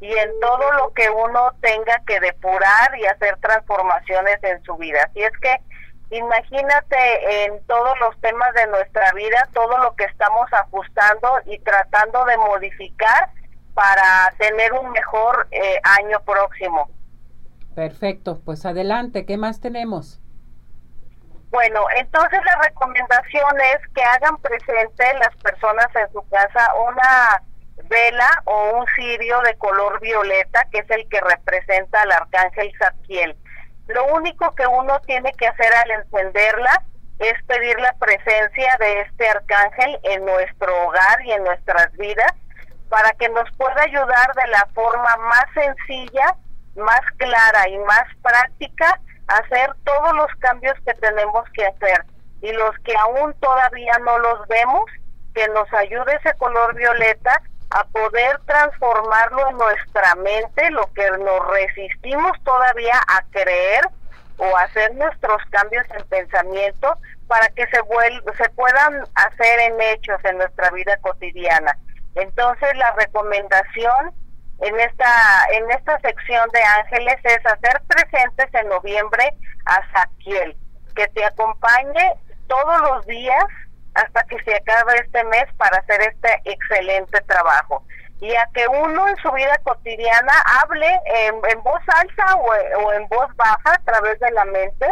y 0.00 0.16
en 0.16 0.30
todo 0.40 0.72
lo 0.72 0.92
que 0.94 1.10
uno 1.10 1.52
tenga 1.60 2.00
que 2.06 2.20
depurar 2.20 2.96
y 2.98 3.06
hacer 3.06 3.36
transformaciones 3.38 4.38
en 4.42 4.62
su 4.62 4.76
vida. 4.76 5.00
Así 5.04 5.22
es 5.22 5.32
que 5.40 5.60
imagínate 6.10 7.44
en 7.44 7.66
todos 7.66 7.98
los 8.00 8.18
temas 8.20 8.54
de 8.54 8.68
nuestra 8.68 9.12
vida, 9.12 9.48
todo 9.52 9.76
lo 9.78 9.94
que 9.96 10.04
estamos 10.04 10.50
ajustando 10.52 11.40
y 11.46 11.58
tratando 11.58 12.24
de 12.26 12.36
modificar 12.36 13.30
para 13.74 14.32
tener 14.38 14.72
un 14.72 14.90
mejor 14.92 15.48
eh, 15.50 15.80
año 15.82 16.20
próximo. 16.20 16.88
Perfecto, 17.78 18.40
pues 18.44 18.66
adelante, 18.66 19.24
¿qué 19.24 19.36
más 19.36 19.60
tenemos? 19.60 20.20
Bueno, 21.52 21.86
entonces 21.96 22.40
la 22.44 22.60
recomendación 22.62 23.60
es 23.60 23.88
que 23.94 24.02
hagan 24.02 24.36
presente 24.38 25.04
las 25.20 25.36
personas 25.36 25.86
en 25.94 26.12
su 26.12 26.28
casa 26.28 26.74
una 26.74 27.40
vela 27.88 28.42
o 28.46 28.78
un 28.78 28.86
cirio 28.96 29.40
de 29.42 29.56
color 29.58 30.00
violeta, 30.00 30.66
que 30.72 30.78
es 30.78 30.90
el 30.90 31.08
que 31.08 31.20
representa 31.20 32.02
al 32.02 32.10
arcángel 32.10 32.72
Zadkiel. 32.80 33.36
Lo 33.86 34.06
único 34.06 34.52
que 34.56 34.66
uno 34.66 34.98
tiene 35.06 35.30
que 35.34 35.46
hacer 35.46 35.72
al 35.72 35.90
encenderla 36.02 36.82
es 37.20 37.34
pedir 37.44 37.78
la 37.78 37.92
presencia 37.92 38.76
de 38.80 39.02
este 39.02 39.28
arcángel 39.28 40.00
en 40.02 40.24
nuestro 40.24 40.84
hogar 40.84 41.24
y 41.24 41.30
en 41.30 41.44
nuestras 41.44 41.92
vidas 41.92 42.32
para 42.88 43.12
que 43.12 43.28
nos 43.28 43.48
pueda 43.52 43.82
ayudar 43.82 44.34
de 44.34 44.50
la 44.50 44.66
forma 44.74 45.16
más 45.18 45.44
sencilla 45.54 46.34
más 46.78 47.00
clara 47.16 47.68
y 47.68 47.78
más 47.78 48.04
práctica 48.22 49.00
hacer 49.28 49.70
todos 49.84 50.14
los 50.14 50.28
cambios 50.38 50.74
que 50.86 50.94
tenemos 50.94 51.48
que 51.52 51.66
hacer 51.66 52.04
y 52.40 52.52
los 52.52 52.76
que 52.84 52.96
aún 52.96 53.34
todavía 53.40 53.98
no 54.04 54.18
los 54.18 54.46
vemos, 54.48 54.84
que 55.34 55.46
nos 55.48 55.72
ayude 55.74 56.14
ese 56.16 56.34
color 56.38 56.74
violeta 56.74 57.42
a 57.70 57.84
poder 57.84 58.40
transformarlo 58.46 59.50
en 59.50 59.56
nuestra 59.58 60.14
mente, 60.16 60.70
lo 60.70 60.90
que 60.94 61.10
nos 61.10 61.48
resistimos 61.48 62.32
todavía 62.44 62.94
a 63.08 63.22
creer 63.30 63.88
o 64.38 64.56
hacer 64.56 64.94
nuestros 64.94 65.42
cambios 65.50 65.84
en 65.90 66.04
pensamiento 66.06 66.96
para 67.26 67.48
que 67.50 67.66
se, 67.66 67.80
se 68.36 68.48
puedan 68.50 69.04
hacer 69.14 69.60
en 69.60 69.80
hechos 69.80 70.24
en 70.24 70.38
nuestra 70.38 70.70
vida 70.70 70.96
cotidiana. 70.98 71.76
Entonces 72.14 72.74
la 72.76 72.92
recomendación 72.92 74.12
en 74.60 74.80
esta 74.80 75.46
en 75.52 75.70
esta 75.70 75.98
sección 76.00 76.48
de 76.50 76.62
ángeles 76.62 77.16
es 77.24 77.46
hacer 77.46 77.80
presentes 77.86 78.52
en 78.54 78.68
noviembre 78.68 79.32
a 79.66 79.80
Saquiel, 79.92 80.56
que 80.94 81.06
te 81.08 81.24
acompañe 81.24 82.14
todos 82.48 82.80
los 82.80 83.06
días 83.06 83.44
hasta 83.94 84.22
que 84.24 84.42
se 84.42 84.54
acabe 84.54 84.96
este 84.96 85.22
mes 85.24 85.44
para 85.56 85.78
hacer 85.78 86.00
este 86.02 86.40
excelente 86.44 87.20
trabajo. 87.22 87.84
Y 88.20 88.34
a 88.34 88.48
que 88.52 88.66
uno 88.66 89.08
en 89.08 89.16
su 89.16 89.30
vida 89.32 89.56
cotidiana 89.62 90.32
hable 90.60 90.88
en, 91.06 91.62
voz 91.62 91.82
alta 91.94 92.34
o, 92.36 92.92
en 92.92 93.06
voz 93.08 93.34
baja 93.36 93.74
a 93.74 93.84
través 93.84 94.18
de 94.18 94.30
la 94.32 94.44
mente 94.46 94.86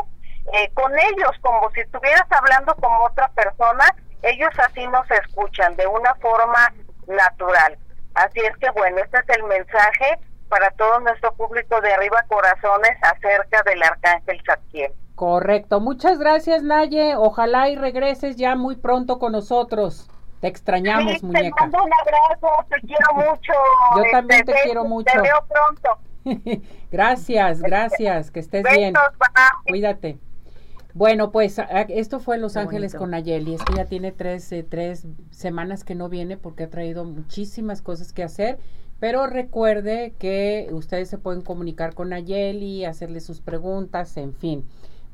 eh, 0.53 0.71
con 0.75 0.97
ellos 0.97 1.33
como 1.41 1.69
si 1.73 1.81
estuvieras 1.81 2.27
hablando 2.31 2.73
con 2.77 2.93
otra 3.03 3.27
persona 3.31 3.85
ellos 4.23 4.51
así 4.59 4.87
nos 4.87 5.11
escuchan 5.11 5.75
de 5.75 5.89
una 5.89 6.15
forma 6.17 6.73
natural 7.09 7.77
Así 8.17 8.41
es 8.41 8.57
que 8.57 8.71
bueno, 8.71 8.99
este 8.99 9.19
es 9.19 9.37
el 9.37 9.45
mensaje 9.45 10.19
para 10.49 10.71
todo 10.73 11.01
nuestro 11.01 11.35
público 11.35 11.81
de 11.83 11.93
Arriba 11.93 12.25
Corazones 12.29 12.93
acerca 13.03 13.63
del 13.63 13.83
Arcángel 13.83 14.41
Zadkiel. 14.47 14.93
Correcto. 15.15 15.81
Muchas 15.81 16.19
gracias, 16.19 16.63
Naye. 16.63 17.15
Ojalá 17.17 17.69
y 17.69 17.77
regreses 17.77 18.37
ya 18.37 18.57
muy 18.57 18.77
pronto 18.77 19.19
con 19.19 19.33
nosotros. 19.33 20.11
Te 20.41 20.49
extrañamos, 20.49 21.15
sí, 21.15 21.27
muñeca. 21.27 21.57
Te 21.57 21.63
mando 21.63 21.85
un 21.85 21.91
abrazo, 21.93 22.49
te 22.71 22.81
quiero 22.87 23.15
mucho. 23.15 23.53
Yo 23.97 24.03
también 24.11 24.45
te, 24.45 24.55
quiero 24.65 24.85
mucho. 24.85 25.13
Te 25.13 25.21
veo 25.21 25.45
pronto. 25.49 25.99
gracias, 26.91 27.61
gracias. 27.61 28.31
Que 28.31 28.41
estés 28.41 28.65
bien. 28.75 28.95
Cuídate. 29.69 30.19
Bueno, 30.97 31.31
pues 31.31 31.61
esto 31.91 32.21
fue 32.21 32.39
Los 32.39 32.57
Ángeles 32.57 32.95
con 32.95 33.11
Nayeli. 33.11 33.53
Es 33.53 33.63
que 33.63 33.75
ya 33.77 33.85
tiene 33.85 34.13
tres, 34.13 34.51
eh, 34.51 34.63
tres 34.67 35.07
semanas 35.31 35.85
que 35.85 35.95
no 35.95 36.09
viene 36.09 36.39
porque 36.39 36.65
ha 36.65 36.71
traído 36.71 37.05
muchísimas 37.05 37.83
cosas 37.83 38.15
que 38.15 38.23
hacer. 38.23 38.59
Pero 38.99 39.27
recuerde 39.27 40.15
que 40.19 40.71
ustedes 40.73 41.11
se 41.11 41.19
pueden 41.19 41.43
comunicar 41.43 41.93
con 41.93 42.09
Nayeli, 42.09 42.87
hacerle 42.87 43.21
sus 43.21 43.43
preguntas, 43.43 44.17
en 44.17 44.33
fin. 44.33 44.65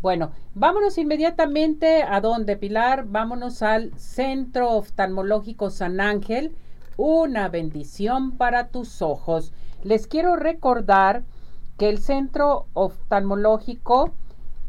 Bueno, 0.00 0.30
vámonos 0.54 0.98
inmediatamente 0.98 2.04
a 2.04 2.20
dónde, 2.20 2.56
Pilar. 2.56 3.06
Vámonos 3.08 3.60
al 3.62 3.92
Centro 3.98 4.70
Oftalmológico 4.70 5.68
San 5.70 6.00
Ángel. 6.00 6.54
Una 6.96 7.48
bendición 7.48 8.36
para 8.36 8.68
tus 8.68 9.02
ojos. 9.02 9.52
Les 9.82 10.06
quiero 10.06 10.36
recordar 10.36 11.24
que 11.76 11.88
el 11.88 11.98
Centro 11.98 12.66
Oftalmológico 12.72 14.12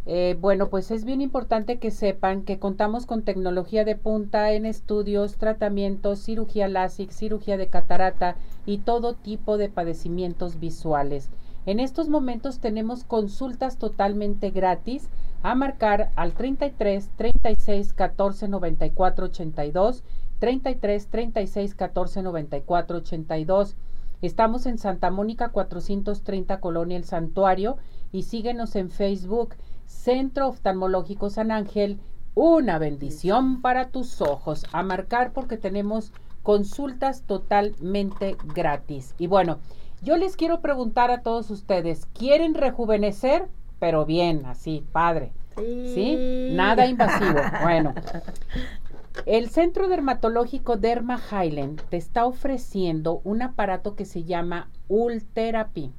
eh, 0.05 0.37
bueno, 0.39 0.69
pues 0.69 0.91
es 0.91 1.05
bien 1.05 1.21
importante 1.21 1.79
que 1.79 1.89
sepan 1.89 2.43
que 2.43 2.59
contamos 2.59 3.05
con 3.05 3.23
tecnología 3.23 3.85
de 3.85 3.95
punta 3.95 4.51
en 4.51 4.65
estudios, 4.65 5.37
tratamientos, 5.37 6.19
cirugía 6.19 6.67
LASIK, 6.67 7.11
cirugía 7.11 7.55
de 7.55 7.67
catarata 7.67 8.35
y 8.65 8.79
todo 8.79 9.13
tipo 9.13 9.57
de 9.57 9.69
padecimientos 9.69 10.59
visuales. 10.59 11.29
En 11.65 11.79
estos 11.79 12.09
momentos 12.09 12.59
tenemos 12.59 13.05
consultas 13.05 13.77
totalmente 13.77 14.49
gratis. 14.49 15.09
A 15.41 15.55
marcar 15.55 16.11
al 16.15 16.33
33 16.33 17.09
36 17.17 17.93
14 17.93 18.47
94 18.47 19.25
82 19.25 20.03
33 20.39 21.07
36 21.07 21.75
14 21.75 22.23
94 22.23 22.97
82 22.97 23.75
Estamos 24.21 24.65
en 24.67 24.77
Santa 24.77 25.11
Mónica 25.11 25.49
430 25.49 26.61
Colonia 26.61 26.95
El 26.95 27.03
Santuario. 27.03 27.75
Y 28.13 28.23
síguenos 28.23 28.77
en 28.77 28.89
Facebook 28.89 29.55
Centro 29.93 30.49
Oftalmológico 30.49 31.29
San 31.29 31.51
Ángel, 31.51 31.99
una 32.35 32.77
bendición 32.77 33.61
para 33.61 33.89
tus 33.89 34.21
ojos. 34.21 34.65
A 34.73 34.83
marcar 34.83 35.31
porque 35.31 35.55
tenemos 35.55 36.11
consultas 36.41 37.21
totalmente 37.23 38.35
gratis. 38.53 39.15
Y 39.17 39.27
bueno, 39.27 39.59
yo 40.01 40.17
les 40.17 40.35
quiero 40.35 40.59
preguntar 40.59 41.09
a 41.11 41.21
todos 41.21 41.49
ustedes, 41.49 42.05
¿quieren 42.07 42.53
rejuvenecer? 42.53 43.47
Pero 43.79 44.05
bien, 44.05 44.45
así, 44.45 44.83
padre. 44.91 45.31
Sí. 45.55 46.49
Nada 46.51 46.85
invasivo. 46.87 47.39
Bueno, 47.61 47.93
el 49.25 49.49
Centro 49.49 49.87
Dermatológico 49.87 50.75
Derma 50.75 51.19
Highland 51.31 51.81
te 51.89 51.97
está 51.97 52.25
ofreciendo 52.25 53.21
un 53.23 53.41
aparato 53.41 53.95
que 53.95 54.05
se 54.05 54.23
llama 54.23 54.69
Ultherapy. 54.89 55.93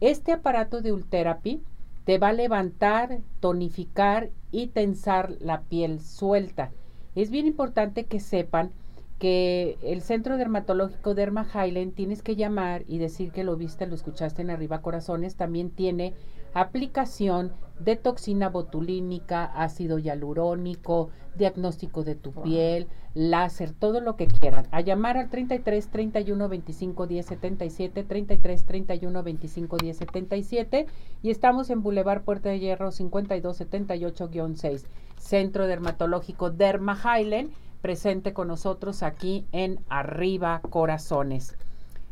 Este 0.00 0.32
aparato 0.32 0.82
de 0.82 0.92
Ultherapy 0.92 1.62
te 2.04 2.18
va 2.18 2.28
a 2.28 2.32
levantar, 2.32 3.20
tonificar 3.40 4.30
y 4.50 4.68
tensar 4.68 5.32
la 5.40 5.62
piel 5.62 6.00
suelta. 6.00 6.70
Es 7.14 7.30
bien 7.30 7.46
importante 7.46 8.04
que 8.04 8.20
sepan 8.20 8.70
que 9.18 9.78
el 9.82 10.02
Centro 10.02 10.36
Dermatológico 10.36 11.14
Derma 11.14 11.46
Highland 11.46 11.94
tienes 11.94 12.22
que 12.22 12.36
llamar 12.36 12.82
y 12.86 12.98
decir 12.98 13.30
que 13.30 13.44
lo 13.44 13.56
viste, 13.56 13.86
lo 13.86 13.94
escuchaste 13.94 14.42
en 14.42 14.50
Arriba 14.50 14.82
Corazones, 14.82 15.36
también 15.36 15.70
tiene 15.70 16.14
aplicación 16.54 17.52
de 17.80 17.96
toxina 17.96 18.48
botulínica, 18.48 19.44
ácido 19.44 19.98
hialurónico, 19.98 21.10
diagnóstico 21.34 22.04
de 22.04 22.14
tu 22.14 22.32
piel, 22.32 22.86
láser, 23.14 23.72
todo 23.72 24.00
lo 24.00 24.16
que 24.16 24.28
quieran. 24.28 24.66
A 24.70 24.80
llamar 24.80 25.16
al 25.16 25.28
33 25.28 25.88
31 25.88 26.48
25 26.48 27.06
10 27.06 27.26
77, 27.26 28.04
33 28.04 28.64
31 28.64 29.22
25 29.22 29.76
10 29.76 29.96
77 29.96 30.86
y 31.22 31.30
estamos 31.30 31.70
en 31.70 31.82
Boulevard 31.82 32.22
Puerta 32.22 32.48
de 32.48 32.60
Hierro 32.60 32.92
52 32.92 33.60
78-6, 33.60 34.84
Centro 35.18 35.66
Dermatológico 35.66 36.50
Derma 36.50 36.96
Highland, 36.96 37.50
presente 37.82 38.32
con 38.32 38.48
nosotros 38.48 39.02
aquí 39.02 39.46
en 39.52 39.80
Arriba 39.88 40.60
Corazones. 40.70 41.56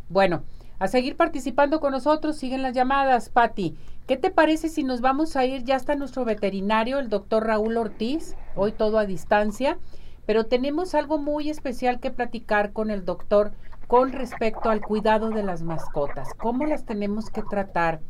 Bueno, 0.09 0.43
a 0.83 0.89
seguir 0.89 1.17
participando 1.17 1.79
con 1.79 1.93
nosotros, 1.93 2.37
siguen 2.37 2.61
las 2.63 2.75
llamadas, 2.75 3.29
Patti. 3.29 3.77
¿Qué 4.07 4.17
te 4.17 4.31
parece 4.31 4.69
si 4.69 4.83
nos 4.83 5.01
vamos 5.01 5.37
a 5.37 5.45
ir? 5.45 5.63
Ya 5.63 5.77
está 5.77 5.95
nuestro 5.95 6.25
veterinario, 6.25 6.99
el 6.99 7.09
doctor 7.09 7.47
Raúl 7.47 7.77
Ortiz, 7.77 8.35
hoy 8.57 8.73
todo 8.73 8.99
a 8.99 9.07
distancia, 9.07 9.79
pero 10.27 10.47
tenemos 10.47 10.97
algo 10.97 11.19
muy 11.19 11.49
especial 11.49 12.01
que 12.01 12.11
platicar 12.11 12.73
con 12.73 12.91
el 12.91 13.05
doctor 13.05 13.53
con 13.87 14.11
respecto 14.11 14.71
al 14.71 14.81
cuidado 14.81 15.31
de 15.31 15.45
las 15.45 15.63
mascotas. 15.63 16.35
¿Cómo 16.37 16.67
las 16.67 16.85
tenemos 16.85 17.31
que 17.31 17.43
tratar? 17.43 18.01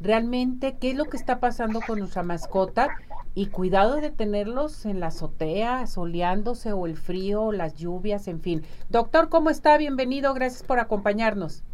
Realmente, 0.00 0.76
¿qué 0.78 0.92
es 0.92 0.96
lo 0.96 1.06
que 1.06 1.16
está 1.16 1.40
pasando 1.40 1.80
con 1.84 1.98
nuestra 1.98 2.22
mascota? 2.22 2.90
Y 3.34 3.46
cuidado 3.46 3.96
de 3.96 4.10
tenerlos 4.10 4.86
en 4.86 5.00
la 5.00 5.08
azotea, 5.08 5.88
soleándose 5.88 6.72
o 6.72 6.86
el 6.86 6.96
frío, 6.96 7.50
las 7.50 7.74
lluvias, 7.74 8.28
en 8.28 8.40
fin. 8.40 8.64
Doctor, 8.90 9.28
¿cómo 9.28 9.50
está? 9.50 9.76
Bienvenido, 9.76 10.34
gracias 10.34 10.62
por 10.62 10.78
acompañarnos. 10.78 11.64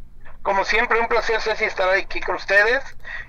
Como 0.43 0.65
siempre, 0.65 1.01
un 1.01 1.09
placer, 1.09 1.41
Ceci, 1.41 1.65
estar 1.65 1.89
aquí 1.91 2.21
con 2.21 2.37
ustedes 2.37 2.83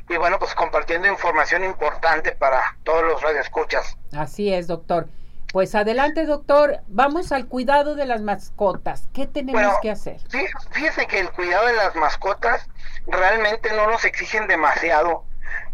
y 0.07 0.17
bueno, 0.17 0.39
pues 0.39 0.53
compartiendo 0.55 1.07
información 1.07 1.63
importante 1.63 2.31
para 2.31 2.77
todos 2.83 3.03
los 3.03 3.21
radioescuchas. 3.21 3.97
Así 4.13 4.53
es, 4.53 4.67
doctor. 4.67 5.07
Pues 5.51 5.73
adelante, 5.73 6.25
doctor. 6.25 6.81
Vamos 6.87 7.31
al 7.31 7.47
cuidado 7.47 7.95
de 7.95 8.05
las 8.05 8.21
mascotas. 8.21 9.09
¿Qué 9.13 9.25
tenemos 9.25 9.73
que 9.81 9.89
hacer? 9.89 10.21
Sí, 10.29 10.45
fíjese 10.71 11.07
que 11.07 11.19
el 11.19 11.31
cuidado 11.31 11.65
de 11.65 11.73
las 11.73 11.95
mascotas 11.95 12.69
realmente 13.07 13.71
no 13.73 13.87
nos 13.87 14.05
exigen 14.05 14.47
demasiado. 14.47 15.25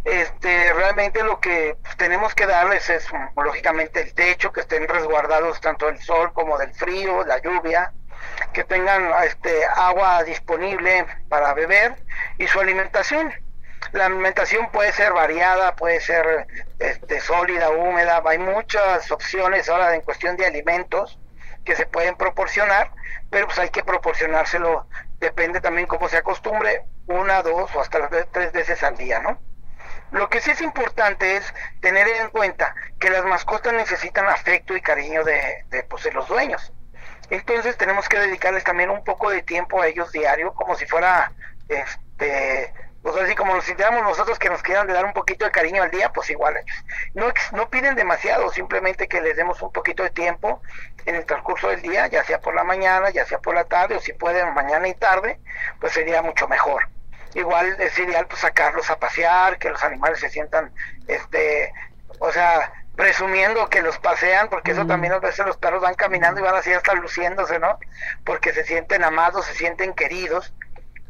Este, 0.05 0.71
realmente 0.71 1.23
lo 1.23 1.39
que 1.39 1.77
tenemos 1.97 2.33
que 2.36 2.45
darles 2.45 2.89
es, 2.89 3.07
lógicamente, 3.36 4.01
el 4.01 4.13
techo, 4.13 4.53
que 4.53 4.61
estén 4.61 4.88
resguardados 4.88 5.59
tanto 5.59 5.88
del 5.88 5.99
sol 5.99 6.31
como 6.31 6.57
del 6.57 6.73
frío, 6.73 7.25
la 7.25 7.41
lluvia, 7.41 7.91
que 8.53 8.63
tengan 8.63 9.11
este, 9.23 9.65
agua 9.65 10.23
disponible 10.23 11.05
para 11.30 11.53
beber 11.53 11.95
y 12.38 12.47
su 12.47 12.59
alimentación. 12.59 13.34
La 13.91 14.07
alimentación 14.07 14.71
puede 14.71 14.91
ser 14.91 15.13
variada, 15.13 15.76
puede 15.76 15.99
ser 16.01 16.47
este, 16.80 17.21
sólida, 17.21 17.69
húmeda, 17.69 18.21
hay 18.26 18.39
muchas 18.39 19.11
opciones 19.11 19.69
ahora 19.69 19.93
en 19.95 20.01
cuestión 20.01 20.38
de 20.38 20.45
alimentos 20.45 21.19
que 21.63 21.76
se 21.76 21.86
pueden 21.86 22.15
proporcionar, 22.15 22.91
pero 23.30 23.47
pues 23.47 23.59
hay 23.59 23.69
que 23.69 23.84
proporcionárselo, 23.84 24.88
depende 25.19 25.61
también 25.61 25.88
cómo 25.88 26.07
se 26.09 26.17
acostumbre, 26.17 26.84
una, 27.07 27.41
dos 27.41 27.73
o 27.76 27.82
hasta 27.82 28.09
tres 28.32 28.51
veces 28.51 28.84
al 28.84 28.97
día, 28.97 29.19
¿no? 29.19 29.39
Lo 30.11 30.30
que 30.30 30.39
sí 30.39 30.51
es 30.51 30.61
importante 30.61 31.36
es 31.36 31.53
tener 31.82 32.07
en 32.07 32.30
cuenta 32.30 32.76
que 32.99 33.09
las 33.09 33.26
mascotas 33.26 33.73
necesitan 33.73 34.28
afecto 34.28 34.76
y 34.78 34.82
cariño 34.82 35.23
de, 35.23 35.65
de, 35.69 35.84
pues, 35.84 36.03
de 36.03 36.11
los 36.11 36.28
dueños. 36.28 36.71
Entonces 37.30 37.78
tenemos 37.78 38.07
que 38.07 38.19
dedicarles 38.19 38.63
también 38.63 38.89
un 38.89 39.03
poco 39.03 39.30
de 39.30 39.41
tiempo 39.41 39.82
a 39.82 39.88
ellos 39.88 40.11
diario, 40.11 40.53
como 40.53 40.76
si 40.76 40.86
fuera, 40.86 41.32
este, 41.67 42.73
pues 43.01 43.15
así 43.17 43.36
como 43.36 43.53
nos 43.53 43.65
sintiéramos 43.65 44.03
nosotros 44.03 44.39
que 44.39 44.49
nos 44.49 44.61
quieran 44.61 44.88
de 44.88 44.93
dar 44.93 45.05
un 45.05 45.13
poquito 45.13 45.45
de 45.45 45.51
cariño 45.51 45.84
al 45.84 45.91
día, 45.91 46.11
pues 46.11 46.30
igual 46.30 46.57
ellos. 46.57 46.86
No, 47.13 47.28
no 47.51 47.69
piden 47.69 47.95
demasiado, 47.95 48.51
simplemente 48.51 49.07
que 49.07 49.21
les 49.21 49.36
demos 49.36 49.61
un 49.61 49.71
poquito 49.71 50.03
de 50.03 50.09
tiempo 50.09 50.61
en 51.05 51.15
el 51.15 51.26
transcurso 51.26 51.69
del 51.69 51.82
día, 51.82 52.07
ya 52.07 52.23
sea 52.23 52.41
por 52.41 52.55
la 52.55 52.63
mañana, 52.63 53.09
ya 53.11 53.26
sea 53.26 53.39
por 53.39 53.53
la 53.53 53.65
tarde, 53.65 53.95
o 53.95 53.99
si 53.99 54.13
pueden 54.13 54.53
mañana 54.53 54.88
y 54.88 54.93
tarde, 54.95 55.39
pues 55.80 55.93
sería 55.93 56.21
mucho 56.21 56.47
mejor. 56.47 56.89
Igual 57.36 57.76
es 57.80 57.97
ideal 57.99 58.28
pues 58.28 58.41
sacarlos 58.41 58.89
a 58.89 58.97
pasear, 58.97 59.59
que 59.59 59.69
los 59.69 59.84
animales 59.84 60.19
se 60.19 60.30
sientan, 60.30 60.73
este, 61.07 61.73
o 62.19 62.32
sea, 62.32 62.71
presumiendo 62.95 63.67
que 63.69 63.81
los 63.81 63.97
pasean, 63.99 64.49
porque 64.49 64.71
eso 64.71 64.85
también 64.85 65.13
a 65.13 65.19
veces 65.19 65.45
los 65.45 65.57
perros 65.57 65.81
van 65.81 65.95
caminando 65.95 66.39
y 66.39 66.43
van 66.43 66.55
así 66.55 66.71
hasta 66.71 66.93
luciéndose, 66.93 67.59
¿no? 67.59 67.79
Porque 68.23 68.53
se 68.53 68.63
sienten 68.63 69.03
amados, 69.03 69.45
se 69.45 69.53
sienten 69.53 69.93
queridos. 69.93 70.53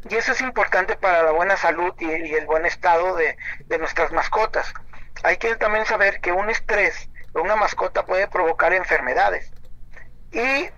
Y 0.09 0.15
eso 0.15 0.33
es 0.33 0.41
importante 0.41 0.95
para 0.95 1.23
la 1.23 1.31
buena 1.31 1.57
salud 1.57 1.93
y, 1.99 2.33
el 2.33 2.45
buen 2.45 2.65
estado 2.65 3.15
de, 3.15 3.37
de, 3.65 3.77
nuestras 3.77 4.11
mascotas. 4.11 4.73
Hay 5.23 5.37
que 5.37 5.55
también 5.55 5.85
saber 5.85 6.21
que 6.21 6.31
un 6.31 6.49
estrés 6.49 7.09
de 7.33 7.41
una 7.41 7.55
mascota 7.55 8.05
puede 8.05 8.27
provocar 8.27 8.73
enfermedades. 8.73 9.51
Y 10.31 10.69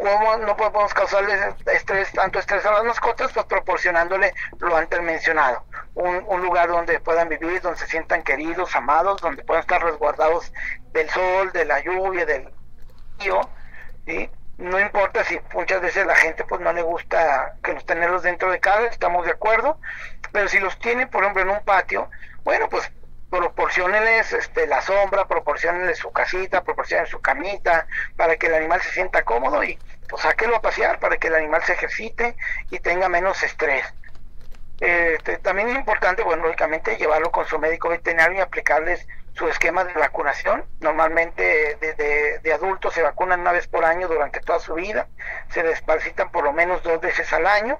¿Cómo 0.00 0.34
no 0.38 0.56
podemos 0.56 0.94
causarle 0.94 1.54
estrés, 1.66 2.10
tanto 2.12 2.38
estrés 2.38 2.64
a 2.64 2.72
las 2.72 2.84
mascotas? 2.84 3.32
Pues 3.32 3.44
proporcionándole 3.44 4.32
lo 4.58 4.74
antes 4.74 5.02
mencionado. 5.02 5.62
Un, 5.94 6.24
un, 6.28 6.40
lugar 6.40 6.68
donde 6.68 7.00
puedan 7.00 7.28
vivir, 7.28 7.60
donde 7.60 7.78
se 7.78 7.86
sientan 7.86 8.22
queridos, 8.22 8.74
amados, 8.76 9.20
donde 9.20 9.42
puedan 9.42 9.62
estar 9.62 9.82
resguardados 9.82 10.52
del 10.92 11.10
sol, 11.10 11.52
de 11.52 11.64
la 11.64 11.80
lluvia, 11.80 12.24
del 12.24 12.48
frío. 13.18 13.40
¿sí? 14.06 14.30
No 14.58 14.78
importa 14.78 15.24
si 15.24 15.40
muchas 15.54 15.80
veces 15.80 16.06
la 16.06 16.14
gente 16.14 16.44
pues 16.44 16.60
no 16.60 16.72
le 16.72 16.82
gusta 16.82 17.54
que 17.62 17.72
los 17.72 17.84
tenerlos 17.86 18.22
dentro 18.22 18.50
de 18.50 18.60
casa, 18.60 18.86
estamos 18.86 19.24
de 19.24 19.32
acuerdo, 19.32 19.80
pero 20.32 20.48
si 20.48 20.60
los 20.60 20.78
tienen, 20.78 21.08
por 21.08 21.22
ejemplo, 21.22 21.42
en 21.42 21.50
un 21.50 21.64
patio, 21.64 22.10
bueno, 22.44 22.68
pues 22.68 22.92
proporcionenles 23.30 24.32
este, 24.32 24.66
la 24.66 24.82
sombra, 24.82 25.26
proporcionenles 25.26 25.98
su 25.98 26.12
casita, 26.12 26.62
proporcionen 26.62 27.06
su 27.06 27.20
camita, 27.20 27.86
para 28.16 28.36
que 28.36 28.48
el 28.48 28.54
animal 28.54 28.82
se 28.82 28.90
sienta 28.90 29.22
cómodo 29.22 29.62
y 29.64 29.78
pues 30.08 30.22
sáquelo 30.22 30.56
a 30.56 30.60
pasear 30.60 30.98
para 30.98 31.16
que 31.16 31.28
el 31.28 31.36
animal 31.36 31.62
se 31.62 31.74
ejercite 31.74 32.36
y 32.70 32.80
tenga 32.80 33.08
menos 33.08 33.42
estrés. 33.42 33.86
Eh, 34.80 35.18
también 35.42 35.68
es 35.68 35.76
importante, 35.76 36.22
bueno, 36.22 36.44
lógicamente 36.44 36.96
llevarlo 36.96 37.30
con 37.30 37.46
su 37.46 37.58
médico 37.58 37.90
veterinario 37.90 38.38
y 38.38 38.40
aplicarles 38.40 39.06
su 39.34 39.46
esquema 39.48 39.84
de 39.84 39.92
vacunación. 39.92 40.64
Normalmente 40.80 41.76
de, 42.42 42.52
adultos 42.52 42.94
se 42.94 43.02
vacunan 43.02 43.40
una 43.40 43.52
vez 43.52 43.66
por 43.68 43.84
año 43.84 44.08
durante 44.08 44.40
toda 44.40 44.58
su 44.58 44.74
vida, 44.74 45.08
se 45.50 45.62
desparcitan 45.62 46.30
por 46.30 46.44
lo 46.44 46.52
menos 46.52 46.82
dos 46.82 47.00
veces 47.00 47.32
al 47.32 47.46
año. 47.46 47.78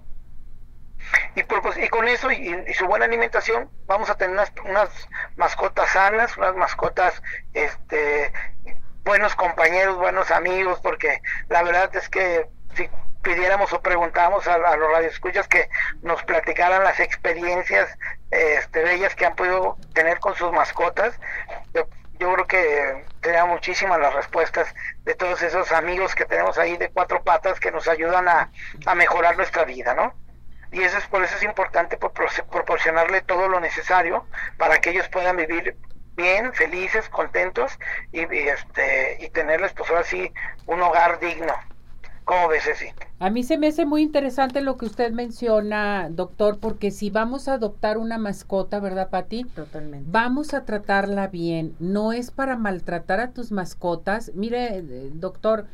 Y, 1.34 1.42
pues, 1.44 1.78
y 1.78 1.88
con 1.88 2.07
eso 2.09 2.30
y, 2.30 2.74
su 2.74 2.86
buena 2.86 3.07
alimentación 3.07 3.70
vamos 3.86 4.11
a 4.11 4.16
tener 4.16 4.34
unas, 4.34 4.53
unas 4.64 5.09
mascotas 5.36 5.90
sanas, 5.90 6.36
unas 6.36 6.55
mascotas 6.55 7.22
este, 7.55 8.32
buenos 9.05 9.34
compañeros, 9.34 9.96
buenos 9.96 10.30
amigos, 10.30 10.78
porque 10.82 11.22
la 11.48 11.62
verdad 11.62 11.94
es 11.96 12.09
que 12.11 12.46
si 12.74 12.88
pidiéramos 13.23 13.73
o 13.73 13.81
preguntáramos 13.81 14.47
a, 14.47 14.59
los 14.59 14.91
radioescuchas 14.93 15.49
que 15.49 15.68
nos 16.03 16.23
platicaran 16.25 16.85
las 16.85 17.01
experiencias 17.01 17.97
este, 18.31 18.83
bellas 18.83 19.14
que 19.14 19.27
han 19.27 19.35
podido 19.35 19.77
tener 19.93 20.18
con 20.21 20.35
sus 20.35 20.53
mascotas, 20.53 21.18
yo, 21.75 21.87
creo 22.18 22.47
que 22.47 23.07
tenía 23.21 23.47
muchísimas 23.47 23.99
las 23.99 24.12
respuestas 24.14 24.75
de 25.05 25.14
todos 25.14 25.41
esos 25.43 25.73
amigos 25.73 26.14
que 26.14 26.27
tenemos 26.27 26.59
ahí 26.59 26.77
de 26.77 26.91
cuatro 26.91 27.23
patas 27.23 27.59
que 27.59 27.71
nos 27.71 27.89
ayudan 27.89 28.29
a, 28.29 28.51
a 28.85 28.95
mejorar 28.95 29.37
nuestra 29.37 29.64
vida, 29.64 29.95
¿no? 29.95 30.14
Y 30.73 30.83
eso 30.83 30.99
es 30.99 31.07
por 31.07 31.25
eso 31.25 31.35
es 31.37 31.43
importante 31.43 31.97
proporcionarle 31.97 33.23
todo 33.23 33.49
lo 33.49 33.59
necesario 33.59 34.27
para 34.57 34.81
que 34.81 34.91
ellos 34.91 35.09
puedan 35.09 35.37
vivir 35.37 35.77
bien, 36.14 36.53
felices, 36.53 37.09
contentos 37.09 37.79
y, 38.12 38.21
este 38.21 39.16
y 39.21 39.31
tenerles 39.31 39.73
pues 39.73 39.91
ahora 39.91 40.05
sí 40.05 40.33
un 40.66 40.81
hogar 40.83 41.18
digno. 41.18 41.55
¿Cómo 42.31 42.47
ves? 42.47 42.62
A 43.18 43.28
mí 43.28 43.43
se 43.43 43.59
me 43.59 43.66
hace 43.66 43.85
muy 43.85 44.03
interesante 44.03 44.61
lo 44.61 44.76
que 44.76 44.87
usted 44.87 45.11
menciona, 45.11 46.09
doctor, 46.11 46.61
porque 46.61 46.93
si 46.93 47.11
vamos 47.11 47.49
a 47.49 47.55
adoptar 47.55 47.99
una 47.99 48.18
mascota, 48.18 48.78
¿verdad, 48.78 49.11
Pati? 49.11 49.43
Totalmente. 49.43 50.09
Vamos 50.09 50.55
a 50.55 50.64
tratarla 50.64 51.26
bien. 51.26 51.74
No 51.81 52.12
es 52.12 52.31
para 52.31 52.57
maltratar 52.57 53.18
a 53.18 53.33
tus 53.33 53.51
mascotas. 53.51 54.31
Mire, 54.37 54.78
eh, 54.78 55.11
doctor, 55.12 55.66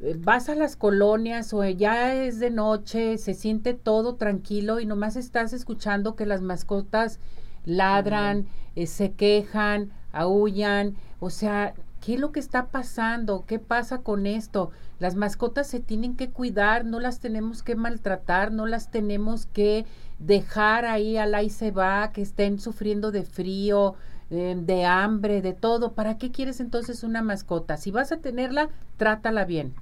eh, 0.00 0.16
vas 0.18 0.48
a 0.48 0.56
las 0.56 0.74
colonias 0.74 1.54
o 1.54 1.64
ya 1.64 2.12
es 2.12 2.40
de 2.40 2.50
noche, 2.50 3.16
se 3.16 3.34
siente 3.34 3.72
todo 3.72 4.16
tranquilo 4.16 4.80
y 4.80 4.86
nomás 4.86 5.14
estás 5.14 5.52
escuchando 5.52 6.16
que 6.16 6.26
las 6.26 6.40
mascotas 6.40 7.20
ladran, 7.64 8.46
eh, 8.74 8.88
se 8.88 9.12
quejan, 9.12 9.92
aullan, 10.10 10.96
o 11.20 11.30
sea, 11.30 11.74
¿qué 12.02 12.14
es 12.14 12.20
lo 12.20 12.32
que 12.32 12.40
está 12.40 12.66
pasando? 12.66 13.44
¿Qué 13.46 13.58
pasa 13.58 13.98
con 13.98 14.26
esto? 14.26 14.72
Las 14.98 15.14
mascotas 15.14 15.68
se 15.68 15.80
tienen 15.80 16.16
que 16.16 16.30
cuidar, 16.30 16.84
no 16.84 16.98
las 17.00 17.20
tenemos 17.20 17.62
que 17.62 17.76
maltratar, 17.76 18.50
no 18.50 18.66
las 18.66 18.90
tenemos 18.90 19.46
que 19.46 19.86
dejar 20.18 20.84
ahí 20.84 21.16
al 21.16 21.34
ahí 21.34 21.48
se 21.48 21.70
va, 21.70 22.12
que 22.12 22.20
estén 22.20 22.58
sufriendo 22.58 23.12
de 23.12 23.22
frío, 23.22 23.94
eh, 24.30 24.54
de 24.58 24.84
hambre, 24.84 25.42
de 25.42 25.52
todo. 25.52 25.92
¿Para 25.92 26.18
qué 26.18 26.32
quieres 26.32 26.58
entonces 26.58 27.04
una 27.04 27.22
mascota? 27.22 27.76
Si 27.76 27.92
vas 27.92 28.10
a 28.10 28.18
tenerla, 28.18 28.68
trátala 28.96 29.44
bien. 29.44 29.74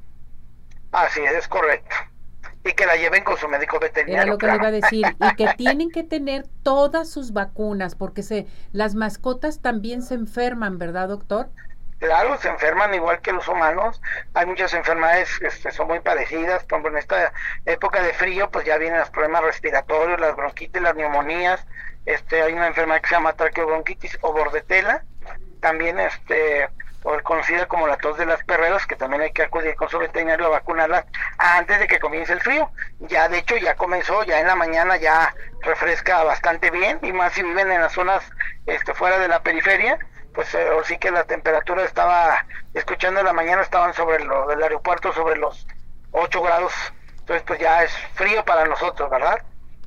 Así 0.92 1.20
es, 1.20 1.48
correcto 1.48 1.96
y 2.62 2.72
que 2.74 2.84
la 2.84 2.94
lleven 2.96 3.24
con 3.24 3.38
su 3.38 3.48
médico 3.48 3.78
veterinario. 3.78 4.22
Era 4.22 4.32
lo 4.32 4.36
que 4.36 4.46
le 4.46 4.54
iba 4.56 4.66
a 4.66 4.70
decir, 4.70 5.06
y 5.18 5.34
que 5.36 5.48
tienen 5.56 5.90
que 5.90 6.04
tener 6.04 6.46
todas 6.62 7.08
sus 7.08 7.32
vacunas, 7.32 7.94
porque 7.94 8.22
se, 8.22 8.46
las 8.72 8.94
mascotas 8.94 9.60
también 9.60 10.02
se 10.02 10.12
enferman, 10.12 10.76
¿verdad, 10.76 11.08
doctor? 11.08 11.48
Claro, 12.00 12.38
se 12.38 12.48
enferman 12.48 12.94
igual 12.94 13.20
que 13.20 13.30
los 13.30 13.46
humanos. 13.46 14.00
Hay 14.32 14.46
muchas 14.46 14.72
enfermedades 14.72 15.38
que 15.38 15.48
este, 15.48 15.70
son 15.70 15.86
muy 15.86 16.00
parecidas. 16.00 16.64
Por 16.64 16.78
ejemplo, 16.78 16.92
en 16.92 16.96
esta 16.96 17.32
época 17.66 18.02
de 18.02 18.14
frío, 18.14 18.50
pues 18.50 18.64
ya 18.64 18.78
vienen 18.78 19.00
los 19.00 19.10
problemas 19.10 19.44
respiratorios, 19.44 20.18
las 20.18 20.34
bronquitis, 20.34 20.80
las 20.80 20.96
neumonías. 20.96 21.66
Este, 22.06 22.42
hay 22.42 22.54
una 22.54 22.68
enfermedad 22.68 23.02
que 23.02 23.08
se 23.10 23.14
llama 23.16 23.34
traqueobronquitis 23.34 24.16
o 24.22 24.32
bordetela. 24.32 25.04
También 25.60 26.00
este, 26.00 26.70
o 27.02 27.22
conocida 27.22 27.66
como 27.66 27.86
la 27.86 27.98
tos 27.98 28.16
de 28.16 28.24
las 28.24 28.42
perreras, 28.44 28.86
que 28.86 28.96
también 28.96 29.20
hay 29.20 29.32
que 29.32 29.42
acudir 29.42 29.74
con 29.74 29.90
su 29.90 29.98
veterinario 29.98 30.46
a 30.46 30.50
vacunarla 30.50 31.04
antes 31.36 31.80
de 31.80 31.86
que 31.86 31.98
comience 31.98 32.32
el 32.32 32.40
frío. 32.40 32.70
Ya 33.00 33.28
de 33.28 33.38
hecho 33.38 33.58
ya 33.58 33.74
comenzó, 33.74 34.22
ya 34.24 34.40
en 34.40 34.46
la 34.46 34.56
mañana 34.56 34.96
ya 34.96 35.34
refresca 35.60 36.24
bastante 36.24 36.70
bien, 36.70 36.98
y 37.02 37.12
más 37.12 37.34
si 37.34 37.42
viven 37.42 37.70
en 37.70 37.82
las 37.82 37.92
zonas 37.92 38.22
este, 38.64 38.94
fuera 38.94 39.18
de 39.18 39.28
la 39.28 39.42
periferia, 39.42 39.98
pues 40.34 40.54
eh, 40.54 40.68
sí 40.84 40.98
que 40.98 41.10
la 41.10 41.24
temperatura 41.24 41.84
estaba, 41.84 42.46
escuchando 42.74 43.20
en 43.20 43.26
la 43.26 43.32
mañana 43.32 43.62
estaban 43.62 43.94
sobre 43.94 44.24
lo 44.24 44.46
del 44.46 44.62
aeropuerto 44.62 45.12
sobre 45.12 45.36
los 45.38 45.66
8 46.12 46.42
grados, 46.42 46.72
entonces 47.18 47.42
pues 47.46 47.60
ya 47.60 47.82
es 47.82 47.92
frío 48.14 48.44
para 48.44 48.64
nosotros, 48.66 49.10
¿verdad? 49.10 49.40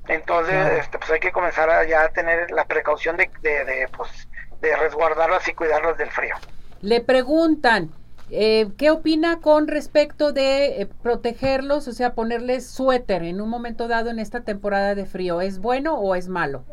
Entonces, 0.07 0.79
este, 0.79 0.97
pues 0.97 1.11
hay 1.11 1.19
que 1.19 1.31
comenzar 1.31 1.69
a 1.69 1.85
ya 1.85 2.09
tener 2.09 2.51
la 2.51 2.65
precaución 2.65 3.15
de, 3.15 3.29
de, 3.41 3.63
de, 3.63 3.87
pues, 3.95 4.27
de 4.59 4.75
resguardarlas 4.75 5.47
y 5.47 5.53
cuidarlas 5.53 5.97
del 5.97 6.11
frío. 6.11 6.35
Le 6.81 6.99
preguntan, 6.99 7.91
eh, 8.29 8.67
¿qué 8.77 8.91
opina 8.91 9.39
con 9.39 9.67
respecto 9.67 10.33
de 10.33 10.81
eh, 10.81 10.85
protegerlos, 11.01 11.87
o 11.87 11.93
sea, 11.93 12.13
ponerles 12.13 12.69
suéter 12.69 13.23
en 13.23 13.39
un 13.39 13.49
momento 13.49 13.87
dado 13.87 14.09
en 14.09 14.19
esta 14.19 14.41
temporada 14.41 14.93
de 14.95 15.05
frío? 15.05 15.39
¿Es 15.39 15.59
bueno 15.59 15.95
o 15.95 16.15
es 16.15 16.27
malo? 16.27 16.65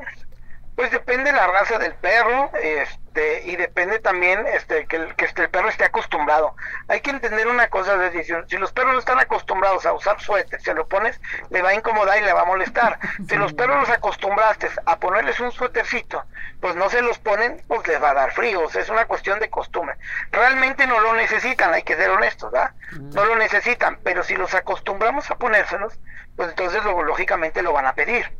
Pues 0.80 0.92
depende 0.92 1.30
la 1.30 1.46
raza 1.46 1.78
del 1.78 1.92
perro, 1.92 2.50
este, 2.54 3.42
y 3.44 3.56
depende 3.56 3.98
también 3.98 4.46
este, 4.46 4.86
que, 4.86 4.96
el, 4.96 5.14
que 5.14 5.26
este, 5.26 5.42
el 5.42 5.50
perro 5.50 5.68
esté 5.68 5.84
acostumbrado. 5.84 6.56
Hay 6.88 7.02
que 7.02 7.10
entender 7.10 7.48
una 7.48 7.68
cosa 7.68 7.98
de 7.98 8.08
decisión. 8.08 8.46
Si 8.48 8.56
los 8.56 8.72
perros 8.72 8.94
no 8.94 8.98
están 8.98 9.18
acostumbrados 9.18 9.84
a 9.84 9.92
usar 9.92 10.18
suéter, 10.22 10.58
se 10.62 10.72
lo 10.72 10.88
pones, 10.88 11.20
le 11.50 11.60
va 11.60 11.68
a 11.68 11.74
incomodar 11.74 12.16
y 12.16 12.24
le 12.24 12.32
va 12.32 12.40
a 12.40 12.44
molestar. 12.46 12.98
Si 13.28 13.36
los 13.36 13.52
perros 13.52 13.76
los 13.78 13.90
acostumbraste 13.90 14.70
a 14.86 14.98
ponerles 14.98 15.38
un 15.40 15.52
suétercito, 15.52 16.24
pues 16.62 16.74
no 16.76 16.88
se 16.88 17.02
los 17.02 17.18
ponen, 17.18 17.62
pues 17.68 17.86
les 17.86 18.02
va 18.02 18.12
a 18.12 18.14
dar 18.14 18.32
frío. 18.32 18.64
es 18.64 18.88
una 18.88 19.04
cuestión 19.04 19.38
de 19.38 19.50
costumbre. 19.50 19.96
Realmente 20.32 20.86
no 20.86 20.98
lo 20.98 21.12
necesitan, 21.12 21.74
hay 21.74 21.82
que 21.82 21.96
ser 21.96 22.08
honestos, 22.08 22.50
¿verdad? 22.50 22.72
No 23.14 23.26
lo 23.26 23.36
necesitan, 23.36 23.98
pero 24.02 24.22
si 24.22 24.34
los 24.34 24.54
acostumbramos 24.54 25.30
a 25.30 25.36
ponérselos, 25.36 26.00
pues 26.36 26.48
entonces 26.48 26.82
lógicamente 26.84 27.60
lo 27.60 27.74
van 27.74 27.84
a 27.84 27.92
pedir 27.92 28.39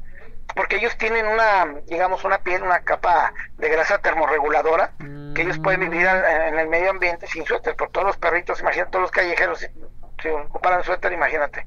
porque 0.55 0.77
ellos 0.77 0.97
tienen 0.99 1.27
una, 1.27 1.67
digamos, 1.87 2.25
una 2.25 2.39
piel, 2.39 2.63
una 2.63 2.81
capa 2.81 3.33
de 3.59 3.69
grasa 3.69 3.99
termorreguladora, 3.99 4.93
que 5.35 5.43
ellos 5.43 5.59
pueden 5.59 5.81
vivir 5.81 6.07
en 6.07 6.59
el 6.59 6.69
medio 6.69 6.91
ambiente 6.91 7.27
sin 7.27 7.45
suéter, 7.47 7.77
por 7.77 7.91
todos 7.91 8.07
los 8.07 8.17
perritos, 8.17 8.61
imagínate, 8.61 8.91
todos 8.91 9.03
los 9.03 9.11
callejeros, 9.11 9.59
si, 9.59 10.29
ocuparan 10.29 10.85
suéter, 10.85 11.13
imagínate. 11.13 11.67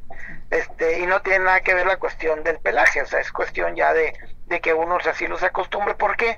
Este, 0.49 0.99
y 0.99 1.07
no 1.07 1.21
tiene 1.21 1.45
nada 1.45 1.61
que 1.61 1.73
ver 1.73 1.87
la 1.87 1.97
cuestión 1.97 2.43
del 2.43 2.59
pelaje, 2.59 3.01
o 3.01 3.05
sea, 3.05 3.19
es 3.19 3.31
cuestión 3.31 3.75
ya 3.75 3.93
de, 3.93 4.13
de 4.47 4.61
que 4.61 4.73
uno 4.73 4.97
así 4.97 5.27
los 5.27 5.41
acostumbre. 5.43 5.95
¿Por 5.95 6.15
qué? 6.15 6.37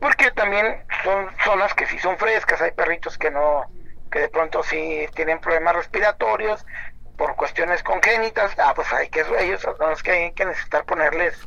Porque 0.00 0.30
también 0.30 0.84
son 1.04 1.30
zonas 1.44 1.74
que 1.74 1.86
sí 1.86 1.98
son 1.98 2.16
frescas, 2.16 2.62
hay 2.62 2.70
perritos 2.70 3.18
que 3.18 3.30
no, 3.30 3.66
que 4.10 4.20
de 4.20 4.28
pronto 4.28 4.62
sí 4.62 5.06
tienen 5.14 5.40
problemas 5.40 5.76
respiratorios, 5.76 6.64
por 7.20 7.36
cuestiones 7.36 7.82
congénitas, 7.82 8.58
ah, 8.58 8.72
pues 8.74 8.90
hay 8.94 9.10
que 9.10 9.22
ellos 9.40 9.60
son 9.60 9.76
los 9.78 10.02
que 10.02 10.10
hay 10.10 10.32
que 10.32 10.46
necesitar 10.46 10.86
ponerles 10.86 11.38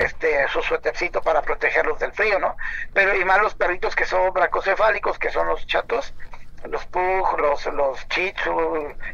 este 0.00 0.48
su 0.48 0.62
suétercito 0.62 1.22
para 1.22 1.42
protegerlos 1.42 1.98
del 1.98 2.12
frío, 2.12 2.38
¿no? 2.38 2.56
Pero 2.92 3.14
y 3.14 3.24
más 3.24 3.40
los 3.40 3.54
perritos 3.54 3.94
que 3.94 4.04
son 4.04 4.32
bracocefálicos, 4.32 5.18
que 5.18 5.30
son 5.30 5.48
los 5.48 5.66
chatos, 5.66 6.14
los 6.64 6.84
pug, 6.86 7.38
los 7.38 7.66
los 7.66 8.06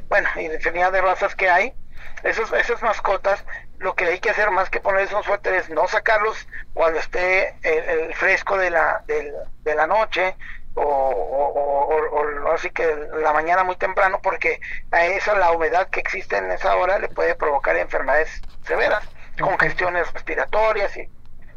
bueno, 0.08 0.28
y 0.36 0.46
infinidad 0.46 0.92
de 0.92 1.00
razas 1.00 1.34
que 1.34 1.48
hay. 1.48 1.74
Esos, 2.22 2.52
esas 2.52 2.82
mascotas, 2.82 3.44
lo 3.78 3.94
que 3.94 4.06
hay 4.06 4.18
que 4.18 4.30
hacer 4.30 4.50
más 4.50 4.70
que 4.70 4.80
ponerles 4.80 5.12
un 5.12 5.22
suéter 5.22 5.54
es 5.54 5.68
no 5.68 5.86
sacarlos 5.88 6.48
cuando 6.72 6.98
esté 6.98 7.54
el, 7.62 8.14
fresco 8.14 8.56
de 8.56 8.70
la, 8.70 9.02
de, 9.06 9.74
la 9.74 9.86
noche 9.86 10.34
o, 10.74 10.82
o, 10.82 12.52
así 12.52 12.70
que 12.70 12.86
la 13.20 13.32
mañana 13.32 13.62
muy 13.64 13.76
temprano 13.76 14.20
porque 14.22 14.60
a 14.90 15.04
esa 15.06 15.34
la 15.34 15.52
humedad 15.52 15.88
que 15.88 16.00
existe 16.00 16.36
en 16.36 16.50
esa 16.50 16.76
hora 16.76 16.98
le 16.98 17.08
puede 17.08 17.34
provocar 17.34 17.76
enfermedades 17.76 18.40
severas 18.64 19.04
congestiones 19.40 20.12
respiratorias 20.12 20.96
y 20.96 21.08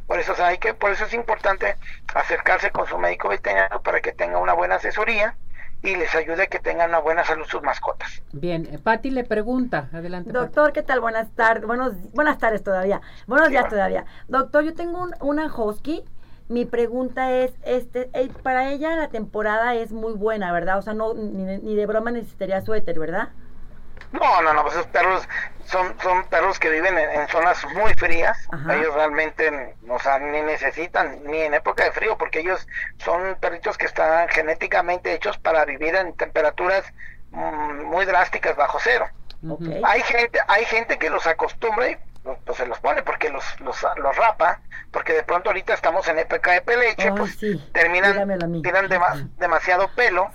por 0.06 0.20
eso 0.20 0.34
hay 0.44 0.58
que 0.58 0.74
por 0.74 0.92
eso 0.92 1.06
es 1.06 1.14
importante 1.14 1.76
acercarse 2.16 2.72
con 2.72 2.88
su 2.88 2.98
médico 2.98 3.30
veterinario 3.30 3.82
para 3.82 4.00
que 4.02 4.14
tenga 4.14 4.38
una 4.40 4.54
buena 4.54 4.76
asesoría 4.76 5.36
y 5.84 5.96
les 5.96 6.14
ayude 6.16 6.44
a 6.44 6.48
que 6.48 6.60
tengan 6.60 6.90
una 6.90 7.00
buena 7.00 7.24
salud 7.24 7.46
sus 7.46 7.62
mascotas. 7.62 8.24
Bien, 8.32 8.68
eh, 8.72 8.80
Patti 8.80 9.12
le 9.12 9.24
pregunta, 9.24 9.90
adelante. 9.94 10.32
Doctor, 10.32 10.74
¿qué 10.74 10.82
tal? 10.82 11.00
Buenas 11.02 11.30
tardes, 11.36 11.66
buenos, 11.66 11.94
buenas 12.14 12.40
tardes 12.40 12.64
todavía, 12.64 13.02
buenos 13.28 13.50
días 13.50 13.70
todavía. 13.70 14.06
Doctor, 14.28 14.64
yo 14.64 14.74
tengo 14.74 15.08
una 15.22 15.54
husky, 15.54 16.04
mi 16.50 16.66
pregunta 16.66 17.32
es, 17.32 17.54
este, 17.64 18.10
eh, 18.14 18.30
para 18.42 18.72
ella 18.72 18.96
la 18.96 19.10
temporada 19.10 19.76
es 19.76 19.92
muy 19.92 20.14
buena, 20.14 20.52
¿verdad? 20.52 20.80
O 20.80 20.82
sea, 20.82 20.94
no, 20.94 21.14
ni, 21.14 21.44
ni 21.58 21.76
de 21.76 21.86
broma 21.86 22.10
necesitaría 22.10 22.62
suéter, 22.62 22.98
¿verdad? 22.98 23.30
No, 24.12 24.42
no, 24.42 24.54
no, 24.54 24.62
pues 24.64 24.76
esos 24.76 24.88
perros 24.88 25.28
son, 25.66 25.96
son 26.02 26.24
perros 26.26 26.60
que 26.60 26.70
viven 26.70 26.98
en, 26.98 27.28
zonas 27.28 27.64
muy 27.74 27.94
frías. 27.96 28.38
Ellos 28.70 28.94
realmente, 28.94 29.76
o 29.88 30.00
sea, 30.00 30.20
ni 30.20 30.42
necesitan, 30.42 31.24
ni 31.26 31.42
en 31.42 31.54
época 31.54 31.84
de 31.84 31.92
frío, 31.92 32.18
porque 32.18 32.40
ellos 32.40 32.68
son 33.00 33.36
perritos 33.40 33.78
que 33.78 33.86
están 33.86 34.30
genéticamente 34.30 35.14
hechos 35.14 35.38
para 35.38 35.66
vivir 35.66 35.96
en 35.96 36.14
temperaturas 36.16 36.86
mm, 37.32 37.84
muy 37.84 38.06
drásticas 38.06 38.56
bajo 38.56 38.80
cero. 38.82 39.08
Hay 39.84 40.02
gente, 40.02 40.40
hay 40.48 40.66
gente 40.66 40.98
que 40.98 41.10
los 41.10 41.28
acostumbra 41.28 41.92
y 41.92 41.98
pues 42.46 42.58
se 42.58 42.66
los 42.66 42.80
pone 42.80 43.04
porque 43.04 43.30
los, 43.30 43.44
los, 43.62 43.86
los 43.98 44.16
rapa, 44.18 44.60
porque 44.92 45.14
de 45.14 45.24
pronto 45.24 45.50
ahorita 45.50 45.74
estamos 45.74 46.08
en 46.08 46.20
época 46.20 46.52
de 46.52 46.62
peleche, 46.62 47.12
pues 47.12 47.38
terminan, 47.72 48.62
tiran 48.62 48.90
demasiado 49.38 49.90
pelo. 49.96 50.30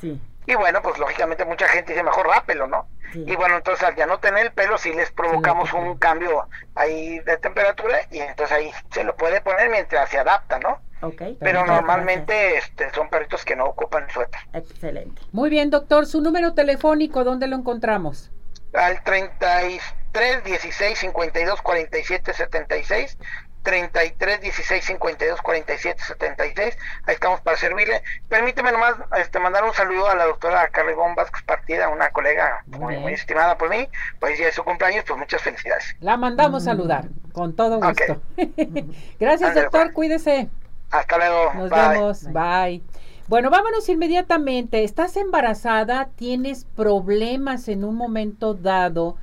Y 0.46 0.54
bueno, 0.54 0.82
pues 0.82 0.98
lógicamente 0.98 1.44
mucha 1.44 1.68
gente 1.68 1.92
dice 1.92 2.02
mejor 2.02 2.26
rápelo, 2.26 2.66
¿no? 2.66 2.88
Y 3.14 3.36
bueno, 3.36 3.56
entonces 3.56 3.86
al 3.86 3.94
ya 3.94 4.06
no 4.06 4.18
tener 4.18 4.46
el 4.46 4.52
pelo, 4.52 4.78
sí 4.78 4.92
les 4.92 5.10
provocamos 5.12 5.72
un 5.74 5.98
cambio 5.98 6.48
ahí 6.74 7.18
de 7.20 7.36
temperatura 7.36 7.98
y 8.10 8.20
entonces 8.20 8.56
ahí 8.56 8.72
se 8.90 9.04
lo 9.04 9.14
puede 9.16 9.42
poner 9.42 9.68
mientras 9.68 10.08
se 10.08 10.18
adapta, 10.18 10.58
¿no? 10.58 10.80
Okay, 11.02 11.36
Pero 11.40 11.66
normalmente 11.66 12.56
este, 12.56 12.90
son 12.94 13.10
perritos 13.10 13.44
que 13.44 13.56
no 13.56 13.64
ocupan 13.64 14.08
suéter. 14.08 14.40
Excelente. 14.52 15.20
Muy 15.32 15.50
bien, 15.50 15.68
doctor. 15.68 16.06
¿Su 16.06 16.20
número 16.20 16.54
telefónico 16.54 17.24
dónde 17.24 17.48
lo 17.48 17.56
encontramos? 17.56 18.30
Al 18.72 19.02
33 19.02 20.44
16 20.44 20.98
52 20.98 21.60
47 21.60 22.32
76 22.32 23.18
33 23.62 24.40
16 24.40 24.84
52 24.84 25.40
47 25.40 26.02
76. 26.02 26.78
Ahí 27.06 27.14
estamos 27.14 27.40
para 27.40 27.56
servirle. 27.56 28.02
Permíteme 28.28 28.72
nomás 28.72 28.94
este, 29.18 29.38
mandar 29.38 29.64
un 29.64 29.72
saludo 29.72 30.08
a 30.08 30.14
la 30.14 30.26
doctora 30.26 30.68
Carly 30.68 30.94
Bombas, 30.94 31.30
partida, 31.46 31.88
una 31.88 32.10
colega 32.10 32.64
muy, 32.66 32.96
muy, 32.98 33.12
estimada 33.12 33.56
por 33.56 33.70
mí. 33.70 33.88
Pues 34.20 34.38
ya 34.38 34.48
es 34.48 34.54
su 34.54 34.64
cumpleaños, 34.64 35.04
pues 35.06 35.18
muchas 35.18 35.42
felicidades. 35.42 35.96
La 36.00 36.16
mandamos 36.16 36.62
a 36.62 36.72
saludar, 36.72 37.06
con 37.32 37.54
todo 37.54 37.80
gusto. 37.80 38.20
Gracias, 39.20 39.54
doctor, 39.54 39.82
pues. 39.82 39.94
cuídese. 39.94 40.48
Hasta 40.90 41.16
luego. 41.16 41.54
Nos 41.54 41.70
vemos, 41.70 42.24
bye. 42.32 42.82
Bueno, 43.28 43.50
vámonos 43.50 43.88
inmediatamente. 43.88 44.84
¿Estás 44.84 45.16
embarazada? 45.16 46.10
¿Tienes 46.16 46.64
problemas 46.64 47.68
en 47.68 47.84
un 47.84 47.94
momento 47.94 48.52
dado? 48.52 49.16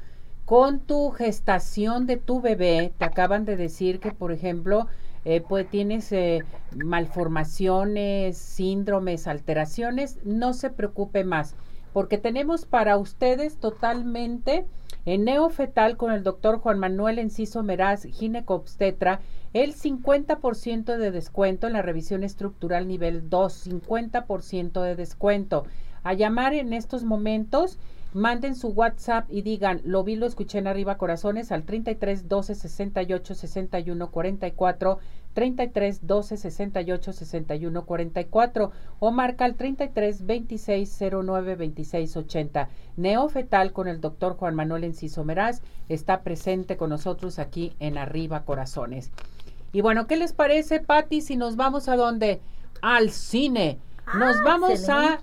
Con 0.49 0.79
tu 0.79 1.11
gestación 1.11 2.07
de 2.07 2.17
tu 2.17 2.41
bebé, 2.41 2.91
te 2.97 3.05
acaban 3.05 3.45
de 3.45 3.55
decir 3.55 3.99
que, 3.99 4.11
por 4.11 4.31
ejemplo, 4.31 4.87
eh, 5.23 5.41
pues 5.47 5.69
tienes 5.69 6.11
eh, 6.11 6.43
malformaciones, 6.75 8.35
síndromes, 8.35 9.27
alteraciones, 9.27 10.17
no 10.23 10.53
se 10.53 10.71
preocupe 10.71 11.23
más, 11.23 11.55
porque 11.93 12.17
tenemos 12.17 12.65
para 12.65 12.97
ustedes 12.97 13.57
totalmente 13.57 14.65
en 15.05 15.25
neofetal 15.25 15.97
con 15.97 16.11
el 16.11 16.23
doctor 16.23 16.57
Juan 16.57 16.79
Manuel 16.79 17.19
Enciso 17.19 17.61
Meraz, 17.61 18.05
ginecobstetra, 18.05 19.19
el 19.53 19.75
50% 19.75 20.97
de 20.97 21.11
descuento 21.11 21.67
en 21.67 21.73
la 21.73 21.83
revisión 21.83 22.23
estructural 22.23 22.87
nivel 22.87 23.29
2, 23.29 23.67
50% 23.67 24.81
de 24.81 24.95
descuento. 24.95 25.65
A 26.01 26.13
llamar 26.15 26.55
en 26.55 26.73
estos 26.73 27.03
momentos 27.03 27.77
manden 28.13 28.55
su 28.55 28.69
WhatsApp 28.69 29.25
y 29.29 29.41
digan, 29.41 29.81
lo 29.83 30.03
vi, 30.03 30.15
lo 30.15 30.25
escuché 30.25 30.57
en 30.57 30.67
arriba 30.67 30.97
corazones 30.97 31.51
al 31.51 31.63
33 31.63 32.27
12 32.27 32.55
68 32.55 33.35
61 33.35 34.11
44, 34.11 34.99
33 35.33 36.07
12 36.07 36.37
68 36.37 37.13
61 37.13 37.85
44 37.85 38.71
o 38.99 39.11
marca 39.11 39.45
al 39.45 39.55
33 39.55 40.25
26 40.25 40.99
09 41.23 41.55
26 41.55 42.17
80. 42.17 42.69
Neofetal 42.97 43.71
con 43.73 43.87
el 43.87 44.01
doctor 44.01 44.35
Juan 44.37 44.55
Manuel 44.55 44.83
Enciso 44.83 45.23
Meraz 45.23 45.61
está 45.87 46.21
presente 46.21 46.77
con 46.77 46.89
nosotros 46.89 47.39
aquí 47.39 47.73
en 47.79 47.97
arriba 47.97 48.43
corazones. 48.43 49.11
Y 49.71 49.81
bueno, 49.81 50.07
¿qué 50.07 50.17
les 50.17 50.33
parece, 50.33 50.79
Patti, 50.79 51.21
si 51.21 51.35
nos 51.35 51.55
vamos 51.55 51.87
a 51.89 51.95
dónde? 51.95 52.41
Al 52.81 53.11
cine. 53.11 53.77
Nos 54.17 54.37
ah, 54.37 54.41
vamos 54.43 54.89
a 54.89 55.19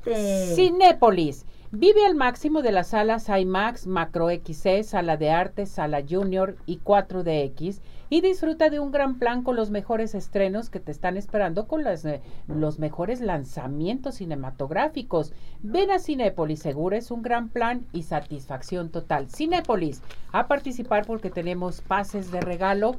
Cinépolis. 0.54 1.44
Vive 1.72 2.06
al 2.06 2.14
máximo 2.14 2.62
de 2.62 2.70
las 2.70 2.88
salas 2.88 3.28
IMAX, 3.28 3.88
Macro 3.88 4.28
XC, 4.30 4.84
Sala 4.84 5.16
de 5.16 5.30
Arte, 5.30 5.66
Sala 5.66 6.00
Junior 6.08 6.56
y 6.64 6.78
4DX 6.78 7.80
y 8.08 8.20
disfruta 8.20 8.70
de 8.70 8.78
un 8.78 8.92
gran 8.92 9.18
plan 9.18 9.42
con 9.42 9.56
los 9.56 9.70
mejores 9.70 10.14
estrenos 10.14 10.70
que 10.70 10.78
te 10.78 10.92
están 10.92 11.16
esperando 11.16 11.66
con 11.66 11.84
eh, 11.84 12.22
los 12.46 12.78
mejores 12.78 13.20
lanzamientos 13.20 14.14
cinematográficos. 14.14 15.32
Ven 15.60 15.90
a 15.90 15.98
Cinépolis, 15.98 16.60
seguro 16.60 16.94
es 16.94 17.10
un 17.10 17.22
gran 17.22 17.48
plan 17.48 17.84
y 17.92 18.04
satisfacción 18.04 18.90
total. 18.90 19.28
Cinépolis, 19.28 20.02
a 20.30 20.46
participar 20.46 21.04
porque 21.04 21.30
tenemos 21.30 21.80
pases 21.80 22.30
de 22.30 22.42
regalo. 22.42 22.94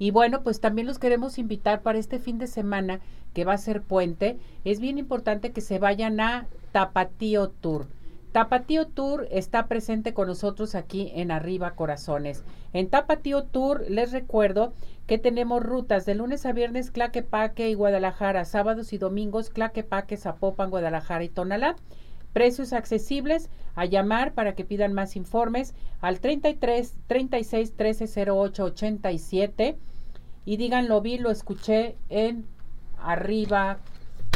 Y 0.00 0.10
bueno, 0.10 0.42
pues 0.42 0.60
también 0.60 0.88
los 0.88 0.98
queremos 0.98 1.38
invitar 1.38 1.82
para 1.82 2.00
este 2.00 2.18
fin 2.18 2.38
de 2.38 2.48
semana 2.48 2.98
que 3.32 3.44
va 3.44 3.52
a 3.52 3.58
ser 3.58 3.80
puente. 3.80 4.40
Es 4.64 4.80
bien 4.80 4.98
importante 4.98 5.52
que 5.52 5.60
se 5.60 5.78
vayan 5.78 6.18
a 6.18 6.48
Tapatío 6.72 7.50
Tour. 7.50 7.86
Tapatío 8.38 8.86
Tour 8.86 9.26
está 9.32 9.66
presente 9.66 10.14
con 10.14 10.28
nosotros 10.28 10.76
aquí 10.76 11.10
en 11.16 11.32
Arriba 11.32 11.72
Corazones. 11.72 12.44
En 12.72 12.88
Tapatío 12.88 13.42
Tour 13.42 13.84
les 13.88 14.12
recuerdo 14.12 14.74
que 15.08 15.18
tenemos 15.18 15.60
rutas 15.60 16.06
de 16.06 16.14
lunes 16.14 16.46
a 16.46 16.52
viernes 16.52 16.92
Claquepaque 16.92 17.68
y 17.68 17.74
Guadalajara, 17.74 18.44
sábados 18.44 18.92
y 18.92 18.98
domingos 18.98 19.50
Claquepaque, 19.50 20.16
Zapopan, 20.16 20.70
Guadalajara 20.70 21.24
y 21.24 21.28
Tonalá. 21.28 21.74
Precios 22.32 22.72
accesibles 22.72 23.50
a 23.74 23.86
llamar 23.86 24.34
para 24.34 24.54
que 24.54 24.64
pidan 24.64 24.92
más 24.92 25.16
informes 25.16 25.74
al 26.00 26.20
33 26.20 26.94
36 27.08 27.74
13 27.74 28.30
08 28.30 28.64
87 28.66 29.78
y 30.44 30.56
digan 30.58 30.86
lo 30.86 31.00
vi, 31.00 31.18
lo 31.18 31.32
escuché 31.32 31.96
en 32.08 32.46
Arriba 32.98 33.78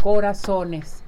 Corazones. 0.02 1.04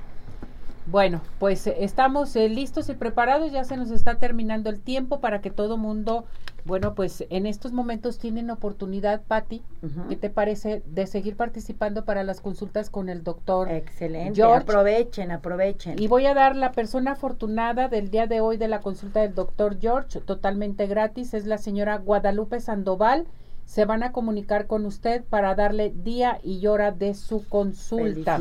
Bueno, 0.86 1.22
pues 1.38 1.66
eh, 1.66 1.76
estamos 1.80 2.36
eh, 2.36 2.48
listos 2.48 2.88
y 2.90 2.94
preparados, 2.94 3.52
ya 3.52 3.64
se 3.64 3.76
nos 3.76 3.90
está 3.90 4.16
terminando 4.16 4.68
el 4.68 4.80
tiempo 4.80 5.20
para 5.20 5.40
que 5.40 5.50
todo 5.50 5.78
mundo, 5.78 6.26
bueno, 6.66 6.94
pues 6.94 7.24
en 7.30 7.46
estos 7.46 7.72
momentos 7.72 8.18
tienen 8.18 8.50
oportunidad, 8.50 9.22
Patti, 9.22 9.62
¿qué 10.10 10.16
te 10.16 10.28
parece 10.28 10.82
de 10.86 11.06
seguir 11.06 11.36
participando 11.36 12.04
para 12.04 12.22
las 12.22 12.42
consultas 12.42 12.90
con 12.90 13.08
el 13.08 13.24
doctor? 13.24 13.70
Excelente, 13.70 14.42
aprovechen, 14.42 15.30
aprovechen. 15.30 15.98
Y 15.98 16.06
voy 16.06 16.26
a 16.26 16.34
dar 16.34 16.54
la 16.54 16.72
persona 16.72 17.12
afortunada 17.12 17.88
del 17.88 18.10
día 18.10 18.26
de 18.26 18.40
hoy 18.40 18.58
de 18.58 18.68
la 18.68 18.80
consulta 18.80 19.20
del 19.20 19.34
doctor 19.34 19.78
George, 19.80 20.20
totalmente 20.20 20.86
gratis, 20.86 21.32
es 21.32 21.46
la 21.46 21.56
señora 21.56 21.96
Guadalupe 21.96 22.60
Sandoval 22.60 23.26
se 23.64 23.84
van 23.84 24.02
a 24.02 24.12
comunicar 24.12 24.66
con 24.66 24.86
usted 24.86 25.24
para 25.24 25.54
darle 25.54 25.92
día 25.94 26.38
y 26.42 26.66
hora 26.66 26.92
de 26.92 27.14
su 27.14 27.46
consulta. 27.48 28.40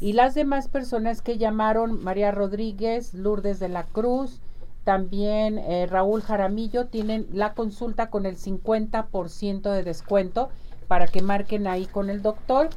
Y 0.00 0.12
las 0.12 0.34
demás 0.34 0.68
personas 0.68 1.22
que 1.22 1.38
llamaron, 1.38 2.02
María 2.02 2.30
Rodríguez, 2.30 3.14
Lourdes 3.14 3.58
de 3.58 3.68
la 3.68 3.84
Cruz, 3.84 4.40
también 4.84 5.58
eh, 5.58 5.86
Raúl 5.86 6.22
Jaramillo, 6.22 6.86
tienen 6.86 7.26
la 7.32 7.54
consulta 7.54 8.10
con 8.10 8.26
el 8.26 8.36
50% 8.36 9.72
de 9.72 9.82
descuento 9.82 10.50
para 10.88 11.06
que 11.06 11.22
marquen 11.22 11.66
ahí 11.66 11.86
con 11.86 12.10
el 12.10 12.22
doctor 12.22 12.68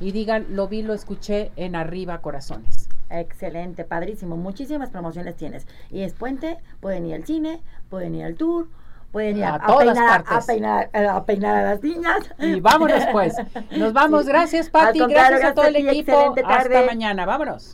y 0.00 0.12
digan, 0.12 0.46
lo 0.50 0.68
vi, 0.68 0.82
lo 0.82 0.92
escuché 0.92 1.52
en 1.56 1.76
arriba 1.76 2.20
corazones. 2.20 2.88
Excelente, 3.10 3.84
padrísimo. 3.84 4.36
Muchísimas 4.36 4.90
promociones 4.90 5.36
tienes. 5.36 5.66
Y 5.90 6.00
es 6.00 6.12
puente, 6.12 6.58
pueden 6.80 7.06
ir 7.06 7.14
al 7.14 7.24
cine, 7.24 7.62
pueden 7.88 8.14
ir 8.14 8.24
al 8.24 8.34
tour, 8.34 8.68
pueden 9.14 9.38
ir 9.38 9.44
a, 9.44 9.60
peinar, 9.78 10.24
a, 10.26 11.24
peinar, 11.24 11.56
a, 11.56 11.62
las 11.62 11.82
niñas. 11.84 12.24
Y 12.40 12.58
vámonos 12.58 13.04
pues. 13.12 13.36
Nos 13.70 13.92
vamos. 14.00 14.26
Gracias, 14.26 14.68
Pati. 14.68 14.98
Gracias, 14.98 15.44
a 15.44 15.54
todo 15.54 15.66
el 15.66 15.76
equipo. 15.76 16.34
Hasta 16.44 16.82
mañana. 16.82 17.24
Vámonos. 17.24 17.72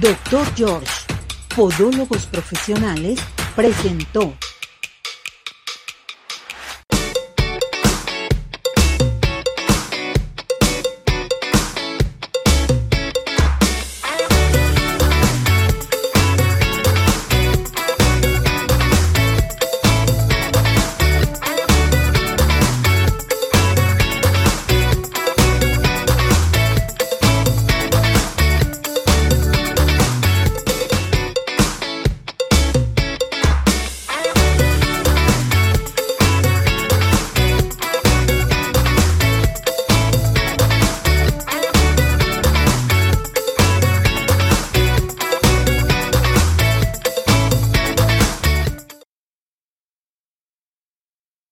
Doctor 0.00 0.46
George, 0.56 1.04
Podólogos 1.54 2.26
Profesionales, 2.26 3.20
presentó 3.54 4.32